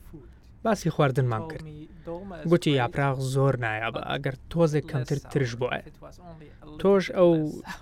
باسی 0.66 0.90
خواردنمان 0.96 1.44
کرد 1.52 1.66
گوتی 2.52 2.72
یاپراغ 2.82 3.16
زۆر 3.34 3.54
نایابە 3.66 4.02
ئەگەر 4.12 4.36
تۆزێک 4.52 4.86
کەمتر 4.92 5.20
ترش 5.32 5.52
بۆە 5.62 5.80
تۆش 6.82 7.06
ئەو 7.18 7.32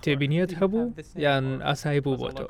تێبینیت 0.02 0.50
هەبوو 0.60 0.86
یان 1.24 1.44
ئاسایی 1.68 2.00
بوو 2.04 2.20
بۆ 2.20 2.28
تۆ 2.36 2.44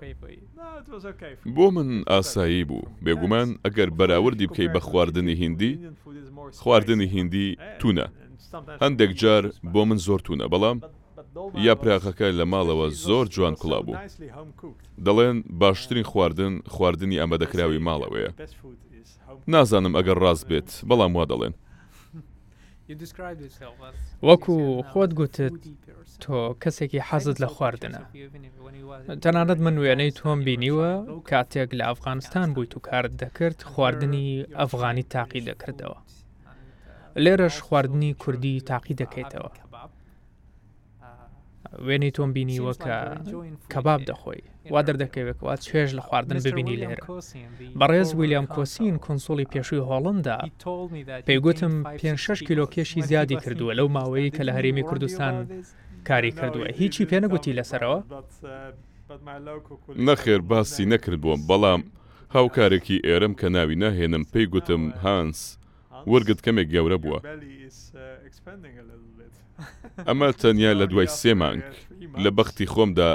بۆ 1.57 1.67
من 1.75 1.91
ئاسایی 2.13 2.65
بوو 2.69 2.85
بێگومان 3.05 3.49
ئەگەر 3.67 3.89
بەراوردی 3.99 4.47
بکەی 4.51 4.69
بە 4.75 4.81
خواردنی 4.89 5.35
هیندی 5.41 5.73
خواردنی 6.63 7.07
هیندی 7.15 7.47
تونە 7.81 8.07
هەندێک 8.83 9.13
جار 9.21 9.45
بۆ 9.73 9.83
من 9.89 9.99
زۆر 10.07 10.21
تونە 10.27 10.47
بەڵام 10.53 10.79
یاپراخەکە 11.67 12.29
لە 12.39 12.45
ماڵەوە 12.53 12.87
زۆر 13.07 13.27
جوان 13.35 13.55
کوڵا 13.61 13.81
بوو 13.87 13.99
دەڵێن 15.07 15.37
باشترین 15.63 16.05
خواردن 16.11 16.55
خواردنی 16.75 17.21
ئەمەدەکراوی 17.23 17.85
ماڵەوەیە 17.89 18.31
نازانم 19.53 19.97
ئەگەر 19.99 20.19
ڕاست 20.25 20.45
بێت 20.51 20.69
بەڵام 20.89 21.13
وا 21.17 21.25
دەڵێن 21.33 21.55
وەکو 24.29 24.57
خۆت 24.91 25.11
گوتت 25.19 25.55
تۆ 26.23 26.39
کەسێکی 26.63 27.05
حەزت 27.09 27.37
لە 27.45 27.49
خواردنە 27.55 28.03
تەنانەت 29.23 29.61
من 29.67 29.77
وێنەی 29.83 30.11
تۆم 30.19 30.39
بینیوە 30.47 30.91
کاتێک 31.31 31.71
لە 31.79 31.85
ئەفغانستان 31.89 32.49
بوویت 32.55 32.73
و 32.75 32.81
کارت 32.89 33.13
دەکرد 33.23 33.59
خواردنی 33.71 34.27
ئەفغانی 34.59 35.05
تاقی 35.15 35.41
دەکردەوە 35.49 35.99
لێرەش 37.25 37.57
خواردنی 37.67 38.11
کوردی 38.23 38.55
تاقی 38.71 38.95
دەکەیتەوە 39.03 39.51
وێنی 41.87 42.11
تۆم 42.17 42.31
بینیوە 42.37 42.73
کە 42.85 42.97
کەباب 43.73 44.01
دەخۆی 44.11 44.41
وا 44.73 44.81
دەردەکەوێت 44.87 45.39
وات 45.47 45.61
چێژ 45.69 45.89
لە 45.99 46.03
خواردن 46.07 46.39
ببینی 46.47 46.77
لێر 46.83 47.01
بەڕێز 47.81 48.09
ویلیام 48.19 48.47
کۆسین 48.55 48.95
کنسۆلی 49.07 49.51
پێشووی 49.53 49.87
هۆڵندا 49.89 50.39
پێیگوتم 51.29 51.75
5 52.01 52.19
6 52.25 52.39
کیلۆکێشی 52.49 53.01
زیادی 53.11 53.37
کردووە 53.43 53.73
لەو 53.79 53.89
ماوەی 53.97 54.31
کە 54.37 54.43
لە 54.49 54.53
هەرێمی 54.57 54.85
کوردستان 54.89 55.35
کاری 56.09 56.33
کردووە 56.39 56.69
هیچی 56.81 57.07
پێ 57.11 57.19
نەگوتی 57.25 57.57
لەسەرەوە 57.59 57.99
uh, 58.03 59.17
نەخێر 60.09 60.41
باسی 60.51 60.85
نەکردووە 60.93 61.37
بەڵام 61.49 61.83
هاوکارێکی 62.35 63.03
ئێرم 63.07 63.33
کە 63.41 63.47
ناوی 63.57 63.77
ناهێنم 63.83 64.25
پێی 64.33 64.47
گوتم 64.53 64.83
uh, 64.91 64.95
هانس 65.03 65.59
وەرگت 66.11 66.41
کەمێک 66.47 66.69
گەورە 66.75 66.99
بووە. 67.03 67.19
ئەمە 70.09 70.29
تەنیا 70.43 70.73
لە 70.81 70.87
دوای 70.91 71.09
سێ 71.19 71.33
مانگ 71.41 71.65
لە 72.25 72.31
بەختی 72.37 72.71
خۆمدا 72.73 73.11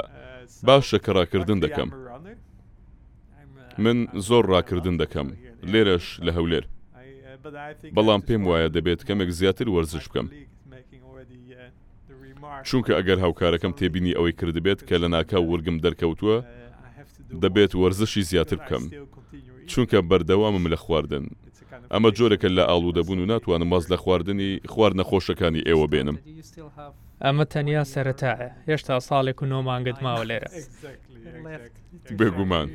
باشە 0.66 0.98
کە 1.04 1.10
ڕاکردن 1.18 1.58
دەکەم 1.64 1.90
من 3.84 3.98
زۆر 4.28 4.44
ڕاکردن 4.52 4.96
دەکەم 5.02 5.28
لێرەش 5.72 6.06
لە 6.26 6.32
هەولێر 6.36 6.64
بەڵام 7.96 8.20
پێم 8.26 8.42
وایە 8.48 8.68
دەبێت 8.76 9.00
کەمێک 9.08 9.30
زیاتر 9.38 9.66
وەرزش 9.74 10.04
بکەم 10.10 10.28
چونکە 12.68 12.92
ئەگەر 12.98 13.18
هاوکارەکەم 13.24 13.72
تێبینی 13.78 14.16
ئەوەی 14.16 14.34
کردبێت 14.40 14.80
کە 14.88 14.96
لە 15.02 15.08
ناکاو 15.14 15.44
وەرگم 15.50 15.76
دەرکەوتووە 15.84 16.38
دەبێت 17.42 17.72
وەرزشی 17.82 18.22
زیاتر 18.30 18.58
بکەم 18.62 18.84
چونکە 19.72 19.98
بەردەوامم 20.10 20.64
لە 20.72 20.78
خواردن 20.84 21.24
ئەمە 21.92 22.10
جۆرەکە 22.18 22.48
لە 22.56 22.64
ئاڵوودەبوون 22.68 23.18
و 23.20 23.26
ناتوانم 23.32 23.68
ماز 23.72 23.84
لە 23.92 23.96
خواردنی 24.02 24.50
خوارد 24.72 24.94
نەخۆشەکانی 25.00 25.66
ئێوە 25.68 25.86
بێنم 25.92 26.16
ئەمە 27.24 27.44
تەنیا 27.52 27.82
سەرتاە 27.92 28.34
هێشتا 28.68 28.94
ساڵێک 29.08 29.38
و 29.42 29.46
نۆمانگت 29.52 29.98
ماوە 30.04 30.24
لێرە 30.30 30.48
بێگومان 32.18 32.68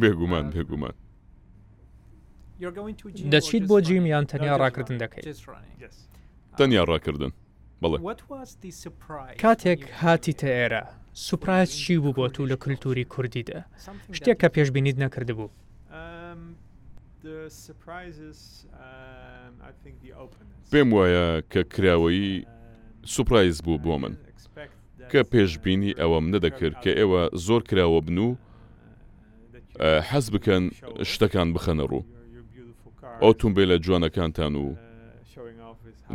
بێگومان 0.00 0.46
بێگومان 0.54 0.94
دەچیت 3.32 3.64
بۆ 3.70 3.76
جیم 3.86 4.04
یان 4.12 4.24
تەنیا 4.30 4.54
ڕاکردن 4.62 4.96
دەکەیت 5.04 5.26
تەنیا 6.58 6.82
ڕاکردن 6.92 7.32
بڵێ 7.82 7.98
کاتێک 9.42 9.80
هاتی 10.02 10.32
تە 10.40 10.46
ئێرە 10.58 10.82
سوپایز 11.26 11.70
چی 11.82 11.96
بوو 12.02 12.12
بۆ 12.16 12.26
تو 12.34 12.42
لە 12.50 12.56
کللتوری 12.62 13.04
کوردیدا 13.12 13.60
شتێک 14.18 14.36
کە 14.42 14.48
پێشببینیت 14.54 14.96
نەکردبوو 15.04 15.48
Um, 17.24 17.30
پێم 20.70 20.90
وایە 20.96 21.26
کە 21.52 21.62
کراوەیی 21.72 22.40
um, 22.42 22.46
سوپرایز 23.14 23.58
بوو 23.66 23.82
بۆ 23.84 23.94
من 24.02 24.14
کە 25.12 25.20
پێشببینی 25.32 25.92
ئەوەم 26.00 26.26
نەدەکرد 26.34 26.76
کە 26.82 26.92
ئێوە 27.00 27.22
زۆر 27.46 27.62
کراوە 27.68 28.00
بن 28.06 28.18
و 28.24 28.30
uh, 28.34 30.00
حەز 30.08 30.26
بکەن 30.34 30.64
شتەکان 31.12 31.48
بخەنە 31.54 31.84
ڕوو 31.90 32.04
ئۆتومبیلە 33.24 33.76
جوانەکانتان 33.84 34.54
و 34.64 34.66
uh, 34.74 34.78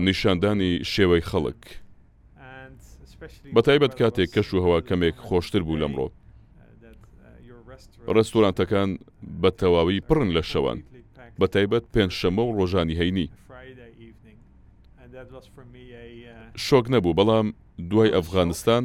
نیشاندانی 0.05 0.71
شێوەی 0.93 1.23
خەڵک 1.29 1.61
بەتایبەت 3.55 3.93
کاتێک 3.99 4.29
کەش 4.35 4.47
و 4.53 4.61
هەوا 4.65 4.79
کەمێک 4.89 5.15
خۆشتر 5.27 5.61
بوو 5.67 5.79
لەمڕۆ 5.83 6.07
uh, 6.07 6.11
ڕستورانتەکان 8.15 8.89
بە 9.41 9.49
تەواوی 9.59 10.03
پڕن 10.09 10.31
لە 10.37 10.43
شەوان 10.53 10.79
بە 11.39 11.47
تایبەت 11.55 11.85
پێنجشەمە 11.93 12.41
و 12.45 12.55
ڕۆژانی 12.59 12.95
هەینی 13.01 13.25
uh, 13.29 13.33
شۆک 16.67 16.85
نەبوو 16.93 17.17
بەڵام 17.19 17.47
دوای 17.89 18.13
ئەفغانستان 18.15 18.83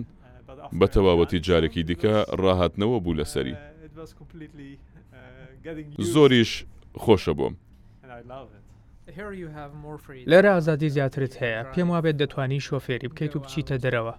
بە 0.81 0.87
تەواوەتی 0.95 1.39
uh, 1.41 1.45
جارێکی 1.47 1.83
دیکە 1.89 2.15
ڕاهاتنەوە 2.43 2.99
بوو 3.05 3.19
لەسەری 3.21 3.55
uh, 3.57 6.03
زۆریش 6.13 6.53
خۆشە 7.03 7.33
بووم 7.39 7.55
لێرە 10.31 10.51
ئازادی 10.55 10.89
زیاترت 10.97 11.35
هەیە 11.43 11.61
پێم 11.75 11.89
وابێت 11.91 12.17
دەتوانی 12.23 12.61
شۆفێری 12.69 13.09
بکەیت 13.13 13.33
و 13.37 13.41
بچیتە 13.45 13.77
دەرەوە 13.85 14.15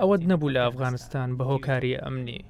ئەوەت 0.00 0.22
نەبوو 0.30 0.54
لە 0.54 0.60
ئەفغانستان 0.66 1.28
بە 1.38 1.44
هۆکاری 1.50 2.00
ئەمنی 2.04 2.40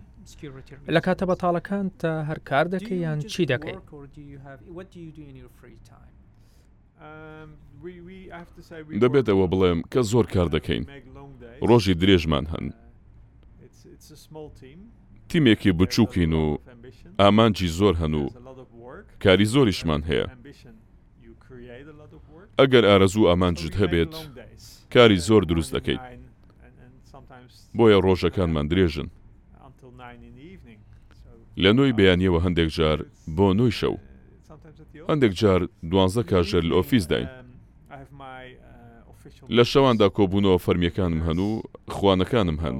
لە 0.94 1.00
کاتە 1.06 1.24
بەتاڵەکان 1.30 1.86
تا 2.00 2.12
هەر 2.28 2.38
کار 2.50 2.66
دەکەی 2.74 2.98
یان 3.06 3.18
چی 3.32 3.42
دەکەیت 3.52 3.82
um, 7.00 7.48
دەبێتەوە 9.04 9.46
بڵێم 9.52 9.80
کە 9.92 10.00
زۆر 10.12 10.26
کار 10.34 10.48
دەکەین 10.56 10.84
ڕۆژی 11.68 11.94
درێژمان 12.00 12.46
هەن 12.52 12.66
uh, 12.70 12.74
تیمێکی 15.28 15.72
بچووکین 15.78 16.32
و 16.42 16.46
ئامانجی 17.20 17.68
زۆر 17.78 17.94
هەن 18.02 18.14
و 18.22 18.24
کاری 19.24 19.46
زۆریشمان 19.54 20.02
هەیە 20.08 20.26
ئەگەر 22.60 22.84
ئارەزوو 22.90 23.28
ئامانجد 23.30 23.74
هەبێت 23.82 24.14
کاری 24.94 25.18
زۆر 25.28 25.42
دروست 25.50 25.72
دەکەیت 25.76 26.02
بۆیە 27.76 27.98
ڕۆژەکانمان 28.06 28.66
درێژن 28.72 29.08
لە 31.64 31.70
نوۆی 31.76 31.92
بەیانیەوە 31.98 32.38
هەندێک 32.46 32.68
جار 32.76 32.98
بۆ 33.36 33.46
نوۆی 33.58 33.76
شەو 33.80 33.94
هەندێک 35.10 35.32
جار 35.40 35.60
دوانزە 35.90 36.22
کاژەر 36.30 36.64
لە 36.70 36.74
ئۆفیس 36.78 37.04
داین 37.12 37.30
لە 39.56 39.62
شەواندا 39.70 40.08
کۆبوونەوە 40.18 40.58
فەرمیەکانم 40.64 41.20
هەن 41.26 41.38
و 41.46 41.50
خوانەکانم 41.94 42.58
هەن 42.64 42.76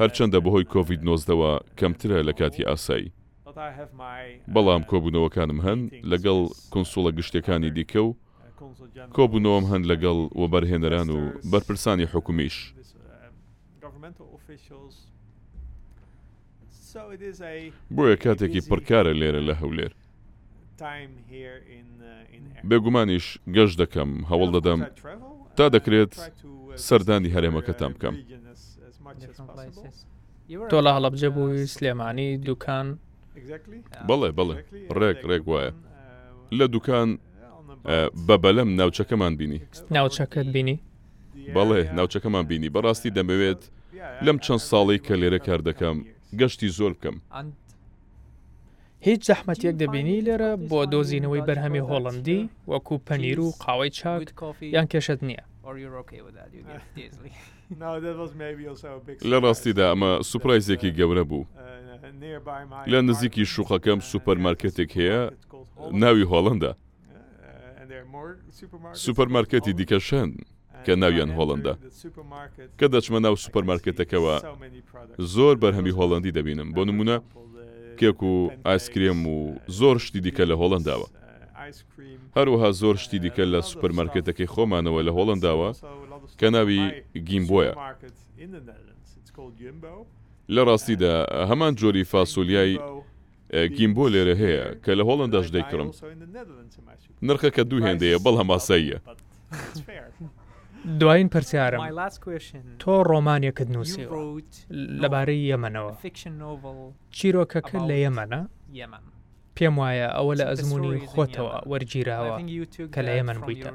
هەرچەندە 0.00 0.38
بەهۆی 0.44 0.68
کۆVید 0.74 1.02
نۆزدەوە 1.08 1.52
کەمترە 1.78 2.18
لە 2.28 2.32
کاتی 2.38 2.66
ئاسایی 2.68 3.12
بەڵام 4.54 4.82
کۆبوونەوەکانم 4.90 5.58
هەن 5.66 5.80
لەگەڵ 6.10 6.38
کنسوڵە 6.74 7.10
گشتەکانی 7.18 7.70
دیکە 7.76 8.02
و 8.06 8.10
کۆبوونەوەم 9.16 9.64
هەن 9.70 9.82
لەگەڵ 9.90 10.18
وەبەرهێنەران 10.40 11.08
و 11.16 11.20
بەرپرسانی 11.50 12.06
حکومیش 12.12 12.56
بۆیە 17.98 18.16
کاتێکی 18.24 18.60
پڕکارە 18.68 19.12
لێرە 19.20 19.40
لە 19.48 19.54
هەولێر 19.60 19.92
uh, 19.92 20.82
بێگومانیش 22.68 23.26
گەشت 23.56 23.76
دەکەم 23.82 24.10
هەوڵ 24.30 24.48
دەدەم 24.56 24.80
uh, 24.84 24.88
تا 25.56 25.66
دەکرێت 25.76 26.12
uh, 26.14 26.20
سەردانی 26.88 27.34
هەرێمەکەتان 27.34 27.92
بکەم 27.96 28.14
تۆ 30.70 30.78
لە 30.86 30.90
هەڵەبجە 30.96 31.28
بووی 31.36 31.66
سلێمانی 31.74 32.28
دوکان 32.48 32.86
بڵێ 34.08 34.30
بڵێ 34.38 34.58
ڕێک 35.00 35.18
ڕێک 35.30 35.44
وایە 35.50 35.72
لە 36.58 36.66
دوکان 36.74 37.08
بە 38.28 38.36
بەلەم 38.44 38.68
ناوچەکەمان 38.80 39.32
بینی 39.40 39.60
ناوچەکەت 39.96 40.48
بینی 40.54 40.76
بەڵێ 41.56 41.80
ناوچەکەمان 41.98 42.44
بینی 42.50 42.68
بەڕاستی 42.74 43.14
دەمەوێت 43.16 43.62
لەم 44.26 44.36
چەند 44.44 44.62
ساڵی 44.70 44.98
کە 45.06 45.14
لێرە 45.20 45.40
کار 45.46 45.60
دەکەم 45.68 45.96
گەشتی 46.40 46.68
زۆر 46.78 46.92
بکەم 46.98 47.16
هیچ 49.06 49.20
زەحمەتێک 49.30 49.74
دەبینی 49.82 50.24
لێرە 50.26 50.50
بۆ 50.70 50.80
دۆزینەوەی 50.92 51.46
بەرهەمی 51.48 51.86
هۆڵندی 51.88 52.40
وەکو 52.70 52.94
پەنیر 53.06 53.38
و 53.40 53.48
قاوەی 53.62 53.94
چاک 53.98 54.20
یان 54.76 54.86
کێشت 54.92 55.20
نییە 55.28 55.44
لە 59.30 59.38
ڕاستیدا 59.44 59.84
ئەمە 59.90 60.12
سوپایزێکی 60.30 60.94
گەورە 60.98 61.24
بوو 61.30 61.42
uh, 61.42 61.46
uh, 61.46 61.50
لە 62.92 62.98
نزیکی 63.08 63.44
شوخەکەم 63.52 63.98
سوپەرمارکتێک 64.10 64.90
هەیە 65.00 65.20
ناوی 66.02 66.28
هۆڵندە 66.30 66.72
uh, 66.72 66.80
سوپەرمارکەتی 69.04 69.72
دیکە 69.78 69.98
شەند. 70.08 70.34
کە 70.84 70.94
ناویان 71.02 71.30
هۆڵندە 71.36 71.72
کە 72.78 72.86
دەچمە 72.92 73.18
ناو 73.26 73.34
سوپەرمارکێتەکەەوە 73.44 74.34
زۆر 75.34 75.54
بەرهەمی 75.62 75.96
هۆڵندی 75.98 76.30
دەبینم 76.38 76.68
بۆ 76.76 76.82
نمونە 76.88 77.16
کێک 78.00 78.18
و 78.30 78.34
ئایسکرێم 78.66 79.20
و 79.34 79.36
زۆر 79.78 79.96
شتی 80.04 80.20
دیکە 80.24 80.44
لە 80.50 80.54
هۆڵنداوە 80.60 81.08
هەروەها 82.36 82.68
زۆر 82.80 82.96
شتی 83.04 83.18
دیکە 83.24 83.44
لە 83.52 83.60
سوپەرمارکێتەکەی 83.70 84.50
خۆمانەوە 84.54 85.00
لە 85.08 85.12
هۆڵنداوە 85.16 85.68
کە 86.40 86.48
ناوی 86.54 86.80
گیمبۆیە 87.28 87.72
لە 90.54 90.60
ڕاستیدا 90.68 91.12
هەمان 91.50 91.72
جۆری 91.80 92.04
فاسولیایی 92.12 92.76
گیمبۆ 93.78 94.04
لێرە 94.14 94.34
هەیە 94.42 94.64
کە 94.84 94.92
لە 94.98 95.02
هۆڵنداش 95.08 95.46
دەیکڕم 95.54 95.88
نرخەکە 97.28 97.62
دوو 97.70 97.80
هێندەیە 97.86 98.18
بەڵ 98.24 98.34
هەماسەیە 98.40 98.98
دوایین 101.00 101.28
پرسیارم 101.28 101.80
تۆ 102.82 102.94
ڕۆمانێکت 103.10 103.68
نووسیوە 103.74 104.10
لەبارەی 105.02 105.42
یەمەنەوە 105.52 105.92
چیرۆکەکە 107.18 107.78
لە 107.90 107.96
یەمەنە 108.04 108.40
پێم 109.56 109.74
وایە 109.80 110.08
ئەوە 110.16 110.34
لە 110.40 110.44
ئەزمموی 110.50 110.98
خۆتەوە 111.12 111.54
وەرگیراوە 111.70 112.36
کە 112.94 113.00
لە 113.06 113.12
یەمەن 113.18 113.38
بوویتە 113.44 113.70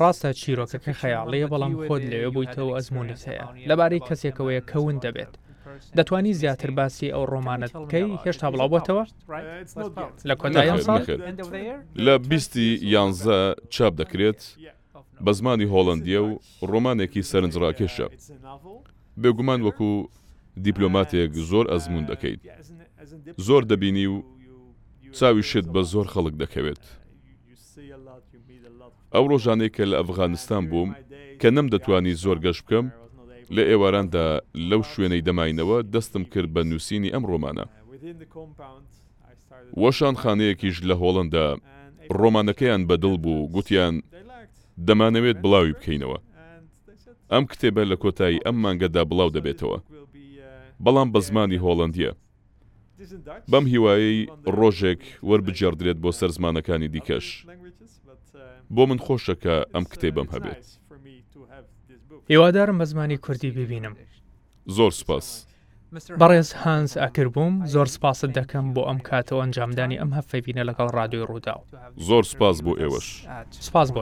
ڕاستە 0.00 0.30
چیرۆکەکە 0.40 0.92
خەیاڵەیە 1.00 1.46
بەڵام 1.52 1.74
خۆت 1.86 2.02
لەوێ 2.12 2.28
بوویتەوە 2.34 2.74
ئەزممونت 2.76 3.20
هەیە 3.28 3.46
لەبارەی 3.70 4.04
کەسێکەوەیە 4.08 4.62
کەون 4.70 4.96
دەبێت 5.04 5.32
دەتوانی 5.96 6.32
زیاتر 6.40 6.70
باسی 6.78 7.08
ئەو 7.14 7.24
ڕۆمانت 7.32 7.70
بکەی 7.82 8.10
هێشتا 8.24 8.48
بڵاوبەتەوە 8.52 9.04
لە 10.28 10.34
کۆتایان 10.40 10.80
لە 12.04 12.14
بیستی 12.28 12.68
یانزە 12.92 13.38
چاپ 13.74 13.92
دەکرێت 14.00 14.40
بە 15.24 15.32
زمانی 15.38 15.64
هۆڵندیە 15.72 16.20
و 16.28 16.32
ڕۆمانێکی 16.72 17.22
سەرنجڕاکێشە 17.30 18.06
بێگومان 19.22 19.60
وەکو 19.66 19.90
دیپلۆماتێک 20.66 21.30
زۆر 21.50 21.64
ئەزمون 21.72 22.04
دەکەیت 22.10 22.40
زۆر 23.46 23.62
دەبینی 23.70 24.06
و 24.12 24.16
چاوی 25.18 25.42
شت 25.50 25.66
بە 25.74 25.82
زۆر 25.92 26.06
خەڵک 26.12 26.34
دەکەوێت 26.42 26.82
ئەو 29.14 29.24
ڕۆژانەی 29.30 29.70
کە 29.76 29.84
لە 29.90 29.96
ئەفغانستان 29.98 30.62
بووم 30.70 30.90
کە 31.40 31.48
نەم 31.56 31.66
دەتوانی 31.72 32.14
زۆر 32.24 32.38
گەشت 32.44 32.62
بکەم 32.66 32.86
لە 33.56 33.62
ئێواراندا 33.70 34.26
لەو 34.70 34.82
شوێنەی 34.92 35.24
دەماینەوە 35.28 35.78
دەستم 35.94 36.22
کرد 36.32 36.50
بە 36.54 36.62
نووسینی 36.70 37.12
ئەم 37.14 37.24
ڕۆمانە 37.30 37.64
وەشان 39.82 40.14
خانەیەکیش 40.22 40.76
لە 40.88 40.94
هۆڵندا 41.02 41.46
ڕۆمانەکەیان 42.20 42.82
بەدڵ 42.90 43.14
بوو 43.24 43.48
گوتیان 43.54 43.94
دەمانەوێت 44.86 45.38
بڵاوی 45.44 45.74
بکەینەوە 45.78 46.18
ئەم 47.32 47.44
کتێبە 47.52 47.82
لە 47.90 47.96
کۆتایی 48.02 48.42
ئەم 48.46 48.56
مانگەدا 48.64 49.02
بڵاو 49.10 49.34
دەبێتەوە 49.36 49.78
بەڵام 50.84 51.08
بە 51.14 51.20
زمانی 51.28 51.62
هۆڵندیە 51.64 52.12
بەم 53.50 53.64
هیوایی 53.72 54.18
ڕۆژێک 54.58 55.02
وەربجێڕدرێت 55.28 55.98
بۆ 56.04 56.10
سەر 56.18 56.30
زمانەکانی 56.36 56.88
دیکەش 56.94 57.26
بۆ 58.74 58.82
من 58.90 58.98
خۆشەکە 59.06 59.56
ئەم 59.74 59.84
کتێبم 59.92 60.28
هەبێت 60.34 60.64
هیوادارم 62.32 62.76
بە 62.80 62.86
زمانی 62.92 63.16
کوردی 63.24 63.50
ببینم 63.58 63.94
زۆر 64.76 64.92
سپاس. 65.02 65.28
بەڕێز 66.20 66.48
هانس 66.62 66.90
ئەکر 67.02 67.26
بووم 67.34 67.54
زۆر 67.74 67.86
سپاست 67.96 68.26
دەکەم 68.38 68.66
بۆ 68.74 68.82
ئەم 68.88 68.98
کاتەوە 69.08 69.40
ئەنجامدانی 69.42 69.96
ئەم 70.00 70.10
هەفەبینە 70.18 70.62
لەگەڵ 70.68 70.88
رادیۆی 70.98 71.24
ڕووداو 71.30 71.60
زۆر 72.08 72.24
سپاس 72.32 72.56
بۆ 72.64 72.72
ئێوەش 72.80 73.08
سپاس 73.68 73.88
بۆ 73.94 74.00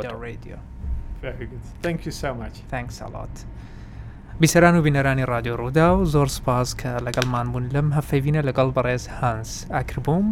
بیسەران 4.41 4.75
و 4.77 4.83
بینەرانی 4.87 5.25
رادیۆ 5.33 5.55
ڕوودا 5.61 5.87
و 5.97 6.05
زۆر 6.15 6.29
سپاس 6.39 6.69
کە 6.81 6.91
لەگەڵمان 7.07 7.47
بوون 7.53 7.67
لەم 7.75 7.89
هەفەوینە 7.97 8.43
لەگەڵ 8.49 8.69
بەڕێز 8.77 9.05
هانس 9.19 9.51
ئاکر 9.75 9.99
بووم 10.07 10.27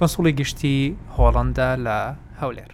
کۆنسڵی 0.00 0.32
گشتی 0.40 0.78
هۆڵندا 1.16 1.70
لە 1.86 1.98
هەولێر. 2.40 2.72